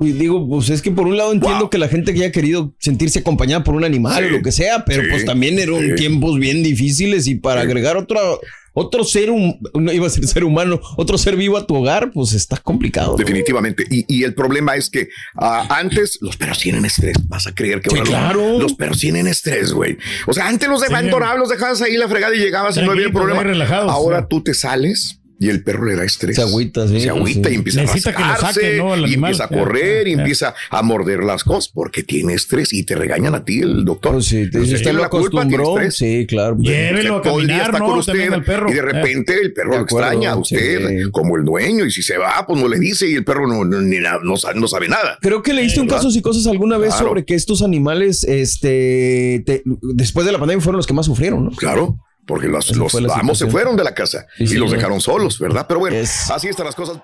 Y 0.00 0.12
digo, 0.12 0.48
pues 0.48 0.70
es 0.70 0.80
que 0.80 0.90
por 0.90 1.06
un 1.06 1.16
lado 1.16 1.32
entiendo 1.32 1.70
que 1.70 1.78
la 1.78 1.88
gente 1.88 2.14
que 2.14 2.20
haya 2.20 2.32
querido 2.32 2.74
sentirse 2.78 3.18
acompañada 3.18 3.64
por 3.64 3.74
un 3.74 3.84
animal 3.84 4.22
Sí. 4.22 4.28
o 4.28 4.36
lo 4.38 4.42
que 4.42 4.52
sea, 4.52 4.84
pero 4.84 5.02
Sí. 5.02 5.08
pues 5.10 5.24
también 5.24 5.58
eran 5.58 5.80
Sí. 5.90 5.94
tiempos 5.96 6.38
bien 6.38 6.62
difíciles 6.62 7.26
y 7.26 7.34
para 7.34 7.62
agregar 7.62 7.96
otro, 7.96 8.40
otro 8.78 9.04
ser, 9.04 9.30
hum- 9.30 9.58
no 9.74 9.92
iba 9.92 10.06
a 10.06 10.10
ser 10.10 10.26
ser 10.26 10.44
humano, 10.44 10.80
otro 10.96 11.18
ser 11.18 11.36
vivo 11.36 11.56
a 11.56 11.66
tu 11.66 11.74
hogar, 11.74 12.10
pues 12.12 12.32
está 12.32 12.56
complicado. 12.56 13.12
¿no? 13.12 13.16
Definitivamente. 13.16 13.84
Y, 13.90 14.04
y 14.08 14.24
el 14.24 14.34
problema 14.34 14.76
es 14.76 14.88
que 14.90 15.08
ah, 15.36 15.66
antes 15.70 16.18
los 16.20 16.36
perros 16.36 16.58
tienen 16.58 16.84
estrés. 16.84 17.16
Vas 17.28 17.46
a 17.46 17.54
creer 17.54 17.80
que 17.80 17.90
Sí, 17.90 17.98
ahora 17.98 18.10
claro. 18.10 18.58
los, 18.58 18.74
perros 18.74 18.98
tienen 18.98 19.26
estrés, 19.26 19.72
güey. 19.72 19.98
O 20.26 20.32
sea, 20.32 20.48
antes 20.48 20.68
los 20.68 20.80
dejaban 20.80 21.04
Sí. 21.04 21.38
los 21.38 21.48
dejabas 21.48 21.80
ahí 21.82 21.96
la 21.96 22.08
fregada 22.08 22.34
y 22.34 22.38
llegabas 22.38 22.76
y 22.76 22.82
no 22.82 22.92
había 22.92 23.10
problema. 23.10 23.42
ahora 23.90 24.20
sí. 24.20 24.26
tú 24.30 24.42
te 24.42 24.54
sales. 24.54 25.17
Y 25.40 25.48
el 25.50 25.62
perro 25.62 25.84
le 25.84 25.94
da 25.94 26.04
estrés. 26.04 26.34
Se 26.34 26.42
agüita, 26.42 26.88
sí, 26.88 27.00
Se 27.00 27.10
agüita 27.10 27.48
sí. 27.48 27.54
y 27.54 27.58
empieza 27.58 27.80
Necesita 27.82 28.10
a 28.10 28.14
que 28.14 28.22
lo 28.24 28.36
saque, 28.52 28.76
¿no? 28.78 29.06
y 29.06 29.14
empieza 29.14 29.44
a 29.44 29.48
correr 29.48 30.08
y 30.08 30.12
empieza 30.14 30.52
a 30.70 30.82
morder 30.82 31.22
las 31.22 31.44
cosas 31.44 31.70
porque 31.72 32.02
tiene 32.02 32.34
estrés 32.34 32.72
y 32.72 32.82
te 32.82 32.96
regañan 32.96 33.36
a 33.36 33.44
ti 33.44 33.60
el 33.60 33.84
doctor. 33.84 34.14
Pues 34.14 34.24
sí, 34.26 34.50
te 34.50 34.58
dice, 34.58 34.72
Pues 34.72 34.72
usted 34.80 34.92
lo 34.94 35.04
acostumbró. 35.04 35.76
Sí, 35.92 36.26
claro. 36.28 36.56
Llévelo 36.58 37.14
a 37.14 37.16
Usted 37.18 37.30
caminar, 37.30 37.60
está 37.66 37.78
¿no? 37.78 37.86
con 37.86 38.04
También 38.04 38.28
usted 38.28 38.34
al 38.34 38.44
perro. 38.44 38.70
y 38.70 38.74
de 38.74 38.82
repente 38.82 39.34
el 39.40 39.52
perro 39.52 39.70
lo 39.76 39.80
extraña 39.82 40.32
a 40.32 40.36
usted 40.36 40.88
sí. 41.04 41.10
como 41.12 41.36
el 41.36 41.44
dueño 41.44 41.84
y 41.86 41.90
si 41.92 42.02
se 42.02 42.18
va 42.18 42.44
pues 42.46 42.60
no 42.60 42.66
le 42.68 42.78
dice 42.80 43.08
y 43.08 43.14
el 43.14 43.24
perro 43.24 43.46
no, 43.46 43.64
no, 43.64 43.80
ni 43.80 43.98
nada, 43.98 44.18
no, 44.24 44.36
sabe, 44.36 44.58
no 44.58 44.66
sabe 44.66 44.88
nada. 44.88 45.18
Creo 45.20 45.42
que 45.42 45.52
leíste 45.52 45.80
un 45.80 45.86
casos 45.86 46.16
y 46.16 46.20
cosas 46.22 46.46
alguna 46.48 46.78
vez 46.78 46.90
Claro. 46.94 47.08
sobre 47.10 47.24
que 47.24 47.34
estos 47.36 47.62
animales, 47.62 48.24
este, 48.24 49.42
te- 49.46 49.62
después 49.94 50.26
de 50.26 50.32
la 50.32 50.38
pandemia 50.38 50.60
fueron 50.62 50.78
los 50.78 50.86
que 50.86 50.94
más 50.94 51.06
sufrieron, 51.06 51.44
¿no? 51.44 51.50
Claro, 51.52 51.98
porque 52.28 52.46
los, 52.46 52.70
los 52.76 52.94
amos 53.14 53.38
se 53.38 53.46
fueron 53.46 53.74
de 53.74 53.82
la 53.82 53.94
casa 53.94 54.26
Sí, 54.36 54.44
y 54.44 54.46
sí, 54.48 54.54
los 54.56 54.70
dejaron 54.70 55.00
solos, 55.00 55.38
¿verdad? 55.38 55.64
Pero 55.66 55.80
bueno, 55.80 55.96
Es- 55.96 56.30
así 56.30 56.46
están 56.48 56.66
las 56.66 56.74
cosas. 56.74 56.98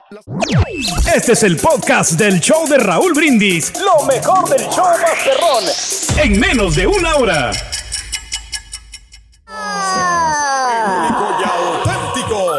Este 1.16 1.32
es 1.32 1.42
el 1.42 1.56
podcast 1.56 2.12
del 2.12 2.38
show 2.40 2.68
de 2.68 2.76
Raúl 2.76 3.14
Brindis. 3.14 3.72
Lo 3.80 4.04
mejor 4.06 4.46
del 4.50 4.68
show 4.68 4.84
Masterrón. 4.84 5.64
En 6.22 6.38
menos 6.38 6.76
de 6.76 6.86
una 6.86 7.16
hora. 7.16 7.52
ya 11.40 11.52
auténtico, 11.56 12.56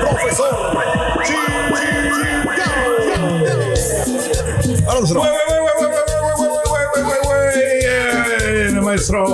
profesor. 0.00 0.74
Maestro. 8.82 9.24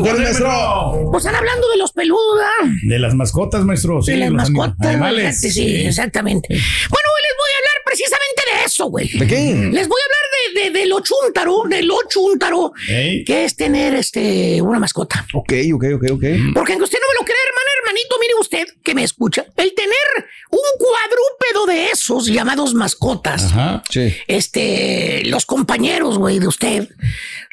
Días, 0.00 0.18
maestro. 0.18 1.08
Pues 1.10 1.24
están 1.24 1.34
hablando 1.36 1.68
de 1.70 1.76
los 1.76 1.92
peludos, 1.92 2.36
¿verdad? 2.36 2.74
De 2.84 2.98
las 2.98 3.14
mascotas, 3.14 3.64
maestro. 3.64 4.02
Sí, 4.02 4.12
de 4.12 4.18
las 4.18 4.30
los 4.30 4.50
mascotas. 4.50 4.86
animales. 4.86 5.40
Sí, 5.40 5.86
exactamente. 5.86 6.48
Bueno, 6.48 6.60
hoy 6.60 7.22
les 7.22 7.36
voy 7.38 7.50
a 7.52 7.58
hablar 7.58 7.82
precisamente 7.84 8.42
de 8.46 8.64
eso, 8.64 8.84
güey. 8.86 9.08
¿De 9.18 9.26
qué? 9.26 9.70
Les 9.72 9.88
voy 9.88 10.00
a 10.00 10.04
hablar 10.04 10.54
de, 10.54 10.60
de, 10.70 10.78
de 10.80 10.86
lo 10.86 11.00
chúntaro, 11.00 11.62
de 11.68 11.82
lo 11.82 11.96
chúntaro, 12.08 12.72
Ey. 12.88 13.24
que 13.24 13.44
es 13.44 13.56
tener 13.56 13.94
este 13.94 14.62
una 14.62 14.78
mascota. 14.78 15.26
Ok, 15.34 15.52
ok, 15.74 15.84
ok, 15.96 16.04
ok. 16.12 16.24
Porque 16.54 16.72
aunque 16.72 16.84
usted 16.84 16.98
no 16.98 17.08
me 17.08 17.20
lo 17.20 17.24
cree, 17.24 17.36
hermana, 17.46 17.70
hermanito, 17.82 18.16
mire 18.20 18.34
usted 18.40 18.66
que 18.82 18.94
me 18.94 19.02
escucha, 19.04 19.44
el 19.56 19.74
tener 19.74 20.26
un 20.50 20.58
cuadrúpedo 20.78 21.66
de 21.66 21.90
esos 21.90 22.26
llamados 22.26 22.74
mascotas, 22.74 23.44
Ajá. 23.44 23.82
Sí. 23.90 24.14
este, 24.26 25.22
los 25.26 25.46
compañeros, 25.46 26.18
güey, 26.18 26.38
de 26.38 26.46
usted, 26.48 26.88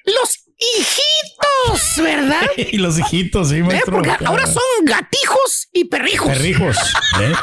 los 0.05 0.45
hijitos, 0.59 2.03
¿verdad? 2.03 2.41
Y 2.57 2.77
los 2.77 2.99
hijitos, 2.99 3.49
sí, 3.49 3.57
¿Eh? 3.57 3.63
maestro. 3.63 3.93
Porque 3.97 4.11
ahora 4.25 4.45
son 4.45 4.63
gatijos 4.83 5.69
y 5.73 5.85
perrijos. 5.85 6.27
Perrijos. 6.27 6.77
¿eh? 7.21 7.33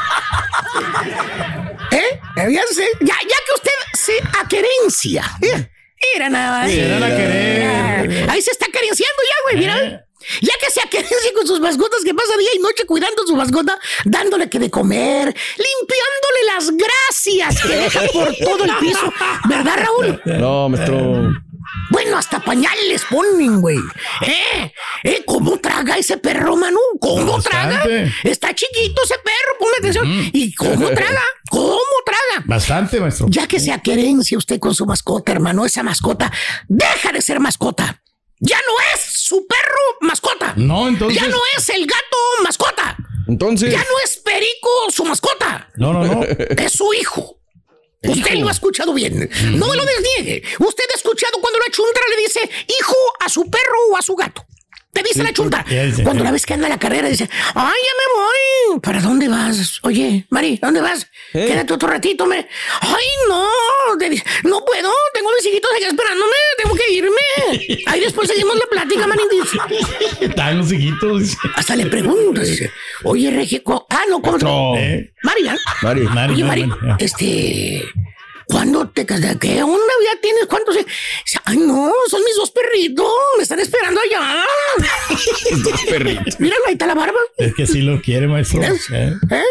¿Eh? 1.91 2.19
Fíjense, 2.35 2.87
Ya, 3.01 3.15
ya 3.21 3.37
que 3.45 3.53
usted 3.55 3.71
se 3.93 4.13
aquerencia. 4.39 5.23
¿eh? 5.41 5.69
Mira 6.13 6.29
nada 6.29 6.59
más. 6.59 6.71
Se 6.71 6.87
dan 6.87 7.03
a 7.03 7.07
querer. 7.09 8.29
Ahí 8.29 8.41
se 8.41 8.51
está 8.51 8.65
acariciando 8.67 9.21
ya, 9.27 9.35
güey, 9.43 9.57
mira. 9.57 9.83
Eh. 9.83 10.03
Ya 10.41 10.53
que 10.59 10.69
se 10.69 10.81
aquerencia 10.81 11.33
con 11.33 11.47
sus 11.47 11.59
mascotas, 11.59 12.03
que 12.03 12.13
pasa 12.13 12.35
día 12.37 12.49
y 12.55 12.59
noche 12.59 12.85
cuidando 12.85 13.23
a 13.23 13.27
su 13.27 13.35
mascota, 13.35 13.79
dándole 14.03 14.49
que 14.49 14.59
de 14.59 14.69
comer, 14.69 15.25
limpiándole 15.25 16.43
las 16.53 16.69
gracias 16.71 17.61
que 17.61 17.75
deja 17.75 18.01
por 18.11 18.35
todo 18.35 18.65
el 18.65 18.71
piso. 18.79 19.13
¿Verdad, 19.47 19.77
Raúl? 19.77 20.21
No, 20.25 20.69
maestro. 20.69 21.31
Bueno, 21.89 22.17
hasta 22.17 22.39
pañales 22.39 23.03
ponen, 23.09 23.61
güey. 23.61 23.77
¿Eh? 24.21 24.73
¿Eh? 25.03 25.23
¿Cómo 25.25 25.57
traga 25.59 25.97
ese 25.97 26.17
perro, 26.17 26.55
Manu? 26.55 26.79
¿Cómo 26.99 27.41
traga? 27.41 27.83
Está 28.23 28.53
chiquito 28.53 29.01
ese 29.03 29.15
perro, 29.19 29.57
ponle 29.59 29.77
atención. 29.79 30.29
¿Y 30.33 30.53
cómo 30.53 30.89
traga? 30.95 31.21
¿Cómo 31.49 31.79
traga? 32.05 32.43
Bastante, 32.45 32.99
maestro. 32.99 33.27
Ya 33.29 33.47
que 33.47 33.59
se 33.59 33.71
aquerencia 33.71 34.37
usted 34.37 34.59
con 34.59 34.73
su 34.73 34.85
mascota, 34.85 35.31
hermano, 35.31 35.65
esa 35.65 35.83
mascota 35.83 36.31
deja 36.67 37.11
de 37.11 37.21
ser 37.21 37.39
mascota. 37.39 38.01
Ya 38.39 38.57
no 38.57 38.73
es 38.93 39.01
su 39.01 39.47
perro 39.47 39.97
mascota. 40.01 40.53
No, 40.55 40.87
entonces. 40.87 41.19
Ya 41.19 41.27
no 41.27 41.37
es 41.57 41.69
el 41.69 41.85
gato 41.87 42.17
mascota. 42.43 42.95
Entonces. 43.27 43.71
Ya 43.71 43.79
no 43.79 43.99
es 44.03 44.17
Perico 44.17 44.69
su 44.89 45.03
mascota. 45.05 45.69
No, 45.75 45.91
no, 45.93 46.03
no. 46.05 46.23
Es 46.23 46.73
su 46.73 46.93
hijo. 46.93 47.39
Usted 48.07 48.35
lo 48.35 48.47
ha 48.47 48.51
escuchado 48.51 48.93
bien. 48.93 49.29
No 49.53 49.67
me 49.67 49.75
lo 49.75 49.85
desniegue. 49.85 50.43
Usted 50.59 50.83
ha 50.93 50.97
escuchado 50.97 51.39
cuando 51.41 51.59
la 51.59 51.71
chuntara 51.71 52.05
le 52.15 52.23
dice 52.23 52.39
hijo 52.79 52.95
a 53.19 53.29
su 53.29 53.49
perro 53.49 53.77
o 53.91 53.97
a 53.97 54.01
su 54.01 54.15
gato. 54.15 54.45
Te 54.97 55.03
dice 55.03 55.23
la 55.23 55.31
dice. 55.85 56.03
Cuando 56.03 56.23
la 56.23 56.31
ves 56.31 56.45
que 56.45 56.53
anda 56.55 56.65
en 56.67 56.71
la 56.71 56.79
carrera, 56.79 57.07
dice, 57.07 57.29
ay, 57.53 57.55
ya 57.55 57.93
me 57.99 58.71
voy. 58.73 58.79
¿Para 58.81 58.99
dónde 58.99 59.27
vas? 59.27 59.79
Oye, 59.83 60.25
Mari, 60.29 60.57
¿dónde 60.61 60.81
vas? 60.81 61.07
¿Eh? 61.33 61.45
Quédate 61.47 61.73
otro 61.73 61.87
ratito, 61.87 62.25
me. 62.25 62.37
Ay, 62.81 63.05
no. 63.29 63.47
No 64.43 64.65
puedo. 64.65 64.91
Tengo 65.13 65.29
a 65.29 65.33
mis 65.35 65.45
hijitos 65.45 65.69
aquí 65.75 65.85
esperándome. 65.85 66.33
Tengo 66.61 66.75
que 66.75 66.91
irme. 66.93 67.81
Ahí 67.85 67.99
después 68.01 68.27
seguimos 68.27 68.57
la 68.57 68.65
plática, 68.65 69.05
Mari. 69.07 69.21
Están 70.21 70.57
los 70.57 70.71
hijitos. 70.71 71.37
Hasta 71.55 71.75
le 71.75 71.85
pregunto, 71.85 72.41
dice, 72.41 72.71
oye, 73.03 73.29
Regico. 73.31 73.85
Ah, 73.89 74.01
no, 74.09 74.21
¿cómo 74.21 74.37
te- 74.37 74.45
¿Eh? 74.83 75.13
Mari. 75.23 75.43
Mari. 75.83 76.01
Mari, 76.07 76.33
Oye, 76.33 76.43
Mari, 76.43 76.69
ya. 76.85 76.95
este. 76.99 77.83
¿Cuándo 78.47 78.87
te 78.89 79.05
casaste? 79.05 79.39
¿Qué 79.39 79.61
onda? 79.61 79.93
¿Ya 80.05 80.21
tienes 80.21 80.45
cuántos? 80.47 80.77
Ay, 81.43 81.57
no, 81.57 81.91
son 82.09 82.23
mis 82.23 82.35
dos 82.35 82.51
perritos. 82.51 83.05
Me 83.35 83.43
están 83.43 83.59
esperando 83.59 83.99
allá. 84.01 84.43
Dos 85.63 85.81
perritos. 85.89 86.39
Míralo, 86.39 86.61
ahí 86.67 86.73
está 86.73 86.87
la 86.87 86.95
barba. 86.95 87.19
Es 87.37 87.53
que 87.53 87.67
sí 87.67 87.81
lo 87.81 88.01
quiere, 88.01 88.27
maestro. 88.27 88.61
¿Eh? 88.63 88.73
¿Eh? 89.31 89.43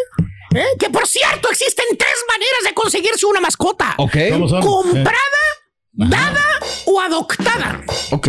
¿Eh? 0.55 0.65
Que 0.79 0.89
por 0.91 1.07
cierto, 1.07 1.51
existen 1.51 1.85
tres 1.99 2.17
maneras 2.29 2.61
de 2.65 2.73
conseguirse 2.75 3.27
una 3.27 3.41
mascota: 3.41 3.95
Ok. 3.99 4.17
¿Cómo 4.31 4.49
son? 4.49 4.63
comprada, 4.63 5.43
dada 5.93 6.45
o 6.87 7.01
adoptada. 7.01 7.83
Ok. 8.13 8.27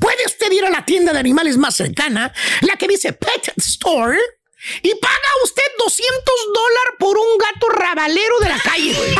Puede 0.00 0.26
usted 0.26 0.52
ir 0.52 0.64
a 0.64 0.70
la 0.70 0.84
tienda 0.86 1.12
de 1.12 1.18
animales 1.18 1.58
más 1.58 1.74
cercana, 1.76 2.32
la 2.62 2.76
que 2.76 2.88
dice 2.88 3.12
Pet 3.12 3.52
Store, 3.56 4.18
y 4.82 4.94
paga 4.96 5.28
usted 5.44 5.62
200 5.78 6.34
dólares 6.54 6.94
por 6.98 7.16
un 7.18 7.38
gato 7.38 7.68
rabalero 7.68 8.38
de 8.40 8.48
la 8.48 8.58
calle, 8.58 8.94
güey. 8.94 9.14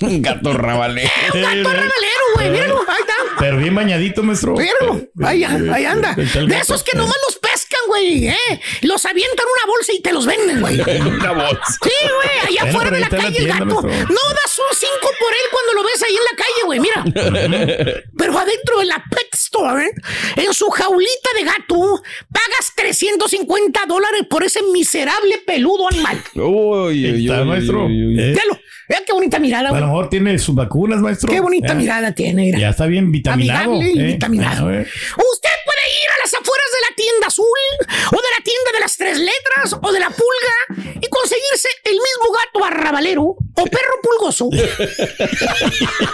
Un 0.00 0.22
gato 0.22 0.52
rabalero. 0.52 1.10
Un 1.34 1.42
gato 1.42 1.70
rabalero, 1.70 2.24
güey. 2.34 2.50
Míralo, 2.50 2.84
ahí 2.88 3.00
está. 3.00 3.14
Pero 3.38 3.56
bien 3.58 3.74
bañadito, 3.74 4.22
maestro. 4.22 4.54
Míralo, 4.54 5.08
ahí, 5.24 5.44
ahí 5.44 5.84
anda. 5.84 6.14
De 6.14 6.56
esos 6.56 6.82
que 6.82 6.96
nomás 6.96 7.16
los 7.28 7.38
güey, 7.88 8.28
¿eh? 8.28 8.60
Los 8.82 9.04
avientan 9.04 9.44
en 9.46 9.52
una 9.64 9.72
bolsa 9.72 9.92
y 9.92 10.00
te 10.00 10.12
los 10.12 10.26
venden, 10.26 10.60
güey. 10.60 10.80
Una 11.00 11.32
bolsa. 11.32 11.78
Sí, 11.82 11.90
güey, 11.90 12.48
allá 12.48 12.72
Bueno, 12.72 12.78
afuera 12.78 12.90
de 12.90 13.00
la 13.00 13.08
calle 13.08 13.38
el 13.38 13.46
gato. 13.48 13.64
No 13.64 13.80
das 13.80 14.58
un 14.58 14.76
5 14.76 14.90
por 15.00 15.32
él 15.32 15.46
cuando 15.50 15.72
lo 15.74 15.84
ves 15.84 16.02
ahí 16.02 16.14
en 16.16 16.24
la 16.24 16.36
calle, 16.36 16.62
güey, 16.66 16.80
mira. 16.80 18.04
Pero 18.16 18.38
adentro 18.38 18.78
de 18.78 18.84
la 18.86 19.02
Pet 19.10 19.28
Store, 19.34 19.90
en 20.36 20.54
su 20.54 20.66
jaulita 20.70 21.30
de 21.34 21.44
gato, 21.44 22.02
pagas 22.32 22.72
350 22.76 23.86
dólares 23.86 24.22
por 24.28 24.44
ese 24.44 24.62
miserable 24.72 25.38
peludo 25.46 25.88
animal. 25.88 26.22
Uy, 26.34 27.24
está, 27.24 27.42
uy, 27.42 27.48
maestro. 27.48 27.86
uy, 27.86 28.06
uy. 28.06 28.20
¿Eh? 28.20 28.34
Véalo, 28.34 28.58
qué 29.06 29.12
bonita 29.12 29.38
mirada, 29.38 29.70
A 29.70 29.80
lo 29.80 29.86
mejor 29.86 30.08
tiene 30.08 30.38
sus 30.38 30.54
vacunas, 30.54 31.00
maestro. 31.00 31.30
Qué 31.32 31.40
bonita 31.40 31.72
¿Eh? 31.72 31.76
mirada 31.76 32.12
tiene, 32.14 32.42
mira. 32.42 32.58
Ya 32.58 32.70
está 32.70 32.86
bien 32.86 33.10
vitaminado. 33.12 33.72
Amigable 33.74 33.92
y 33.92 34.00
¿eh? 34.00 34.12
vitaminado. 34.14 34.66
Usted 34.66 35.50
tienda 37.00 37.26
azul 37.28 37.46
o 38.12 38.16
de 38.16 38.30
la 38.36 38.44
tienda 38.44 38.72
de 38.74 38.80
las 38.80 38.96
tres 38.96 39.18
letras 39.18 39.76
o 39.80 39.92
de 39.92 40.00
la 40.00 40.10
pulga 40.10 40.84
y 41.00 41.08
conseguirse 41.08 41.68
el 41.84 41.94
mismo 41.94 42.32
gato 42.32 42.64
arrabalero 42.64 43.22
o 43.22 43.64
perro 43.64 43.94
pulgoso 44.02 44.50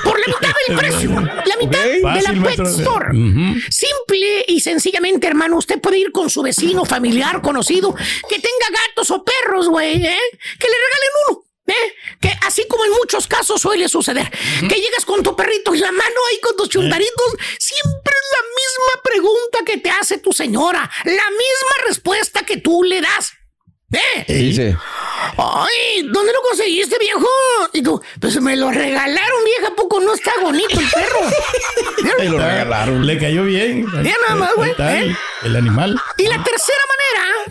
por 0.04 0.18
la 0.18 0.26
mitad 0.26 0.54
del 0.66 0.76
precio, 0.76 1.10
la 1.10 1.56
mitad 1.58 1.84
de 1.84 2.22
la 2.22 2.46
Pet. 2.46 2.60
Store. 2.66 3.06
Simple 3.70 4.44
y 4.48 4.60
sencillamente, 4.60 5.26
hermano, 5.26 5.56
usted 5.58 5.80
puede 5.80 5.98
ir 5.98 6.12
con 6.12 6.30
su 6.30 6.42
vecino, 6.42 6.84
familiar, 6.84 7.42
conocido, 7.42 7.94
que 7.94 8.36
tenga 8.36 8.80
gatos 8.86 9.10
o 9.10 9.24
perros, 9.24 9.68
güey, 9.68 9.94
¿eh? 9.94 10.18
que 10.58 10.68
le 10.68 10.74
regalen 10.74 11.10
uno. 11.28 11.45
¿Eh? 11.68 11.94
Que 12.20 12.32
así 12.44 12.66
como 12.68 12.84
en 12.84 12.92
muchos 12.92 13.26
casos 13.26 13.60
suele 13.60 13.88
suceder, 13.88 14.30
que 14.60 14.76
llegas 14.76 15.04
con 15.04 15.22
tu 15.22 15.34
perrito 15.34 15.74
y 15.74 15.78
la 15.78 15.90
mano 15.90 16.20
ahí 16.30 16.38
con 16.40 16.56
tus 16.56 16.68
chuntaritos, 16.68 17.32
siempre 17.58 18.12
es 18.14 18.36
la 18.36 18.42
misma 18.42 19.02
pregunta 19.02 19.58
que 19.64 19.78
te 19.78 19.90
hace 19.90 20.18
tu 20.18 20.32
señora, 20.32 20.88
la 21.04 21.30
misma 21.30 21.86
respuesta 21.86 22.44
que 22.44 22.58
tú 22.58 22.84
le 22.84 23.00
das. 23.00 23.32
¿Eh? 23.92 24.24
Dice. 24.26 24.76
Ay, 25.38 26.02
¿dónde 26.10 26.32
lo 26.32 26.42
conseguiste, 26.42 26.96
viejo? 26.98 27.28
Y 27.72 27.82
tú, 27.82 28.02
pues 28.20 28.40
me 28.40 28.56
lo 28.56 28.70
regalaron, 28.70 29.44
vieja, 29.44 29.68
¿a 29.68 29.76
poco 29.76 30.00
no 30.00 30.12
está 30.12 30.32
bonito 30.42 30.80
el 30.80 30.88
perro? 30.88 31.20
Ahí 32.18 32.28
lo 32.28 32.38
regalaron. 32.38 33.06
Le 33.06 33.18
cayó 33.18 33.44
bien. 33.44 33.86
Mira 34.02 34.16
nada 34.22 34.34
más, 34.36 34.54
güey, 34.56 34.72
¿eh? 34.72 34.76
el, 34.80 35.16
el 35.44 35.56
animal. 35.56 36.00
Y 36.16 36.24
la 36.24 36.42
tercera 36.42 36.78
manera 36.88 36.95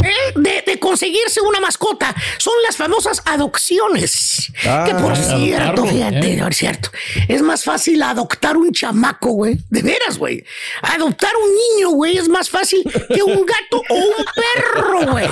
¿eh? 0.04 0.34
de, 0.36 0.63
de 0.65 0.80
conseguirse 0.80 1.41
una 1.41 1.60
mascota 1.60 2.13
son 2.38 2.54
las 2.65 2.78
famosas 2.78 3.21
adopciones. 3.25 4.51
Ah, 4.65 4.84
que 4.86 4.93
por 4.95 5.15
cierto, 5.15 5.63
adoptarlo, 5.63 5.86
fíjate, 5.88 6.34
¿eh? 6.34 6.39
por 6.41 6.54
cierto, 6.54 6.89
es 7.28 7.41
más 7.41 7.63
fácil 7.63 8.01
adoptar 8.04 8.58
un 8.58 8.71
chamaco, 8.71 9.32
güey. 9.32 9.58
De 9.69 9.82
veras, 9.82 10.17
güey. 10.17 10.43
Adoptar 10.82 11.32
un 11.43 11.49
niño, 11.56 11.89
güey, 11.89 12.17
es 12.17 12.30
más 12.30 12.49
fácil 12.49 12.84
que 13.13 13.23
un 13.23 13.45
gato 13.45 13.82
o 13.89 13.95
un 13.95 14.25
perro, 14.36 15.12
güey. 15.12 15.28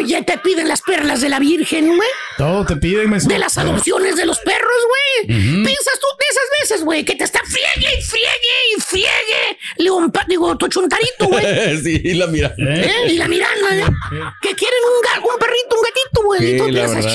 Oye, 0.00 0.22
te 0.22 0.38
piden 0.38 0.66
las 0.66 0.80
perlas 0.80 1.20
de 1.20 1.28
la 1.28 1.38
Virgen, 1.38 1.88
güey. 1.88 2.08
Todo 2.38 2.64
te 2.64 2.76
piden, 2.76 3.10
maestro. 3.10 3.32
De 3.34 3.38
las 3.38 3.58
adopciones 3.58 4.16
de 4.16 4.24
los 4.24 4.38
perros, 4.38 4.86
güey. 4.88 5.36
Piensas 5.36 6.00
tú 6.00 6.06
de 6.18 6.24
esas 6.30 6.44
veces, 6.60 6.84
güey, 6.84 7.04
que 7.04 7.14
te 7.14 7.24
está 7.24 7.40
friegue 7.44 7.98
y 7.98 8.02
friegue 8.02 8.76
y 8.76 8.80
friegue. 8.80 9.58
León, 9.76 10.10
digo, 10.26 10.56
tu 10.56 10.68
chuntarito, 10.68 11.26
güey. 11.26 11.76
sí, 11.82 12.14
la 12.14 12.26
mira. 12.28 12.54
¿Eh? 12.56 13.08
Y 13.10 13.16
la 13.18 13.28
miranda, 13.28 13.76
¿eh? 13.76 13.84
Que 14.40 14.54
quieren 14.54 14.78
un, 14.84 15.22
un 15.22 15.38
perrito, 15.38 15.76
un 15.76 15.82
gatito, 15.82 16.22
güey. 16.24 16.40
Sí, 16.40 16.54
y 16.54 16.56
tú 16.56 16.66
piensas, 16.68 17.06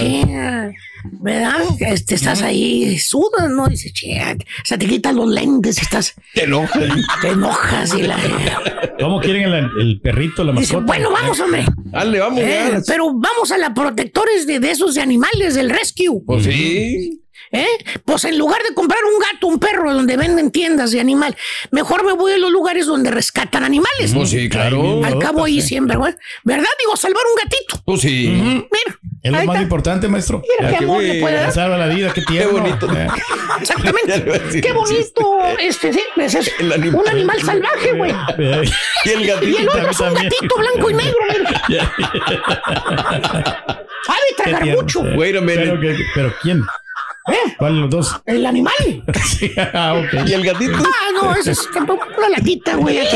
verdad. 1.13 1.61
Este, 1.79 2.15
estás 2.15 2.41
ahí, 2.41 2.97
sudas, 2.99 3.49
¿no? 3.49 3.67
Dices, 3.67 3.93
"Chinga", 3.93 4.33
o 4.33 4.65
sea, 4.65 4.77
te 4.77 4.85
quitas 4.85 5.13
los 5.13 5.29
lentes, 5.29 5.81
estás, 5.81 6.13
Te 6.33 6.43
enoja. 6.43 6.79
te 7.21 7.27
enojas 7.29 7.93
y 7.93 8.03
la... 8.03 8.17
¿Cómo 8.99 9.19
quieren 9.19 9.43
el, 9.51 9.69
el 9.79 9.99
perrito, 10.01 10.43
la 10.43 10.51
Dice, 10.53 10.73
mascota? 10.75 10.85
bueno, 10.85 11.11
vamos, 11.11 11.39
hombre. 11.39 11.65
Dale, 11.85 12.19
vamos, 12.19 12.39
Eh, 12.41 12.81
pero 12.87 13.07
vamos 13.13 13.51
a 13.51 13.57
la 13.57 13.73
protectores 13.73 14.47
de, 14.47 14.59
de 14.59 14.71
esos 14.71 14.95
de 14.95 15.01
animales, 15.01 15.55
del 15.55 15.69
rescue. 15.69 16.21
Pues 16.25 16.43
sí. 16.43 17.21
¿Eh? 17.51 17.67
Pues 18.03 18.25
en 18.25 18.37
lugar 18.37 18.61
de 18.67 18.73
comprar 18.73 18.99
un 19.05 19.19
gato, 19.19 19.47
un 19.47 19.59
perro 19.59 19.93
donde 19.93 20.17
venden 20.17 20.51
tiendas 20.51 20.91
de 20.91 20.99
animal, 20.99 21.35
mejor 21.71 22.03
me 22.05 22.11
voy 22.13 22.33
a 22.33 22.37
los 22.37 22.51
lugares 22.51 22.85
donde 22.87 23.11
rescatan 23.11 23.63
animales. 23.63 24.11
Pues 24.13 24.29
sí, 24.29 24.49
claro. 24.49 25.03
Al 25.05 25.19
cabo 25.19 25.45
ahí 25.45 25.61
siempre, 25.61 25.95
güey. 25.97 26.13
¿Verdad? 26.43 26.67
Digo, 26.79 26.95
salvar 26.97 27.23
un 27.31 27.35
gatito. 27.43 27.81
Pues 27.85 28.01
sí. 28.01 28.27
Mira. 28.29 28.97
Es 29.23 29.31
lo 29.31 29.43
más 29.45 29.61
importante, 29.61 30.07
maestro. 30.07 30.41
Mira 30.59 30.71
qué 30.71 30.77
que 30.77 30.83
amor 30.83 31.01
le 31.01 31.19
puede 31.19 31.35
dar. 31.35 31.51
salva 31.51 31.77
la 31.77 31.87
vida, 31.87 32.13
qué 32.13 32.21
tierno. 32.21 32.59
bonito. 32.59 32.87
Eh. 32.95 33.07
Exactamente. 33.61 34.23
iba 34.25 34.35
a 34.35 34.39
decir 34.39 34.61
Qué 34.63 34.71
bonito 34.73 35.37
este, 35.59 35.93
sí, 35.93 36.01
ese 36.17 36.39
es 36.39 36.51
El 36.59 36.71
animal. 36.73 37.01
un 37.01 37.07
animal 37.09 37.41
salvaje, 37.41 37.93
güey. 37.93 38.11
Eh, 38.37 38.63
Y 39.05 39.09
el 39.09 39.21
Y 39.23 39.27
gatito. 39.27 39.57
el 39.59 39.69
otro 39.69 39.89
es 39.89 39.99
un 39.99 40.05
también. 40.07 40.29
gatito 40.29 40.55
blanco 40.57 40.89
y 40.89 40.93
negro, 40.93 41.17
mira. 41.29 41.63
Qué 44.37 44.43
tragar 44.43 44.65
mucho. 44.65 45.05
Eh, 45.07 45.15
Wait 45.17 45.35
a 45.37 45.41
minute. 45.41 45.77
Pero, 45.81 45.97
pero 46.13 46.33
¿quién? 46.41 46.61
¿Eh? 47.27 47.55
¿Cuál 47.57 47.75
de 47.75 47.81
los 47.81 47.89
dos? 47.89 48.21
El 48.25 48.45
animal. 48.45 48.73
ah, 49.73 49.95
ok. 49.95 50.27
Y 50.27 50.33
el 50.33 50.45
gatito. 50.45 50.77
Ah, 50.77 51.09
no, 51.13 51.35
ese 51.35 51.51
es 51.51 51.67
una 52.17 52.29
latita, 52.29 52.75
güey. 52.75 52.99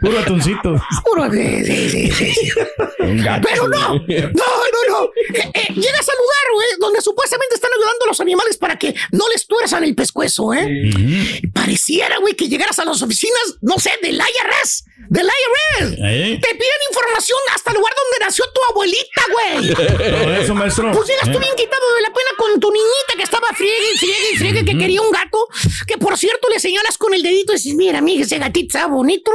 Puro 0.00 0.18
atuncito. 0.18 0.80
Puro, 1.04 1.30
sí, 1.30 1.64
sí, 1.64 1.90
sí, 1.90 2.10
sí, 2.10 2.32
sí. 2.32 2.50
Pero 2.98 3.68
no, 3.68 3.94
no, 3.94 3.98
no, 3.98 4.80
no. 4.88 5.04
Eh, 5.34 5.50
eh, 5.54 5.66
llegas 5.74 6.08
al 6.08 6.16
lugar, 6.16 6.46
güey, 6.54 6.68
donde 6.80 7.00
supuestamente 7.02 7.54
están 7.56 7.70
ayudando 7.76 8.04
a 8.04 8.08
los 8.08 8.20
animales 8.20 8.56
para 8.56 8.78
que 8.78 8.94
no 9.12 9.28
les 9.28 9.46
tuerzan 9.46 9.84
el 9.84 9.94
pescuezo, 9.94 10.54
¿eh? 10.54 11.42
Pareciera, 11.52 12.18
güey, 12.18 12.34
que 12.34 12.48
llegaras 12.48 12.78
a 12.78 12.84
las 12.84 13.02
oficinas, 13.02 13.58
no 13.60 13.78
sé, 13.78 13.90
del 14.02 14.16
IRS, 14.16 14.84
del 15.08 15.26
IRS. 15.26 15.92
¿Eh? 15.98 16.38
Te 16.40 16.54
piden 16.54 16.80
información 16.90 17.38
hasta 17.54 17.70
el 17.70 17.76
lugar 17.76 17.92
donde 17.96 18.26
nació 18.26 18.44
tu 18.52 18.60
abuelita, 18.70 19.22
güey. 19.32 19.74
Todo 19.74 20.34
eso, 20.34 20.54
maestro. 20.54 20.92
Pues 20.92 21.08
llegas 21.08 21.32
tú 21.32 21.38
¿Eh? 21.38 21.40
bien 21.40 21.54
quitado 21.56 21.94
de 21.94 22.02
la 22.02 22.08
pena 22.08 22.30
con 22.36 22.60
tu 22.60 22.70
niñita 22.70 23.14
que 23.16 23.22
estaba 23.22 23.48
friegue 23.54 23.94
y 23.94 23.98
friegue 23.98 24.32
y 24.32 24.36
friegue, 24.36 24.64
que 24.64 24.78
quería 24.78 25.02
un 25.02 25.10
gato, 25.10 25.48
que 25.86 25.98
por 25.98 26.16
cierto 26.16 26.48
le 26.48 26.60
señalas 26.60 26.98
con 26.98 27.14
el 27.14 27.22
dedito 27.22 27.52
y 27.52 27.56
dices, 27.56 27.74
mira, 27.74 28.00
mija, 28.00 28.24
ese 28.24 28.38
gatito 28.38 28.76
está 28.76 28.86
bonito. 28.86 29.32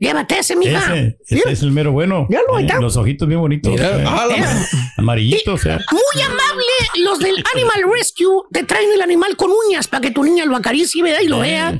Llévate 0.00 0.38
ese, 0.38 0.56
mija. 0.56 0.96
Ese, 0.96 1.18
ese 1.28 1.52
es 1.52 1.62
el 1.62 1.72
mero 1.72 1.92
bueno. 1.92 2.26
Ya 2.30 2.40
lo 2.48 2.58
Eh. 2.58 2.66
Los 2.80 2.96
ojitos 2.96 3.28
bien 3.28 3.38
bonitos. 3.38 3.70
Mira, 3.70 4.00
eh. 4.00 4.04
ah, 4.06 4.66
Amarillitos, 4.96 5.66
eh. 5.66 5.78
Muy 5.92 6.22
amable, 6.22 7.04
los 7.04 7.18
del 7.18 7.44
Animal 7.54 7.82
Rescue 7.94 8.44
te 8.50 8.64
traen 8.64 8.90
el 8.94 9.02
animal 9.02 9.36
con 9.36 9.50
uñas 9.68 9.88
para 9.88 10.00
que 10.00 10.10
tu 10.10 10.24
niña 10.24 10.46
lo 10.46 10.56
acaricie 10.56 11.02
¿verdad? 11.02 11.20
y 11.22 11.28
lo 11.28 11.40
vea. 11.40 11.78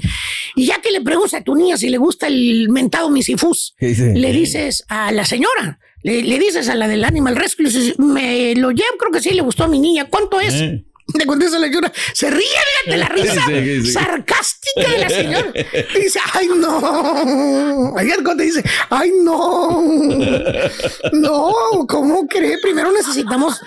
Y 0.54 0.66
ya 0.66 0.82
que 0.82 0.90
le 0.90 1.00
preguntas 1.00 1.40
a 1.40 1.42
tu 1.42 1.54
niña 1.54 1.78
si 1.78 1.88
le 1.88 1.96
gusta 1.96 2.26
el 2.26 2.68
mentado 2.68 3.08
misifus, 3.08 3.74
le 3.80 4.32
dices 4.32 4.84
a 4.88 5.12
la 5.12 5.24
señora, 5.24 5.78
le, 6.02 6.22
le 6.22 6.38
dices 6.38 6.68
a 6.68 6.74
la 6.74 6.88
del 6.88 7.04
Animal 7.04 7.36
Rescue, 7.36 7.64
le 7.64 7.70
dices, 7.70 7.98
me 7.98 8.54
lo 8.54 8.70
llevo, 8.70 8.98
creo 8.98 9.12
que 9.12 9.20
sí 9.22 9.30
le 9.30 9.40
gustó 9.40 9.64
a 9.64 9.68
mi 9.68 9.78
niña. 9.78 10.08
¿Cuánto 10.10 10.40
es? 10.40 10.62
Eh. 11.14 11.18
Le 11.18 11.26
contesta 11.26 11.58
la 11.58 11.66
señora, 11.66 11.92
se 12.14 12.30
ríe, 12.30 12.46
fíjate 12.84 12.96
la 12.98 13.08
risa 13.08 13.34
Sí, 13.46 13.52
sí, 13.64 13.86
sí. 13.86 13.92
sarcástica 13.92 14.90
de 14.90 14.98
la 14.98 15.08
señora. 15.08 15.52
Y 15.94 16.00
dice, 16.00 16.18
ay 16.34 16.48
no. 16.56 17.94
Ayer 17.96 18.22
cuando 18.24 18.42
dice, 18.42 18.62
ay 18.90 19.10
no. 19.22 19.82
No, 21.12 21.52
¿cómo 21.88 22.26
cree? 22.26 22.58
Primero 22.62 22.92
necesitamos 22.92 23.60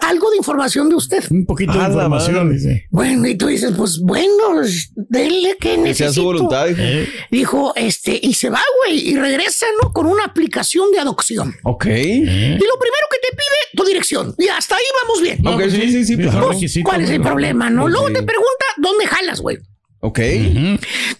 algo 0.00 0.30
de 0.30 0.36
información 0.38 0.88
de 0.88 0.96
usted. 0.96 1.24
Un 1.30 1.46
poquito 1.46 1.72
de 1.72 1.78
Ah, 1.80 1.86
información, 1.88 2.34
madre. 2.36 2.54
dice. 2.54 2.86
Bueno, 2.90 3.26
y 3.28 3.36
tú 3.36 3.46
dices, 3.46 3.72
pues 3.76 4.00
bueno, 4.00 4.62
denle 4.94 5.56
que 5.60 5.82
Que 5.82 5.94
sea 5.94 6.12
su 6.12 6.24
voluntad. 6.24 6.66
dijo. 6.66 6.80
Eh. 6.82 7.08
Dijo, 7.30 7.72
este, 7.76 8.18
y 8.22 8.34
se 8.34 8.50
va, 8.50 8.60
güey, 8.84 9.08
y 9.10 9.16
regresa, 9.16 9.66
¿no? 9.82 9.92
Con 9.92 10.06
una 10.06 10.24
aplicación 10.24 10.90
de 10.92 10.98
adopción. 11.00 11.54
Ok. 11.64 11.86
Y 11.86 12.20
lo 12.24 12.78
primero 12.78 13.06
que 13.10 13.18
te 13.22 13.36
pide, 13.36 13.76
tu 13.76 13.84
dirección. 13.84 14.34
Y 14.38 14.48
hasta 14.48 14.76
ahí 14.76 14.82
vamos 15.02 15.22
bien. 15.22 15.46
Ok, 15.46 15.62
sí, 15.70 15.92
sí, 15.92 16.04
sí, 16.04 16.16
claro. 16.16 16.50
¿Cuál 16.88 17.02
es 17.02 17.10
el 17.10 17.18
¿no? 17.18 17.24
problema, 17.24 17.70
no? 17.70 17.88
Luego 17.88 18.06
te 18.08 18.22
pregunta, 18.22 18.64
¿dónde 18.78 19.06
jalas, 19.06 19.40
güey? 19.40 19.58
Ok. 20.00 20.18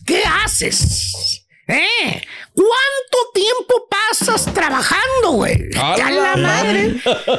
¿Qué 0.07 0.23
haces? 0.45 1.45
¿Eh? 1.67 2.23
¿Cuánto 2.55 3.31
tiempo 3.35 3.87
pasas 3.91 4.53
trabajando, 4.55 5.33
güey? 5.33 5.69
¡A 5.77 5.97
Ya 5.97 6.11
la 6.11 6.35
la 6.35 6.37
madre. 6.37 6.95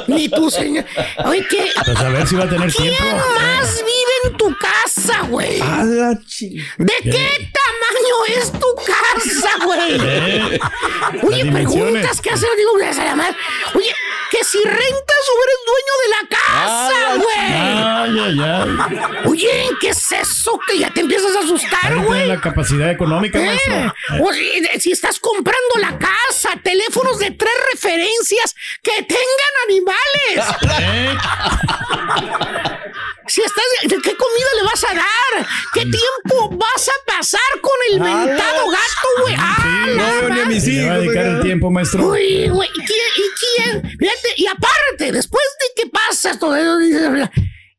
Ni 0.07 0.29
tu 0.29 0.49
señor. 0.51 0.85
Oye, 1.25 1.45
¿qué? 1.49 1.69
Pues 1.83 1.97
a 1.97 2.09
ver 2.09 2.27
si 2.27 2.35
va 2.35 2.43
a 2.43 2.49
tener 2.49 2.71
¿Quién 2.71 2.95
tiempo. 2.95 3.17
más 3.35 3.75
vive 3.77 4.31
en 4.31 4.37
tu 4.37 4.55
casa, 4.57 5.21
güey? 5.23 5.59
A 5.59 5.83
la 5.83 6.09
¿De 6.11 6.93
qué 7.03 7.51
tamaño 7.57 8.39
es 8.39 8.51
tu 8.51 8.67
casa, 8.85 9.49
güey? 9.65 9.97
Eh. 9.99 10.59
Oye, 11.23 11.51
preguntas 11.51 12.21
que 12.21 12.29
hacer, 12.29 12.49
digo, 12.57 12.73
gracias 12.77 12.99
a 12.99 13.05
la 13.09 13.15
madre. 13.15 13.35
Oye, 13.75 13.93
que 14.31 14.43
si 14.43 14.63
rentas 14.63 15.23
o 15.29 15.35
eres 15.43 15.59
dueño 15.65 15.93
de 16.03 16.09
la 16.09 16.23
casa, 16.29 17.15
güey. 17.15 17.53
Ay, 17.53 18.19
ay, 18.19 18.39
ay. 18.41 19.25
Oye, 19.25 19.69
¿qué 19.81 19.89
es 19.89 20.11
eso? 20.11 20.59
Que 20.67 20.79
ya 20.79 20.89
te 20.91 21.01
empiezas 21.01 21.35
a 21.35 21.39
asustar, 21.39 21.97
güey. 22.05 22.27
la 22.27 22.39
capacidad 22.39 22.89
económica, 22.91 23.39
Eh, 23.39 23.45
maestro. 23.45 23.93
oye, 24.25 24.79
si 24.79 24.91
estás 24.91 25.19
comprando 25.19 25.75
la 25.79 25.97
casa, 25.97 26.51
teléfonos 26.63 27.17
de 27.19 27.31
tres 27.31 27.53
referencias 27.73 28.55
que 28.83 29.03
tengan 29.03 29.53
animales. 29.67 30.45
Eh. 30.79 31.17
Si 33.27 33.41
estás, 33.41 33.63
¿de 33.83 33.95
¿qué 34.01 34.15
comida 34.17 34.47
le 34.55 34.63
vas 34.63 34.83
a 34.85 34.93
dar? 34.95 35.47
¿Qué 35.75 35.81
tiempo 35.81 36.49
vas 36.57 36.89
a 36.89 37.05
pasar 37.05 37.39
con 37.61 37.71
el 37.91 37.99
mentado 37.99 38.67
gato, 38.71 39.07
güey? 39.21 39.35
¡Ah, 39.37 39.85
No, 39.95 40.29
la 40.29 40.35
ni 40.35 40.41
a 40.41 40.45
mis 40.45 40.63
va 40.65 40.67
a 40.67 40.71
hijos. 40.73 40.95
dedicar 41.03 41.25
el 41.27 41.41
tiempo, 41.41 41.69
maestro. 41.69 42.07
Uy, 42.07 42.47
güey, 42.47 42.67
¿y 42.73 42.85
quién? 42.85 42.99
¿Y 43.17 43.21
quién? 43.39 43.97
Y 44.37 44.47
aparte, 44.47 45.11
después 45.11 45.43
de 45.59 45.83
que 45.83 45.89
pasas 45.89 46.39
todo 46.39 46.55
eso, 46.55 46.77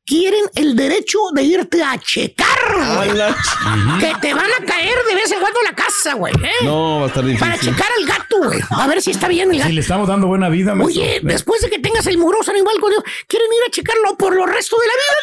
quieren 0.06 0.42
el 0.56 0.74
derecho 0.74 1.18
de 1.34 1.42
irte 1.44 1.82
a 1.82 1.96
checar, 1.98 2.46
A 2.80 2.96
güey. 2.96 3.12
la 3.12 3.28
chi- 3.34 4.00
Que 4.06 4.12
te 4.20 4.34
van 4.34 4.50
a 4.50 4.64
caer 4.64 4.96
de 5.08 5.14
vez 5.14 5.30
en 5.30 5.38
cuando 5.40 5.60
a 5.60 5.62
la 5.64 5.74
casa, 5.76 6.14
güey. 6.14 6.32
¿eh? 6.42 6.64
No, 6.64 6.98
va 7.00 7.04
a 7.04 7.08
estar 7.08 7.22
Para 7.38 7.52
difícil. 7.54 7.74
checar 7.76 7.88
al 7.96 8.06
gato, 8.06 8.36
güey. 8.42 8.60
A 8.70 8.86
ver 8.88 9.00
si 9.02 9.12
está 9.12 9.28
bien 9.28 9.48
el 9.50 9.56
Si 9.56 9.60
gato. 9.60 9.72
le 9.72 9.80
estamos 9.80 10.08
dando 10.08 10.26
buena 10.26 10.48
vida, 10.48 10.74
maestro. 10.74 11.02
Oye, 11.02 11.20
después 11.22 11.60
de 11.62 11.70
que 11.70 11.78
tengas 11.78 12.06
el 12.08 12.18
mugroso 12.18 12.50
animal 12.50 12.74
con 12.80 12.90
Dios, 12.90 13.04
quieren 13.28 13.48
ir 13.52 13.68
a 13.68 13.70
checarlo 13.70 14.16
por 14.16 14.34
lo 14.34 14.46
resto 14.46 14.76
de 14.80 14.86
la 14.86 14.94
vida, 14.94 15.14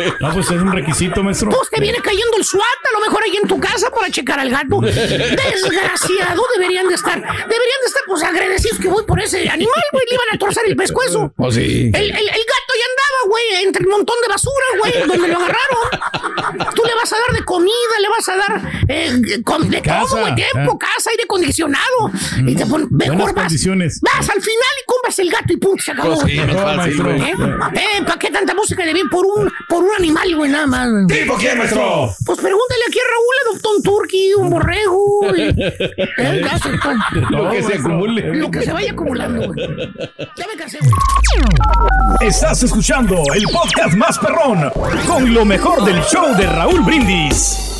dice. 0.00 0.14
No, 0.20 0.32
pues 0.32 0.46
es 0.46 0.52
un 0.62 0.72
requisito, 0.72 1.22
maestro. 1.22 1.50
Pues 1.50 1.68
te 1.70 1.80
viene 1.80 1.98
cayendo 2.00 2.36
el 2.38 2.44
SWAT, 2.44 2.62
a 2.64 2.98
lo 2.98 3.04
mejor 3.04 3.22
ahí 3.24 3.36
en 3.40 3.46
tu 3.48 3.60
casa 3.60 3.90
para 3.90 4.10
checar 4.10 4.40
al 4.40 4.50
gato. 4.50 4.80
Desgraciado, 4.80 6.42
deberían 6.56 6.88
de 6.88 6.94
estar. 6.94 7.16
Deberían 7.20 7.80
de 7.82 7.86
estar, 7.86 8.02
pues, 8.06 8.22
agradecidos 8.22 8.78
que 8.78 8.88
voy 8.88 9.04
por 9.04 9.20
ese 9.20 9.48
animal, 9.48 9.82
güey. 9.92 10.04
Le 10.08 10.14
iban 10.14 10.34
a 10.34 10.38
torcer 10.38 10.64
el 10.66 10.76
pescuezo. 10.76 11.32
Oh, 11.36 11.50
sí. 11.52 11.90
El, 11.92 12.02
el- 12.10 12.10
el 12.10 12.44
gato 12.44 12.72
ya 12.78 12.84
andaba, 12.88 13.28
güey, 13.28 13.44
entre 13.64 13.82
el 13.82 13.88
montón 13.98 14.16
de 14.22 14.28
basura, 14.28 14.66
güey, 14.80 14.92
donde 15.06 15.28
lo 15.28 15.36
agarraron. 15.36 16.74
Tú 16.74 16.82
le 16.84 16.94
vas 16.94 17.12
a 17.12 17.16
dar 17.16 17.36
de 17.38 17.44
comida, 17.44 17.94
le 18.00 18.08
vas 18.08 18.28
a 18.28 18.36
dar 18.36 18.72
eh, 18.88 19.42
con- 19.44 19.68
de 19.68 19.82
Casa, 19.82 20.06
todo, 20.08 20.20
güey, 20.22 20.34
tiempo, 20.34 20.78
casa, 20.78 21.10
aire 21.10 21.24
acondicionado. 21.24 22.10
Y 22.46 22.54
te 22.54 22.66
pon, 22.66 22.88
mejor 22.90 23.34
vas, 23.34 23.44
condiciones. 23.44 24.00
vas 24.00 24.28
al 24.28 24.40
final 24.40 24.74
y 24.82 24.84
compras 24.98 25.18
el 25.18 25.30
gato 25.30 25.52
y 25.52 25.56
punto, 25.56 25.82
se 25.82 25.92
acabó. 25.92 26.20
Pues 26.20 26.32
sí, 26.32 26.38
fácil, 26.38 27.02
güey. 27.02 27.22
¿Eh? 27.22 27.34
¿Para 28.06 28.18
qué 28.18 28.30
tanta 28.30 28.54
música 28.54 28.84
de 28.84 28.92
bien 28.92 29.08
por 29.08 29.24
un, 29.26 29.50
por 29.68 29.82
un 29.84 29.90
animal, 29.98 30.34
güey, 30.36 30.50
nada 30.50 30.66
más? 30.66 30.90
güey? 30.90 31.06
¿Tipo 31.06 31.34
quién, 31.36 31.58
maestro? 31.58 32.14
Pues 32.24 32.38
pregúntale 32.38 32.80
aquí 32.88 32.98
a 32.98 33.02
Raúl, 33.10 33.34
adoptó 33.50 33.70
un 33.76 33.82
turkey, 33.82 34.34
un 34.34 34.50
borrego. 34.50 35.36
y- 35.36 35.42
¿Eh? 36.18 36.42
Ya 36.44 36.58
se- 36.58 37.30
Lo 37.30 37.50
que 37.50 37.62
se 37.62 37.74
acumule. 37.74 38.34
Lo 38.34 38.50
que 38.50 38.62
se 38.62 38.72
vaya 38.72 38.92
acumulando, 38.92 39.52
güey. 39.52 39.68
Ya 40.36 40.46
me 40.46 40.56
cansé, 40.56 40.78
güey. 40.80 42.28
Estás 42.28 42.62
escuchando 42.62 43.22
el 43.34 43.44
podcast 43.52 43.94
más 43.94 44.18
perrón 44.18 44.70
con 45.06 45.32
lo 45.32 45.44
mejor 45.44 45.84
del 45.84 46.00
show 46.02 46.34
de 46.36 46.46
Raúl 46.46 46.80
Brindis. 46.82 47.77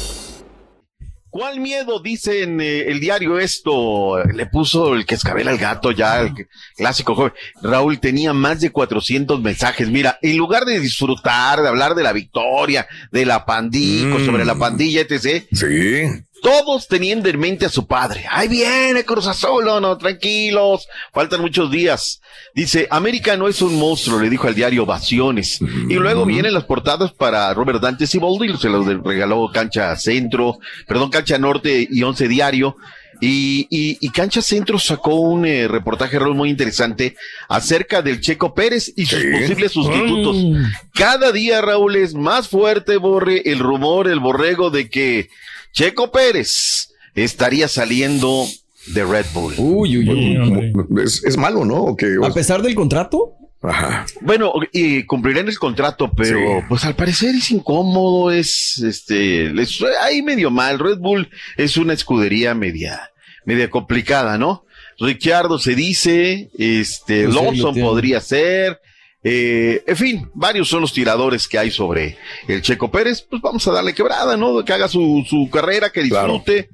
¿Cuál 1.30 1.60
miedo? 1.60 2.00
Dicen 2.00 2.60
eh, 2.60 2.84
el 2.88 3.00
diario 3.00 3.38
esto. 3.38 4.22
Le 4.24 4.46
puso 4.46 4.94
el 4.94 5.04
que 5.06 5.14
escabela 5.14 5.50
al 5.50 5.58
gato 5.58 5.90
ya, 5.92 6.20
el 6.20 6.32
clásico 6.76 7.14
joven. 7.14 7.32
Raúl 7.62 8.00
tenía 8.00 8.32
más 8.32 8.60
de 8.60 8.70
400 8.70 9.40
mensajes. 9.40 9.88
Mira, 9.90 10.18
en 10.22 10.36
lugar 10.36 10.64
de 10.64 10.80
disfrutar, 10.80 11.60
de 11.62 11.68
hablar 11.68 11.94
de 11.94 12.02
la 12.02 12.12
victoria, 12.12 12.86
de 13.12 13.26
la 13.26 13.44
pandico, 13.44 14.18
Mm. 14.18 14.24
sobre 14.26 14.44
la 14.44 14.54
pandilla, 14.54 15.02
etc. 15.02 15.44
Sí. 15.52 16.24
Todos 16.42 16.86
teniendo 16.88 17.28
en 17.28 17.38
mente 17.38 17.66
a 17.66 17.68
su 17.68 17.86
padre. 17.86 18.24
Ahí 18.30 18.48
viene 18.48 19.04
Cruz 19.04 19.26
Azul, 19.26 19.64
no, 19.64 19.80
no, 19.80 19.96
tranquilos, 19.98 20.86
faltan 21.12 21.40
muchos 21.40 21.70
días. 21.70 22.20
Dice, 22.54 22.86
América 22.90 23.36
no 23.36 23.48
es 23.48 23.60
un 23.62 23.78
monstruo, 23.78 24.20
le 24.20 24.30
dijo 24.30 24.46
al 24.46 24.54
diario 24.54 24.84
Ovaciones. 24.84 25.60
Y 25.60 25.94
luego 25.94 26.24
vienen 26.24 26.54
las 26.54 26.64
portadas 26.64 27.12
para 27.12 27.52
Robert 27.54 27.80
Dante 27.80 28.06
Siboldi, 28.06 28.56
se 28.56 28.68
los 28.68 28.86
regaló 29.02 29.50
Cancha 29.52 29.94
Centro, 29.96 30.58
perdón, 30.86 31.10
Cancha 31.10 31.38
Norte 31.38 31.86
y 31.90 32.02
Once 32.02 32.26
Diario. 32.28 32.76
Y, 33.20 33.66
y, 33.68 33.98
y 34.00 34.10
Cancha 34.10 34.40
Centro 34.40 34.78
sacó 34.78 35.16
un 35.16 35.44
eh, 35.44 35.66
reportaje 35.66 36.20
Raúl, 36.20 36.36
muy 36.36 36.50
interesante 36.50 37.16
acerca 37.48 38.00
del 38.00 38.20
Checo 38.20 38.54
Pérez 38.54 38.92
y 38.94 39.06
sus 39.06 39.20
posibles 39.24 39.72
sustitutos. 39.72 40.36
Cada 40.94 41.32
día, 41.32 41.60
Raúl, 41.60 41.96
es 41.96 42.14
más 42.14 42.46
fuerte, 42.48 42.96
Borre, 42.96 43.42
el 43.50 43.58
rumor, 43.58 44.06
el 44.06 44.20
borrego 44.20 44.70
de 44.70 44.88
que 44.88 45.30
Checo 45.78 46.10
Pérez 46.10 46.92
estaría 47.14 47.68
saliendo 47.68 48.46
de 48.88 49.04
Red 49.04 49.26
Bull. 49.32 49.54
Uy, 49.58 49.98
uy, 49.98 50.10
uy. 50.10 50.72
Es, 51.04 51.22
es 51.22 51.36
malo, 51.36 51.64
¿no? 51.64 51.76
¿O 51.76 51.96
qué? 51.96 52.16
A 52.20 52.30
pesar 52.34 52.62
del 52.62 52.74
contrato. 52.74 53.36
Ajá. 53.62 54.04
Bueno, 54.20 54.52
y 54.72 55.04
cumplirán 55.04 55.46
el 55.46 55.56
contrato, 55.56 56.10
pero 56.10 56.40
Sí. 56.40 56.64
pues 56.68 56.84
al 56.84 56.96
parecer 56.96 57.36
es 57.36 57.52
incómodo, 57.52 58.32
es 58.32 58.78
este, 58.78 59.52
ahí 60.02 60.20
medio 60.20 60.50
mal. 60.50 60.80
Red 60.80 60.98
Bull 60.98 61.30
es 61.56 61.76
una 61.76 61.92
escudería 61.92 62.56
media, 62.56 63.12
media 63.44 63.70
complicada, 63.70 64.36
¿no? 64.36 64.64
Ricciardo 64.98 65.60
se 65.60 65.76
dice, 65.76 66.50
este, 66.58 67.22
Pues 67.26 67.36
Lawson 67.36 67.76
podría 67.78 68.20
ser, 68.20 68.80
eh, 69.24 69.82
en 69.86 69.96
fin, 69.96 70.30
varios 70.34 70.68
son 70.68 70.80
los 70.80 70.92
tiradores 70.92 71.48
que 71.48 71.58
hay 71.58 71.70
sobre 71.70 72.16
el 72.46 72.62
Checo 72.62 72.90
Pérez, 72.90 73.26
pues 73.28 73.42
vamos 73.42 73.66
a 73.66 73.72
darle 73.72 73.92
quebrada, 73.94 74.36
¿no? 74.36 74.64
Que 74.64 74.72
haga 74.72 74.86
su, 74.88 75.24
su 75.28 75.50
carrera, 75.50 75.90
que 75.90 76.02
disfrute, 76.02 76.70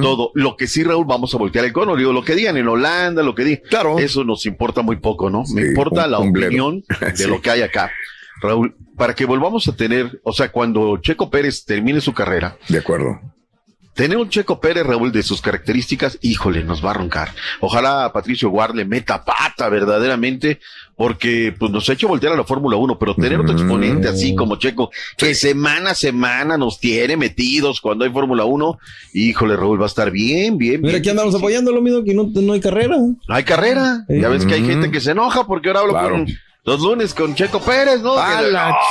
todo. 0.00 0.30
Lo 0.34 0.56
que 0.56 0.66
sí, 0.68 0.84
Raúl, 0.84 1.06
vamos 1.06 1.34
a 1.34 1.38
voltear 1.38 1.64
el 1.64 1.72
cono, 1.72 1.96
digo, 1.96 2.12
lo 2.12 2.22
que 2.24 2.34
digan 2.36 2.56
en 2.56 2.68
Holanda, 2.68 3.22
lo 3.22 3.34
que 3.34 3.44
digan, 3.44 3.62
Claro. 3.68 3.98
eso 3.98 4.22
nos 4.24 4.46
importa 4.46 4.82
muy 4.82 4.96
poco, 4.96 5.28
¿no? 5.30 5.42
Me 5.54 5.62
importa 5.62 6.04
un- 6.04 6.10
la 6.12 6.18
un 6.20 6.28
opinión 6.30 6.84
de 7.00 7.16
Sí. 7.16 7.26
lo 7.28 7.40
que 7.40 7.50
hay 7.50 7.62
acá. 7.62 7.90
Raúl, 8.40 8.76
para 8.96 9.14
que 9.16 9.24
volvamos 9.24 9.66
a 9.66 9.74
tener, 9.74 10.20
o 10.22 10.32
sea, 10.32 10.52
cuando 10.52 10.98
Checo 10.98 11.28
Pérez 11.28 11.64
termine 11.64 12.00
su 12.00 12.12
carrera, 12.14 12.56
De 12.68 12.78
acuerdo. 12.78 13.20
Tener 13.98 14.16
un 14.16 14.28
Checo 14.28 14.60
Pérez, 14.60 14.86
Raúl, 14.86 15.10
de 15.10 15.24
sus 15.24 15.40
características, 15.40 16.18
híjole, 16.22 16.62
nos 16.62 16.84
va 16.84 16.92
a 16.92 16.94
roncar. 16.94 17.34
Ojalá 17.58 18.12
Patricio 18.12 18.48
Guard 18.48 18.76
le 18.76 18.84
meta 18.84 19.24
pata 19.24 19.68
verdaderamente, 19.68 20.60
porque 20.94 21.52
pues 21.58 21.72
nos 21.72 21.88
ha 21.90 21.94
hecho 21.94 22.06
voltear 22.06 22.32
a 22.32 22.36
la 22.36 22.44
Fórmula 22.44 22.76
1, 22.76 22.96
pero 22.96 23.16
tener 23.16 23.40
otro 23.40 23.54
exponente 23.54 24.06
así 24.06 24.36
como 24.36 24.54
Checo, 24.54 24.92
que 25.16 25.34
semana 25.34 25.90
a 25.90 25.94
semana 25.96 26.56
nos 26.56 26.78
tiene 26.78 27.16
metidos 27.16 27.80
cuando 27.80 28.04
hay 28.04 28.12
Fórmula 28.12 28.44
1, 28.44 28.78
híjole, 29.14 29.56
Raúl, 29.56 29.80
va 29.80 29.86
a 29.86 29.88
estar 29.88 30.12
bien, 30.12 30.58
bien, 30.58 30.80
Mira, 30.80 30.92
bien. 30.92 31.00
aquí 31.00 31.08
andamos 31.08 31.34
apoyando 31.34 31.72
lo 31.72 31.82
mismo 31.82 32.04
que 32.04 32.14
no, 32.14 32.30
no 32.32 32.52
hay 32.52 32.60
carrera. 32.60 32.98
No 32.98 33.34
hay 33.34 33.42
carrera. 33.42 34.04
Ya 34.08 34.28
ves 34.28 34.46
que 34.46 34.54
hay 34.54 34.64
gente 34.64 34.92
que 34.92 35.00
se 35.00 35.10
enoja 35.10 35.44
porque 35.44 35.70
ahora 35.70 35.80
hablo 35.80 35.94
con 35.94 36.26
los 36.64 36.80
lunes 36.80 37.14
con 37.14 37.34
Checo 37.34 37.60
Pérez, 37.60 38.00
¿no? 38.00 38.14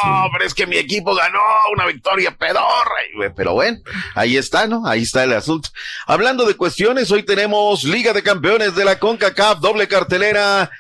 No, 0.06 0.30
pero 0.32 0.46
es 0.46 0.54
que 0.54 0.66
mi 0.66 0.78
equipo 0.78 1.14
ganó 1.14 1.40
una 1.74 1.86
victoria 1.86 2.36
pedorra. 2.36 3.34
Pero 3.36 3.54
bueno, 3.54 3.78
ahí 4.16 4.38
está, 4.38 4.68
¿no? 4.68 4.88
Ahí 4.88 5.04
está 5.04 5.24
el 5.24 5.34
asunto. 5.34 5.70
Hablando 6.08 6.46
de 6.46 6.56
cuestiones, 6.56 7.12
hoy 7.12 7.24
tenemos 7.24 7.84
Liga 7.84 8.14
de 8.14 8.24
Campeones 8.24 8.76
de 8.76 8.86
la 8.86 8.98
CONCACAF, 8.98 9.60
doble 9.60 9.88
cartelera. 9.88 10.64
A 10.64 10.72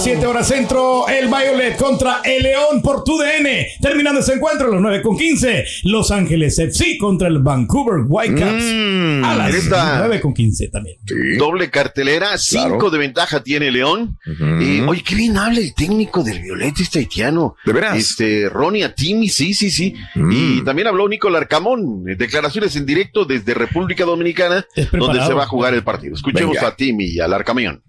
las 0.00 0.04
7 0.04 0.26
horas 0.26 0.48
centro, 0.48 1.06
el 1.08 1.26
Violet 1.26 1.76
contra 1.76 2.22
el 2.24 2.42
León 2.42 2.80
por 2.82 3.04
TUDN. 3.04 3.66
Terminando 3.82 4.20
ese 4.20 4.32
encuentro 4.32 4.68
a 4.68 4.70
las 4.70 4.80
9 4.80 5.02
con 5.02 5.14
15, 5.18 5.64
Los 5.84 6.10
Ángeles 6.10 6.58
FC 6.58 6.96
contra 6.98 7.28
el 7.28 7.40
Vancouver 7.40 8.04
Whitecaps 8.08 8.64
Mm, 8.64 9.24
a 9.24 9.34
las 9.36 9.54
esta- 9.54 9.98
9 9.98 10.18
con 10.22 10.32
15 10.32 10.68
también. 10.68 10.96
Doble 11.38 11.70
cartelera, 11.70 12.38
cinco 12.38 12.88
de 12.88 12.96
ventaja 12.98 13.42
tiene 13.42 13.70
León. 13.70 14.16
Y, 14.60 14.80
oye, 14.80 15.02
qué 15.04 15.14
bien 15.16 15.36
habla 15.36 15.60
el 15.60 15.74
técnico 15.74 16.22
del 16.24 16.40
Violeta 16.40 16.82
este 16.82 17.00
haitiano. 17.00 17.56
¿De 17.66 17.72
veras? 17.74 17.96
Este, 17.98 18.48
Ronnie 18.48 18.84
Atimi, 18.84 19.28
sí, 19.28 19.52
sí, 19.52 19.70
sí. 19.70 19.94
Y 20.30 20.62
también 20.64 20.88
habló 20.88 21.08
Nico 21.10 21.28
Larcamón, 21.28 22.04
eh, 22.08 22.16
declaraciones 22.16 22.74
en 22.76 22.86
directo 22.86 23.26
desde 23.26 23.52
República 23.52 24.04
Dominicana, 24.06 24.64
donde 24.92 25.20
se 25.26 25.34
va 25.34 25.42
a 25.42 25.46
jugar 25.46 25.74
el 25.74 25.84
partido. 25.84 26.14
Escuchemos 26.14 26.54
Venga. 26.54 26.68
a 26.68 26.70
Atimi 26.70 27.04
y 27.04 27.20
a 27.20 27.28
Larcamón. 27.28 27.82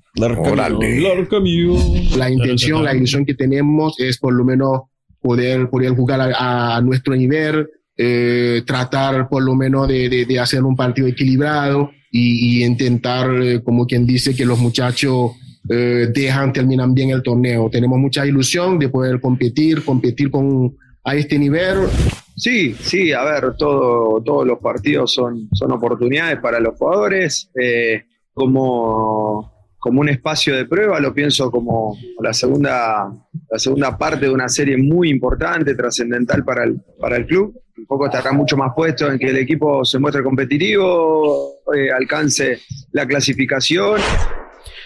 La 2.17 2.29
intención, 2.29 2.83
la 2.83 2.93
ilusión 2.95 3.25
que 3.25 3.33
tenemos 3.33 3.99
es 3.99 4.17
por 4.17 4.33
lo 4.33 4.43
menos 4.43 4.81
poder, 5.21 5.69
poder 5.69 5.95
jugar 5.95 6.19
a, 6.21 6.75
a 6.75 6.81
nuestro 6.81 7.15
nivel, 7.15 7.67
eh, 7.97 8.63
tratar 8.65 9.29
por 9.29 9.43
lo 9.43 9.55
menos 9.55 9.87
de, 9.87 10.09
de- 10.09 10.25
de 10.25 10.39
hacer 10.39 10.63
un 10.63 10.75
partido 10.75 11.07
equilibrado 11.07 11.91
y, 12.11 12.59
y 12.59 12.65
intentar, 12.65 13.29
eh, 13.41 13.61
como 13.63 13.85
quien 13.85 14.05
dice, 14.05 14.35
que 14.35 14.45
los 14.45 14.59
muchachos 14.59 15.31
eh, 15.69 16.07
dejan, 16.13 16.51
terminan 16.51 16.93
bien 16.93 17.11
el 17.11 17.21
torneo. 17.21 17.69
Tenemos 17.69 17.97
mucha 17.99 18.25
ilusión 18.25 18.79
de 18.79 18.89
poder 18.89 19.21
competir, 19.21 19.83
competir 19.85 20.29
con, 20.31 20.75
a 21.03 21.15
este 21.15 21.37
nivel. 21.39 21.87
Sí, 22.35 22.73
sí, 22.79 23.11
a 23.13 23.23
ver, 23.23 23.55
todo, 23.57 24.21
todos 24.23 24.45
los 24.47 24.59
partidos 24.59 25.13
son, 25.13 25.47
son 25.53 25.71
oportunidades 25.71 26.39
para 26.39 26.59
los 26.59 26.75
jugadores. 26.77 27.49
eh, 27.61 28.03
como, 28.33 29.51
como 29.81 29.99
un 30.01 30.09
espacio 30.09 30.55
de 30.55 30.65
prueba, 30.65 30.99
lo 30.99 31.11
pienso 31.11 31.49
como 31.49 31.97
la 32.19 32.33
segunda, 32.33 33.11
la 33.49 33.57
segunda 33.57 33.97
parte 33.97 34.27
de 34.27 34.31
una 34.31 34.47
serie 34.47 34.77
muy 34.77 35.09
importante, 35.09 35.73
trascendental 35.73 36.45
para 36.45 36.65
el, 36.65 36.79
para 36.99 37.17
el 37.17 37.25
club. 37.25 37.59
Un 37.75 37.87
poco 37.87 38.05
estará 38.05 38.31
mucho 38.31 38.55
más 38.55 38.73
puesto 38.75 39.11
en 39.11 39.17
que 39.17 39.29
el 39.29 39.37
equipo 39.37 39.83
se 39.83 39.97
muestre 39.97 40.21
competitivo, 40.21 41.63
eh, 41.75 41.91
alcance 41.91 42.59
la 42.91 43.07
clasificación. 43.07 43.99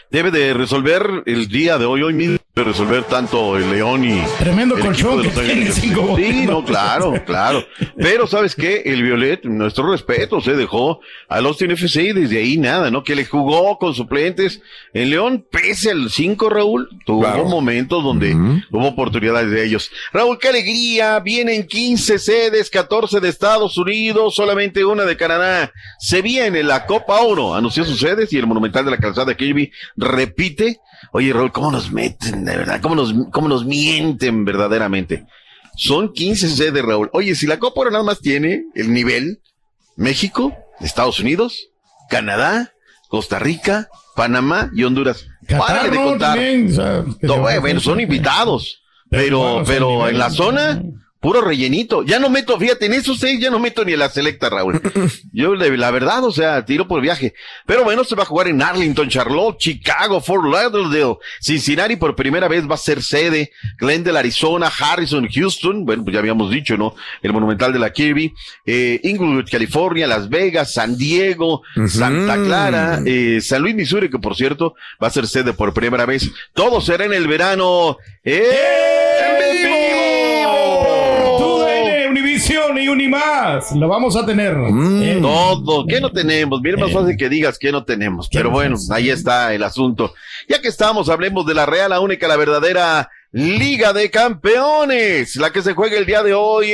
Debe 0.10 0.32
de 0.32 0.54
resolver 0.54 1.06
el 1.26 1.50
día 1.50 1.78
de 1.78 1.84
hoy, 1.84 2.02
hoy 2.02 2.14
mismo, 2.14 2.38
resolver 2.64 3.04
tanto 3.04 3.58
el 3.58 3.70
León 3.70 4.06
y. 4.06 4.22
Tremendo 4.40 4.78
el 4.78 4.82
colchón 4.82 5.22
de 5.22 5.30
que 5.30 5.36
Los 5.36 5.46
tiene 5.46 5.72
cinco. 5.72 6.16
Sí, 6.16 6.46
no, 6.46 6.64
claro, 6.64 7.14
claro. 7.26 7.66
Pero, 7.98 8.28
¿sabes 8.28 8.56
qué? 8.56 8.84
El 8.86 9.04
Violet, 9.04 9.44
nuestro 9.44 9.92
respeto, 9.92 10.40
se 10.40 10.54
dejó 10.54 11.02
al 11.28 11.46
Austin 11.48 11.72
FC 11.72 12.04
y 12.04 12.14
desde 12.14 12.38
ahí 12.38 12.58
nada, 12.58 12.90
¿no? 12.92 13.04
Que 13.04 13.16
le 13.16 13.26
jugó 13.26 13.78
con 13.78 13.94
suplentes. 13.94 14.62
En 14.94 15.10
León, 15.10 15.46
pese 15.52 15.92
al 15.92 16.10
5, 16.10 16.50
Raúl, 16.50 16.88
tuvo 17.06 17.46
momentos 17.46 18.02
donde 18.04 18.34
hubo 18.72 18.88
oportunidades 18.88 19.52
de 19.52 19.66
ellos. 19.66 19.92
Raúl, 20.14 20.40
qué 20.40 20.48
alegría. 20.48 21.20
Vienen 21.20 21.68
15 21.68 22.20
sedes, 22.20 22.70
14 22.70 23.20
de 23.20 23.28
Estados 23.28 23.78
Unidos, 23.78 24.36
solamente 24.36 24.86
una 24.86 25.04
de 25.04 25.18
Canadá. 25.18 25.74
Se 26.00 26.22
viene 26.22 26.64
la 26.64 26.86
Copa 26.86 27.20
Oro. 27.20 27.54
Anunció 27.54 27.84
sus 27.84 28.00
sedes 28.00 28.32
y 28.32 28.38
el 28.38 28.48
Monumental 28.48 28.86
de 28.86 28.92
la 28.92 28.98
Calzada 28.98 29.26
de 29.26 29.36
Kirby 29.36 29.72
repite. 29.98 30.80
Oye, 31.12 31.34
Raúl, 31.34 31.52
¿cómo 31.52 31.72
nos 31.72 31.92
meten, 31.92 32.46
de 32.46 32.58
verdad? 32.58 32.80
¿Cómo 32.82 32.96
nos, 32.96 33.14
cómo 33.32 33.48
nos 33.48 33.66
mienten 33.66 34.46
verdaderamente? 34.46 35.26
Son 35.76 36.14
15 36.14 36.50
sedes, 36.50 36.84
Raúl. 36.84 37.10
Oye, 37.14 37.36
si 37.36 37.48
la 37.48 37.60
Copa 37.60 37.84
nada 37.90 38.04
más 38.04 38.20
tiene 38.20 38.64
el 38.76 38.94
nivel, 38.94 39.42
México, 39.96 40.56
Estados 40.80 41.20
Unidos, 41.20 41.70
Canadá, 42.10 42.74
Costa 43.10 43.40
Rica, 43.40 43.90
Panamá 44.16 44.70
y 44.74 44.84
Honduras. 44.84 45.26
Párale 45.48 45.90
de 45.90 45.96
contar. 45.98 46.36
También, 46.36 46.76
No, 47.22 47.40
bueno, 47.62 47.80
son 47.80 48.00
invitados. 48.00 48.82
Pero, 49.10 49.64
pero 49.66 50.10
en 50.10 50.18
la 50.18 50.30
zona, 50.30 50.82
puro 51.26 51.42
rellenito. 51.42 52.04
Ya 52.04 52.20
no 52.20 52.30
meto, 52.30 52.56
fíjate, 52.60 52.86
en 52.86 52.94
esos 52.94 53.18
seis 53.18 53.40
ya 53.40 53.50
no 53.50 53.58
meto 53.58 53.84
ni 53.84 53.94
a 53.94 53.98
la 53.98 54.10
selecta, 54.10 54.48
Raúl. 54.48 54.80
Yo, 55.34 55.56
la 55.56 55.90
verdad, 55.90 56.24
o 56.24 56.32
sea, 56.32 56.64
tiro 56.66 56.88
por 56.88 57.02
viaje. 57.02 57.34
Pero 57.66 57.84
bueno, 57.84 58.04
se 58.04 58.14
va 58.14 58.22
a 58.22 58.28
jugar 58.28 58.48
en 58.48 58.62
Arlington, 58.62 59.10
Charlotte, 59.10 59.58
Chicago, 59.58 60.22
Fort 60.22 60.44
Lauderdale, 60.44 61.18
Cincinnati 61.42 61.96
por 61.96 62.16
primera 62.16 62.48
vez 62.48 62.70
va 62.70 62.76
a 62.76 62.78
ser 62.78 63.02
sede, 63.02 63.50
Glendale, 63.80 64.20
Arizona, 64.20 64.68
Harrison, 64.68 65.28
Houston, 65.28 65.84
bueno, 65.84 66.04
pues 66.04 66.14
ya 66.14 66.20
habíamos 66.20 66.52
dicho, 66.52 66.78
¿no? 66.78 66.94
El 67.24 67.34
Monumental 67.34 67.74
de 67.74 67.80
la 67.80 67.92
Kirby, 67.92 68.32
eh, 68.68 69.00
Inglewood, 69.02 69.50
California, 69.50 70.06
Las 70.06 70.30
Vegas, 70.30 70.74
San 70.74 70.96
Diego, 70.96 71.64
Santa 71.88 72.36
Clara, 72.36 73.02
eh, 73.04 73.40
San 73.42 73.64
Luis, 73.64 73.74
Missouri, 73.74 74.12
que 74.12 74.20
por 74.20 74.36
cierto 74.36 74.76
va 75.02 75.08
a 75.08 75.10
ser 75.10 75.26
sede 75.26 75.54
por 75.54 75.74
primera 75.74 76.06
vez. 76.06 76.30
Todo 76.54 76.82
será 76.82 77.06
en 77.06 77.14
el 77.14 77.28
verano. 77.28 77.98
¡En 78.24 78.44
vivo! 79.64 80.05
TUDN, 82.86 82.86
Univision 82.86 82.86
y 82.86 82.88
Unimás. 82.88 83.72
Lo 83.76 83.88
vamos 83.88 84.16
a 84.16 84.26
tener. 84.26 84.56
Eh, 85.02 85.20
Todo, 85.22 85.86
¿qué 85.88 86.00
no 86.02 86.12
tenemos? 86.12 86.62
Bien 86.62 86.80
más 86.80 86.92
fácil 86.92 87.16
que 87.18 87.30
digas 87.30 87.58
que 87.58 87.72
no 87.72 87.84
tenemos. 87.84 88.30
Pero 88.32 88.50
bueno, 88.52 88.76
ahí 88.92 89.10
está 89.10 89.54
el 89.54 89.64
asunto. 89.64 90.14
Ya 90.48 90.62
que 90.62 90.68
estamos, 90.68 91.10
hablemos 91.10 91.46
de 91.46 91.54
la 91.54 91.66
Real, 91.66 91.90
la 91.90 92.00
única, 92.00 92.28
la 92.28 92.38
verdadera 92.38 93.10
Liga 93.32 93.92
de 93.92 94.10
Campeones, 94.10 95.36
la 95.36 95.52
que 95.52 95.62
se 95.62 95.74
juega 95.74 95.98
el 95.98 96.06
día 96.06 96.24
de 96.24 96.34
hoy. 96.34 96.72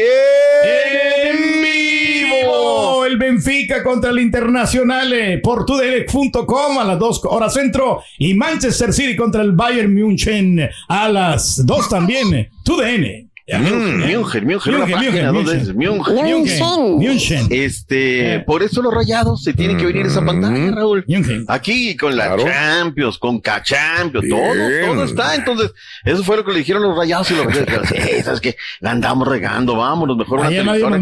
En 1.23 1.61
vivo, 1.61 3.05
el 3.05 3.17
Benfica 3.17 3.83
contra 3.83 4.11
el 4.11 4.19
Internacional 4.19 5.11
eh, 5.13 5.39
por 5.41 5.65
tudn.com 5.65 6.77
a 6.79 6.83
las 6.83 6.99
2 6.99 7.21
horas 7.25 7.53
centro 7.53 8.03
y 8.19 8.33
Manchester 8.35 8.93
City 8.93 9.15
contra 9.15 9.41
el 9.41 9.53
Bayern 9.53 9.93
München 9.93 10.69
a 10.87 11.09
las 11.09 11.65
2 11.65 11.89
también. 11.89 12.33
eh, 12.33 12.49
TUDN. 12.63 13.30
Mm, 13.51 14.05
München, 14.07 14.45
München. 14.45 14.73
München. 16.97 17.47
Este, 17.49 18.39
por 18.45 18.63
eso 18.63 18.81
los 18.81 18.93
rayados 18.93 19.43
se 19.43 19.53
tienen 19.53 19.77
que 19.77 19.85
venir 19.85 20.05
a 20.05 20.07
esa 20.07 20.23
pantalla, 20.23 20.71
Raúl. 20.71 21.05
Aquí 21.47 21.95
con 21.97 22.15
la 22.15 22.37
Champions, 22.37 23.17
con 23.17 23.39
K-Champions, 23.39 24.27
todo, 24.29 24.93
todo 24.93 25.03
está. 25.03 25.35
Entonces, 25.35 25.71
eso 26.05 26.23
fue 26.23 26.37
lo 26.37 26.45
que 26.45 26.53
le 26.53 26.59
dijeron 26.59 26.81
los 26.81 26.97
rayados 26.97 27.29
y 27.31 27.35
los 27.35 27.45
rayados. 27.45 27.89
sabes 28.23 28.41
que 28.41 28.55
la 28.79 28.91
andamos 28.91 29.27
regando, 29.27 29.75
vámonos, 29.75 30.17
mejor 30.17 30.39
una 30.39 30.49
televisora. 30.49 30.99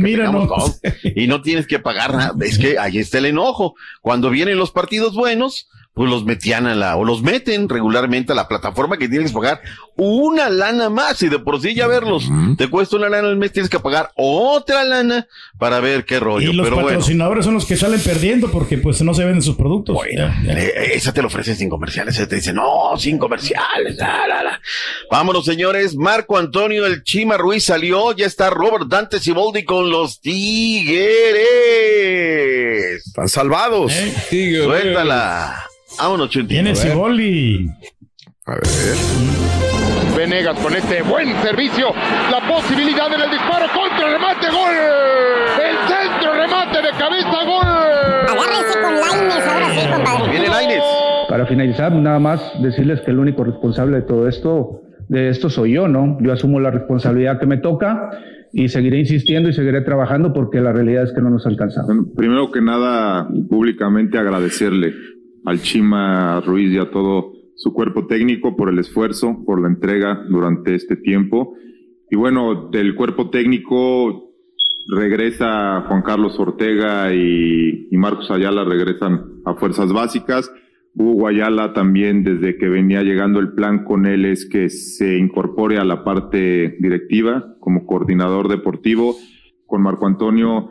Y 1.16 1.28
no 1.28 1.42
tienes 1.42 1.68
que 1.68 1.80
pagar 1.80 2.14
nada. 2.14 2.34
Es 2.42 2.58
que 2.58 2.80
ahí 2.80 2.98
está 2.98 3.20
el 3.20 3.26
enojo. 3.26 3.76
Cuando 4.02 4.30
vienen 4.30 4.58
los 4.58 4.72
partidos 4.72 5.14
buenos, 5.14 5.68
pues 6.00 6.10
los 6.10 6.24
metían 6.24 6.66
a 6.66 6.76
la, 6.76 6.96
o 6.96 7.04
los 7.04 7.22
meten 7.22 7.68
regularmente 7.68 8.32
a 8.32 8.36
la 8.36 8.48
plataforma 8.48 8.96
que 8.98 9.10
tienes 9.10 9.32
que 9.32 9.36
pagar 9.38 9.60
una 9.98 10.50
lana 10.50 10.90
más. 10.90 11.22
Y 11.24 11.28
de 11.28 11.40
por 11.40 11.60
sí 11.62 11.74
ya 11.76 11.88
verlos 11.88 12.24
te 12.58 12.70
cuesta 12.70 12.96
una 12.96 13.10
lana 13.10 13.28
al 13.28 13.36
mes, 13.36 13.52
tienes 13.52 13.70
que 13.70 13.82
pagar 13.82 14.10
otra 14.16 14.86
lana 14.86 15.28
para 15.58 15.82
ver 15.82 16.06
qué 16.06 16.22
rollo. 16.22 16.52
Y 16.52 16.54
los 16.54 16.64
Pero 16.66 16.78
bueno. 16.78 16.88
patrocinadores 16.88 17.44
son 17.44 17.54
los 17.56 17.66
que 17.66 17.76
salen 17.76 18.00
perdiendo 18.00 18.50
porque 18.50 18.78
pues 18.78 19.02
no 19.02 19.14
se 19.14 19.26
venden 19.26 19.42
sus 19.42 19.58
productos. 19.58 19.98
Ya, 20.16 20.40
ya. 20.42 20.54
Eh, 20.54 20.92
Esa 20.94 21.12
te 21.12 21.22
lo 21.22 21.28
ofrecen 21.28 21.58
sin 21.58 21.68
comerciales. 21.68 22.16
Esa 22.16 22.30
te 22.30 22.38
dicen, 22.38 22.56
no, 22.56 22.98
sin 22.98 23.18
comerciales. 23.18 23.98
la, 23.98 24.26
la, 24.26 24.42
la". 24.42 24.62
Vámonos, 25.12 25.44
señores. 25.44 25.98
Marco 25.98 26.38
Antonio, 26.38 26.86
el 26.86 27.04
Chima 27.04 27.36
Ruiz 27.36 27.66
salió. 27.66 28.14
Ya 28.16 28.26
está 28.26 28.50
Robert 28.50 28.86
Dante 28.88 29.20
Siboldi 29.20 29.66
con 29.66 29.90
los 29.90 30.22
Tigres. 30.22 31.06
Están 33.06 33.28
salvados. 33.28 33.92
Suéltala. 34.30 35.66
Vámonos, 36.00 36.30
Chuntito. 36.30 36.54
Viene 36.54 36.70
A 36.70 36.74
ver. 36.74 36.82
Siboldi. 36.82 37.70
A 38.46 38.56
ver. 38.56 38.64
Venegas 40.16 40.60
con 40.60 40.74
este 40.74 41.02
buen 41.04 41.34
servicio, 41.42 41.88
la 42.32 42.48
posibilidad 42.48 43.14
en 43.14 43.22
el 43.22 43.32
disparo 43.32 43.66
contra 43.74 44.08
el 44.08 44.14
remate, 44.14 44.48
gol. 44.50 44.76
El 45.60 45.78
centro 45.88 46.34
remate 46.34 46.82
de 46.82 46.90
cabeza, 46.98 47.46
gol. 47.46 47.66
Agárrese 48.30 48.82
con 48.82 48.94
Laines, 48.96 49.48
ahora 49.48 49.70
sí, 49.74 49.88
compadre. 49.94 50.32
Viene 50.32 50.48
Laines. 50.48 50.84
Para 51.28 51.46
finalizar, 51.46 51.92
nada 51.92 52.20
más 52.20 52.42
decirles 52.62 53.02
que 53.02 53.12
el 53.12 53.20
único 53.20 53.44
responsable 53.44 53.98
de 53.98 54.02
todo 54.04 54.28
esto, 54.28 54.82
de 55.10 55.30
esto 55.30 55.50
soy 55.50 55.74
yo, 55.74 55.88
¿no? 55.88 56.18
Yo 56.22 56.32
asumo 56.32 56.60
la 56.60 56.72
responsabilidad 56.72 57.40
que 57.40 57.46
me 57.46 57.58
toca 57.58 58.10
y 58.52 58.70
seguiré 58.70 59.00
insistiendo 59.00 59.50
y 59.50 59.54
seguiré 59.54 59.82
trabajando 59.82 60.34
porque 60.34 60.60
la 60.60 60.72
realidad 60.72 61.04
es 61.04 61.14
que 61.14 61.22
no 61.22 61.30
nos 61.30 61.46
alcanzamos. 61.46 62.08
Primero 62.16 62.52
que 62.52 62.62
nada, 62.62 63.28
públicamente 63.50 64.18
agradecerle 64.18 64.94
al 65.46 65.62
Chima 65.62 66.42
Ruiz 66.42 66.72
y 66.72 66.78
a 66.78 66.90
todo 66.92 67.34
su 67.56 67.74
cuerpo 67.74 68.08
técnico 68.08 68.56
por 68.56 68.70
el 68.70 68.80
esfuerzo, 68.80 69.44
por 69.46 69.62
la 69.62 69.68
entrega 69.68 70.24
durante 70.30 70.76
este 70.76 70.96
tiempo. 70.96 71.56
Y 72.10 72.16
bueno, 72.16 72.70
del 72.70 72.96
cuerpo 72.96 73.30
técnico 73.30 74.30
regresa 74.88 75.82
Juan 75.88 76.02
Carlos 76.02 76.40
Ortega 76.40 77.14
y, 77.14 77.88
Marcos 77.92 78.32
Ayala 78.32 78.64
regresan 78.64 79.42
a 79.46 79.56
fuerzas 79.56 79.92
básicas. 79.92 80.50
Hugo 80.96 81.28
Ayala 81.28 81.74
también, 81.74 82.24
desde 82.24 82.58
que 82.58 82.70
venía 82.70 83.04
llegando 83.04 83.40
el 83.40 83.52
plan 83.54 83.84
con 83.84 84.06
él, 84.06 84.26
es 84.26 84.46
que 84.46 84.70
se 84.70 85.18
incorpore 85.18 85.78
a 85.78 85.84
la 85.84 86.04
parte 86.06 86.78
directiva 86.80 87.56
como 87.60 87.86
coordinador 87.86 88.48
deportivo. 88.48 89.16
Con 89.66 89.84
Marco 89.84 90.08
Antonio 90.08 90.70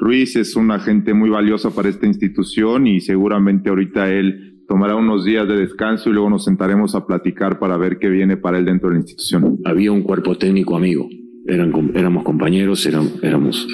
Ruiz 0.00 0.34
es 0.36 0.56
una 0.56 0.80
gente 0.80 1.12
muy 1.12 1.28
valiosa 1.28 1.70
para 1.70 1.90
esta 1.90 2.06
institución 2.06 2.86
y 2.86 3.00
seguramente 3.00 3.68
ahorita 3.68 4.10
él 4.10 4.64
tomará 4.66 4.96
unos 4.96 5.26
días 5.26 5.46
de 5.46 5.56
descanso 5.56 6.08
y 6.08 6.14
luego 6.14 6.30
nos 6.30 6.44
sentaremos 6.44 6.94
a 6.94 7.06
platicar 7.06 7.58
para 7.58 7.76
ver 7.76 7.98
qué 7.98 8.08
viene 8.08 8.38
para 8.38 8.58
él 8.58 8.64
dentro 8.64 8.88
de 8.88 8.94
la 8.94 9.00
institución. 9.00 9.58
Había 9.64 9.92
un 9.92 10.02
cuerpo 10.02 10.38
técnico 10.38 10.74
amigo, 10.74 11.06
Eran, 11.46 11.92
éramos 11.94 12.24
compañeros, 12.24 12.86
éramos, 12.86 13.22
éramos 13.22 13.68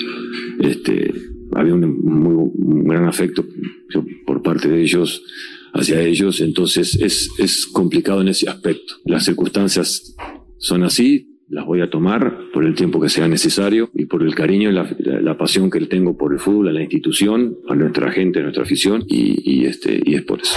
este, 0.58 1.14
había 1.52 1.74
un, 1.74 1.96
muy, 2.02 2.50
un 2.54 2.84
gran 2.84 3.04
afecto 3.04 3.44
por 4.26 4.42
parte 4.42 4.68
de 4.68 4.82
ellos 4.82 5.22
hacia 5.74 6.00
ellos, 6.00 6.40
entonces 6.40 6.98
es, 7.00 7.30
es 7.38 7.66
complicado 7.66 8.20
en 8.22 8.28
ese 8.28 8.48
aspecto. 8.48 8.94
Las 9.04 9.26
circunstancias 9.26 10.16
son 10.58 10.82
así, 10.82 11.36
las 11.49 11.64
voy 11.64 11.80
a 11.80 11.88
tomar 11.90 12.36
por 12.53 12.64
el 12.64 12.74
tiempo 12.74 13.01
que 13.01 13.09
sea 13.09 13.28
necesario 13.28 13.90
y 13.94 14.07
por 14.07 14.22
el 14.22 14.34
cariño 14.34 14.70
y 14.70 14.72
la, 14.72 14.88
la- 14.99 15.36
pasión 15.38 15.70
que 15.70 15.78
tengo 15.86 16.16
por 16.16 16.32
el 16.32 16.38
fútbol, 16.40 16.68
a 16.68 16.72
la 16.72 16.80
institución, 16.82 17.57
a 17.68 17.74
nuestra 17.74 18.11
gente, 18.11 18.40
a 18.40 18.42
nuestra 18.42 18.64
afición 18.64 19.05
y 19.07 19.64
este, 19.66 20.01
y 20.05 20.14
es 20.16 20.22
por 20.22 20.40
eso. 20.40 20.57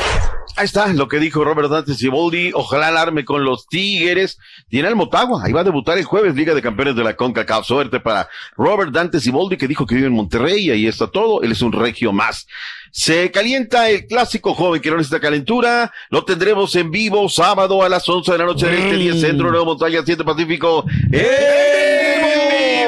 Ahí 0.59 0.65
está 0.65 0.91
lo 0.91 1.07
que 1.07 1.19
dijo 1.19 1.45
Robert 1.45 1.69
Dante 1.69 1.93
Siboldi. 1.93 2.51
Ojalá 2.53 2.89
alarme 2.89 3.23
con 3.23 3.45
los 3.45 3.65
Tigres. 3.69 4.37
Tiene 4.67 4.89
el 4.89 4.97
Motagua. 4.97 5.41
Ahí 5.41 5.53
va 5.53 5.61
a 5.61 5.63
debutar 5.63 5.97
el 5.97 6.03
jueves, 6.03 6.35
Liga 6.35 6.53
de 6.53 6.61
Campeones 6.61 6.97
de 6.97 7.03
la 7.05 7.15
CONCACAF. 7.15 7.65
Suerte 7.65 8.01
para 8.01 8.27
Robert 8.57 8.91
Dante 8.91 9.21
Siboldi, 9.21 9.55
que 9.55 9.69
dijo 9.69 9.85
que 9.85 9.95
vive 9.95 10.07
en 10.07 10.13
Monterrey 10.13 10.65
y 10.65 10.71
ahí 10.71 10.85
está 10.85 11.07
todo. 11.07 11.43
Él 11.43 11.53
es 11.53 11.61
un 11.61 11.71
regio 11.71 12.11
más. 12.11 12.45
Se 12.91 13.31
calienta 13.31 13.89
el 13.89 14.05
clásico 14.05 14.53
joven 14.53 14.81
que 14.81 14.89
no 14.89 14.97
necesita 14.97 15.21
calentura. 15.21 15.93
Lo 16.09 16.25
tendremos 16.25 16.75
en 16.75 16.91
vivo 16.91 17.29
sábado 17.29 17.81
a 17.81 17.87
las 17.87 18.09
11 18.09 18.29
de 18.29 18.37
la 18.37 18.43
noche 18.43 18.65
del 18.65 18.79
este, 18.79 18.97
10 18.97 19.21
centro, 19.21 19.51
Nuevo 19.51 19.65
Montaña, 19.65 20.01
7 20.03 20.25
Pacífico. 20.25 20.83
¡En 21.09 22.78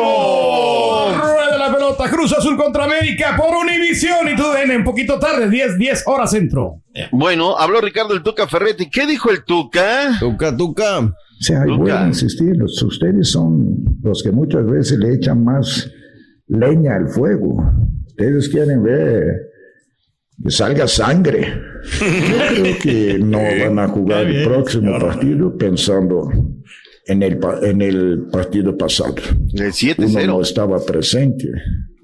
Cruz 2.12 2.34
Azul 2.38 2.58
contra 2.58 2.84
América 2.84 3.36
por 3.38 3.56
Univisión 3.56 4.28
y 4.32 4.36
tú 4.36 4.44
en 4.62 4.72
un 4.78 4.84
poquito 4.84 5.18
tarde, 5.20 5.50
10, 5.50 5.78
10 5.78 6.04
horas 6.08 6.32
centro. 6.32 6.82
Bueno, 7.12 7.58
habló 7.58 7.82
Ricardo 7.82 8.14
el 8.14 8.22
Tuca 8.22 8.48
Ferretti. 8.48 8.90
¿Qué 8.90 9.08
dijo 9.08 9.32
el 9.32 9.44
Tuca? 9.44 10.18
Tuca, 10.20 10.56
Tuca. 10.56 11.12
Sí, 11.40 11.54
ahí 11.54 11.76
voy 11.76 11.90
a 11.90 12.06
insistir, 12.08 12.56
los- 12.56 12.82
ustedes 12.84 13.32
son 13.32 13.76
los 14.04 14.22
que 14.22 14.32
muchas 14.32 14.66
veces 14.66 15.00
le 15.00 15.16
echan 15.16 15.44
más 15.44 15.90
leña 16.48 16.96
al 16.98 17.08
fuego. 17.08 17.64
Ustedes 18.08 18.50
quieren 18.50 18.84
ver 18.84 19.24
que 20.44 20.52
salga 20.52 20.88
sangre. 20.88 21.48
Yo 22.00 22.38
creo 22.64 22.78
que 22.82 23.20
no 23.20 23.40
van 23.64 23.80
a 23.80 23.88
jugar 23.88 24.28
el 24.28 24.44
próximo 24.48 25.00
partido 25.00 25.58
pensando 25.58 26.30
en 27.08 27.24
el, 27.24 27.40
pa- 27.40 27.60
en 27.64 27.82
el 27.82 28.28
partido 28.32 28.78
pasado. 28.78 29.16
El 29.54 29.72
7-0. 29.72 30.06
Uno 30.24 30.26
no 30.36 30.42
estaba 30.42 30.78
presente, 30.86 31.48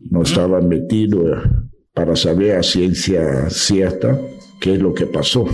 no 0.09 0.21
estaba 0.23 0.61
metido 0.61 1.19
para 1.93 2.15
saber 2.15 2.57
a 2.57 2.63
ciencia 2.63 3.49
cierta 3.49 4.17
qué 4.59 4.73
es 4.73 4.79
lo 4.79 4.93
que 4.93 5.05
pasó. 5.05 5.45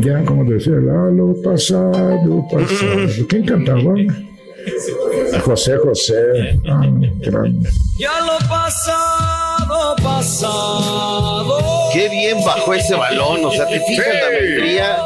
Ya, 0.00 0.22
como 0.24 0.44
decía, 0.44 0.74
"Ah, 0.90 1.10
lo 1.12 1.40
pasado, 1.42 2.46
pasado. 2.50 3.26
¿Quién 3.28 3.44
cantaba? 3.44 3.94
José 5.44 5.76
José. 5.78 6.58
Ah, 6.68 6.82
Ya 7.98 8.10
lo 8.20 8.38
pasado, 8.48 9.96
pasado. 10.02 11.58
Qué 11.92 12.08
bien 12.08 12.38
bajó 12.44 12.74
ese 12.74 12.94
balón, 12.94 13.44
o 13.44 13.50
sea, 13.50 13.66
te 13.68 13.80
fijas 13.80 14.06
la 14.06 14.30
maestría. 14.30 14.96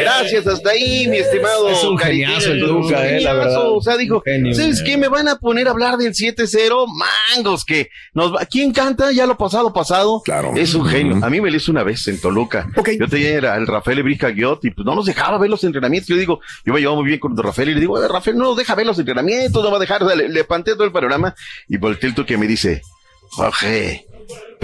Gracias, 0.00 0.46
hasta 0.46 0.70
ahí, 0.70 1.08
mi 1.08 1.18
estimado. 1.18 1.68
Es 1.70 1.82
un 1.84 1.98
geniazo 1.98 2.52
el 2.52 2.60
Tuca, 2.60 3.08
eh, 3.08 3.20
la 3.20 3.34
verdad. 3.34 3.70
O 3.70 3.80
sea, 3.80 3.96
dijo, 3.96 4.22
Genio. 4.24 4.54
¿sabes 4.54 4.82
qué? 4.82 4.96
Me 4.96 5.08
van 5.08 5.28
a 5.28 5.36
poner 5.38 5.68
a 5.68 5.70
hablar 5.70 5.96
del 5.96 6.12
7-0, 6.12 6.86
mangos, 7.34 7.64
que 7.64 7.90
nos 8.12 8.34
va... 8.34 8.44
¿Quién 8.46 8.72
canta? 8.72 9.12
Ya 9.12 9.26
lo 9.26 9.36
pasado, 9.36 9.72
pasado. 9.72 10.22
Claro. 10.24 10.52
Es 10.56 10.74
un 10.74 10.86
genio. 10.86 11.24
A 11.24 11.30
mí 11.30 11.40
me 11.40 11.50
lo 11.50 11.56
hizo 11.56 11.70
una 11.70 11.82
vez 11.82 12.06
en 12.08 12.20
Toluca. 12.20 12.68
Yo 12.98 13.08
tenía 13.08 13.30
era 13.30 13.56
el 13.56 13.66
Rafael 13.66 13.98
Ebrija 13.98 14.28
Guiot 14.28 14.64
y 14.64 14.70
pues 14.70 14.84
no 14.84 14.94
nos 14.94 15.06
dejaba 15.06 15.38
ver 15.38 15.50
los 15.50 15.64
entrenamientos. 15.64 16.08
Yo 16.08 16.16
digo, 16.16 16.40
yo 16.64 16.72
me 16.72 16.80
llevaba 16.80 16.98
muy 16.98 17.06
bien 17.06 17.20
con 17.20 17.36
Rafael 17.36 17.70
y 17.70 17.74
le 17.74 17.80
digo, 17.80 17.94
"Oye, 17.94 18.08
Rafael, 18.08 18.36
no 18.36 18.44
nos 18.44 18.56
deja 18.56 18.74
ver 18.74 18.86
los 18.86 18.98
entrenamientos, 18.98 19.62
no 19.62 19.70
va 19.70 19.76
a 19.76 19.80
dejar, 19.80 20.02
o 20.02 20.06
sea, 20.06 20.16
le, 20.16 20.28
le 20.28 20.44
planteé 20.44 20.74
todo 20.74 20.84
el 20.84 20.92
panorama 20.92 21.34
y 21.68 21.76
volteé 21.76 22.12
el 22.16 22.24
que 22.24 22.36
me 22.36 22.46
dice, 22.46 22.82
Jorge, 23.30 24.06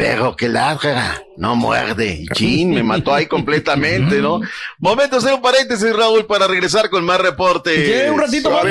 pero 0.01 0.35
que 0.35 0.49
ladra, 0.49 1.23
no 1.37 1.55
muerde. 1.57 2.25
Chin, 2.35 2.71
me 2.71 2.83
mató 2.83 3.13
ahí 3.13 3.27
completamente, 3.27 4.17
¿no? 4.21 4.41
Momento 4.79 5.17
de 5.17 5.19
hacer 5.19 5.35
un 5.35 5.43
paréntesis, 5.43 5.95
Raúl, 5.95 6.25
para 6.25 6.47
regresar 6.47 6.89
con 6.89 7.05
más 7.05 7.21
reportes. 7.21 7.75
¿Qué? 7.75 8.11
Un 8.11 8.19
ratito 8.19 8.51
más. 8.51 8.65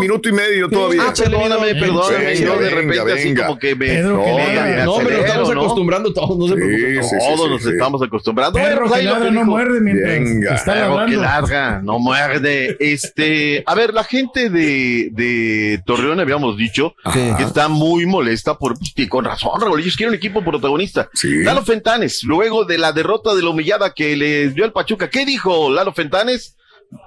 Minuto, 0.00 0.28
y 0.30 0.32
medio 0.32 0.70
todavía. 0.70 1.02
Ah, 1.08 1.12
perdóname, 1.14 1.74
perdóname. 1.74 2.36
Yo 2.36 2.56
de 2.56 2.64
venga, 2.64 2.70
repente 2.70 3.12
así 3.12 3.28
venga. 3.28 3.46
como 3.46 3.58
que 3.58 3.74
me... 3.74 3.86
Pedro, 3.88 4.16
no, 4.16 4.38
me 4.38 4.84
No, 4.84 4.96
pero 4.96 5.20
estamos 5.20 5.54
¿no? 5.54 5.60
acostumbrando 5.60 6.12
todos, 6.14 6.38
no 6.38 6.48
se 6.48 6.54
preocupen. 6.54 7.02
Sí, 7.02 7.08
sí, 7.10 7.16
Todos 7.18 7.40
sí, 7.42 7.50
nos 7.50 7.66
estamos 7.66 8.02
acostumbrando. 8.02 8.58
Perro 8.58 8.88
Bueno, 8.88 9.10
pues 9.16 9.24
que 9.28 9.30
no 9.32 9.44
muerde 9.44 9.80
mientras 9.82 10.12
Venga. 10.14 10.54
está 10.54 10.72
Perro 10.72 11.06
que 11.06 11.16
larga, 11.16 11.80
no 11.82 11.98
muerde. 11.98 12.76
Este, 12.80 13.62
a 13.66 13.74
ver, 13.74 13.92
la 13.92 14.04
gente 14.04 14.48
de, 14.48 15.10
de 15.12 15.82
Torreón 15.84 16.20
habíamos 16.20 16.56
dicho 16.56 16.94
que 17.12 17.42
está 17.42 17.68
muy 17.68 18.06
molesta 18.06 18.56
por, 18.56 18.78
pues, 18.78 19.08
con 19.08 19.26
razón, 19.26 19.57
Raúl, 19.60 19.80
ellos 19.80 19.96
quieren 19.96 20.10
un 20.10 20.16
equipo 20.16 20.42
protagonista. 20.42 21.08
Lalo 21.44 21.62
Fentanes, 21.62 22.22
luego 22.24 22.64
de 22.64 22.78
la 22.78 22.92
derrota 22.92 23.34
de 23.34 23.42
la 23.42 23.50
humillada 23.50 23.92
que 23.94 24.16
les 24.16 24.54
dio 24.54 24.64
al 24.64 24.72
Pachuca, 24.72 25.08
¿qué 25.10 25.24
dijo 25.24 25.70
Lalo 25.70 25.92
Fentanes? 25.92 26.56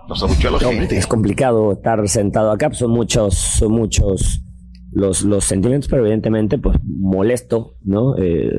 Nos 0.08 0.22
abuchó 0.22 0.50
a 0.50 0.52
la 0.52 0.60
gente. 0.60 0.98
Es 0.98 1.08
complicado 1.08 1.72
estar 1.74 2.08
sentado 2.08 2.52
acá, 2.52 2.68
pues, 2.70 2.80
son 2.80 2.92
muchos, 2.92 3.36
son 3.36 3.72
muchos 3.72 4.42
los, 4.92 5.24
los 5.24 5.44
sentimientos, 5.46 5.90
pero 5.90 6.02
evidentemente, 6.04 6.58
pues 6.60 6.78
molesto, 6.84 7.78
¿no? 7.84 8.16
Eh, 8.18 8.52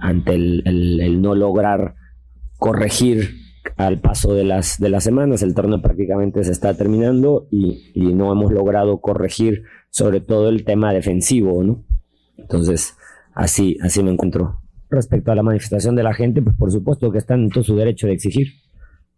ante 0.00 0.34
el, 0.34 0.62
el- 0.66 1.00
el 1.00 1.22
no 1.22 1.34
lograr 1.34 1.94
corregir 2.58 3.36
al 3.76 4.00
paso 4.00 4.34
de 4.34 4.44
las, 4.44 4.78
de 4.78 4.88
las 4.88 5.04
semanas. 5.04 5.42
El 5.42 5.54
torneo 5.54 5.80
prácticamente 5.80 6.42
se 6.44 6.52
está 6.52 6.74
terminando 6.74 7.46
y, 7.50 7.90
y 7.94 8.12
no 8.12 8.32
hemos 8.32 8.52
logrado 8.52 9.00
corregir 9.00 9.62
sobre 9.90 10.20
todo 10.20 10.48
el 10.48 10.64
tema 10.64 10.92
defensivo, 10.92 11.62
¿no? 11.62 11.84
Entonces, 12.36 12.96
así, 13.38 13.78
así 13.82 14.02
me 14.02 14.10
encuentro. 14.10 14.60
Respecto 14.90 15.32
a 15.32 15.34
la 15.34 15.42
manifestación 15.42 15.94
de 15.94 16.02
la 16.02 16.12
gente, 16.12 16.42
pues 16.42 16.56
por 16.56 16.72
supuesto 16.72 17.10
que 17.10 17.18
están 17.18 17.44
en 17.44 17.50
todo 17.50 17.64
su 17.64 17.76
derecho 17.76 18.06
de 18.06 18.14
exigir. 18.14 18.48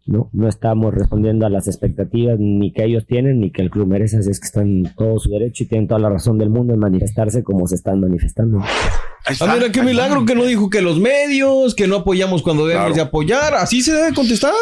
¿no? 0.05 0.29
No 0.33 0.47
estamos 0.47 0.93
respondiendo 0.93 1.45
a 1.45 1.49
las 1.49 1.67
expectativas 1.67 2.37
ni 2.39 2.73
que 2.73 2.83
ellos 2.83 3.05
tienen 3.05 3.39
ni 3.39 3.51
que 3.51 3.61
el 3.61 3.69
club 3.69 3.87
merece, 3.87 4.17
así 4.17 4.31
es 4.31 4.39
que 4.39 4.47
están 4.47 4.67
en 4.67 4.95
todo 4.95 5.19
su 5.19 5.29
derecho 5.29 5.63
y 5.63 5.67
tienen 5.67 5.87
toda 5.87 5.99
la 5.99 6.09
razón 6.09 6.37
del 6.37 6.49
mundo 6.49 6.73
en 6.73 6.79
manifestarse 6.79 7.43
como 7.43 7.67
se 7.67 7.75
están 7.75 7.99
manifestando. 7.99 8.59
Ah, 9.39 9.53
mira, 9.53 9.71
qué 9.71 9.83
milagro 9.83 10.25
que 10.25 10.33
no 10.33 10.43
dijo 10.45 10.69
que 10.69 10.81
los 10.81 10.99
medios, 10.99 11.75
que 11.75 11.87
no 11.87 11.97
apoyamos 11.97 12.41
cuando 12.41 12.65
debemos 12.65 12.95
de 12.95 13.01
apoyar. 13.01 13.53
Así 13.53 13.81
se 13.81 13.93
debe 13.93 14.13
contestar. 14.13 14.53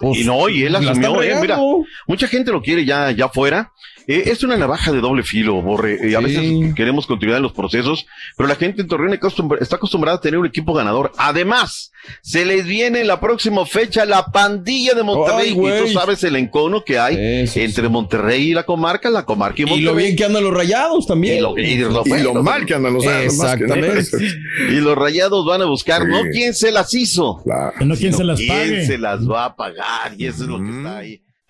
Pues, 0.00 0.18
y 0.18 0.24
no, 0.24 0.48
y 0.48 0.64
él 0.64 0.72
la 0.72 0.80
están 0.80 0.98
asumió, 0.98 1.22
eh, 1.22 1.36
mira, 1.40 1.58
mucha 2.06 2.26
gente 2.26 2.50
lo 2.50 2.60
quiere 2.60 2.84
ya, 2.84 3.10
ya 3.12 3.28
fuera. 3.28 3.72
Eh, 4.06 4.24
es 4.26 4.42
una 4.44 4.56
navaja 4.56 4.92
de 4.92 5.00
doble 5.00 5.22
filo, 5.22 5.62
Borre. 5.62 6.10
Eh, 6.10 6.14
a 6.16 6.20
veces 6.20 6.74
queremos 6.74 7.06
continuidad 7.06 7.38
en 7.38 7.42
los 7.44 7.52
procesos, 7.52 8.06
pero 8.36 8.48
la 8.48 8.54
gente 8.56 8.82
en 8.82 8.88
Torreón 8.88 9.14
está 9.14 9.26
acostumbra- 9.28 9.58
está 9.62 9.76
acostumbrada 9.76 10.18
a 10.18 10.20
tener 10.20 10.38
un 10.38 10.46
equipo 10.46 10.74
ganador. 10.74 11.12
Además, 11.16 11.90
se 12.22 12.44
les 12.44 12.66
viene 12.66 13.00
en 13.00 13.06
la 13.06 13.18
próxima 13.18 13.64
fecha 13.64 14.04
la 14.04 14.26
pandilla 14.26 14.92
de 14.94 15.02
Monterrey. 15.02 15.56
Ay, 15.56 15.80
y 15.80 15.86
tú 15.86 15.92
sabes 15.92 16.22
el 16.24 16.36
encono 16.36 16.84
que 16.84 16.98
hay 16.98 17.16
entre 17.54 17.88
Monterrey 17.88 18.50
y 18.50 18.54
la 18.54 18.64
comarca, 18.64 19.08
la 19.10 19.24
comarca 19.24 19.56
y 19.58 19.62
Y 19.62 19.66
Monterrey. 19.66 19.84
lo 19.84 19.94
bien 19.94 20.16
que 20.16 20.24
andan 20.24 20.44
los 20.44 20.52
rayados 20.52 21.06
también. 21.06 21.38
Y 21.38 21.40
lo, 21.40 21.58
y 21.58 21.76
lo- 21.78 22.02
Y 22.04 22.22
lo 22.22 22.42
mal 22.42 22.66
que 22.66 22.74
andan 22.74 22.92
los 22.94 23.04
nada. 23.04 23.22
Exactamente. 23.22 24.04
Y 24.70 24.74
los 24.80 24.96
rayados 24.96 25.44
van 25.46 25.62
a 25.62 25.64
buscar, 25.64 26.06
¿no? 26.06 26.20
¿Quién 26.32 26.54
se 26.54 26.70
las 26.70 26.92
hizo? 26.94 27.42
No, 27.80 27.94
¿quién 27.96 28.12
se 28.12 28.24
las 28.24 28.38
¿Quién 28.38 28.48
pague? 28.48 28.86
se 28.86 28.98
las 28.98 29.28
va 29.28 29.46
a 29.46 29.56
pagar? 29.56 30.12
Y 30.18 30.26
eso 30.26 30.42
es 30.44 30.48
lo 30.48 30.58
que 30.62 30.70
está 30.70 30.98
ahí. 30.98 31.20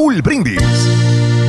Raúl 0.00 0.22
Brindis. 0.22 1.39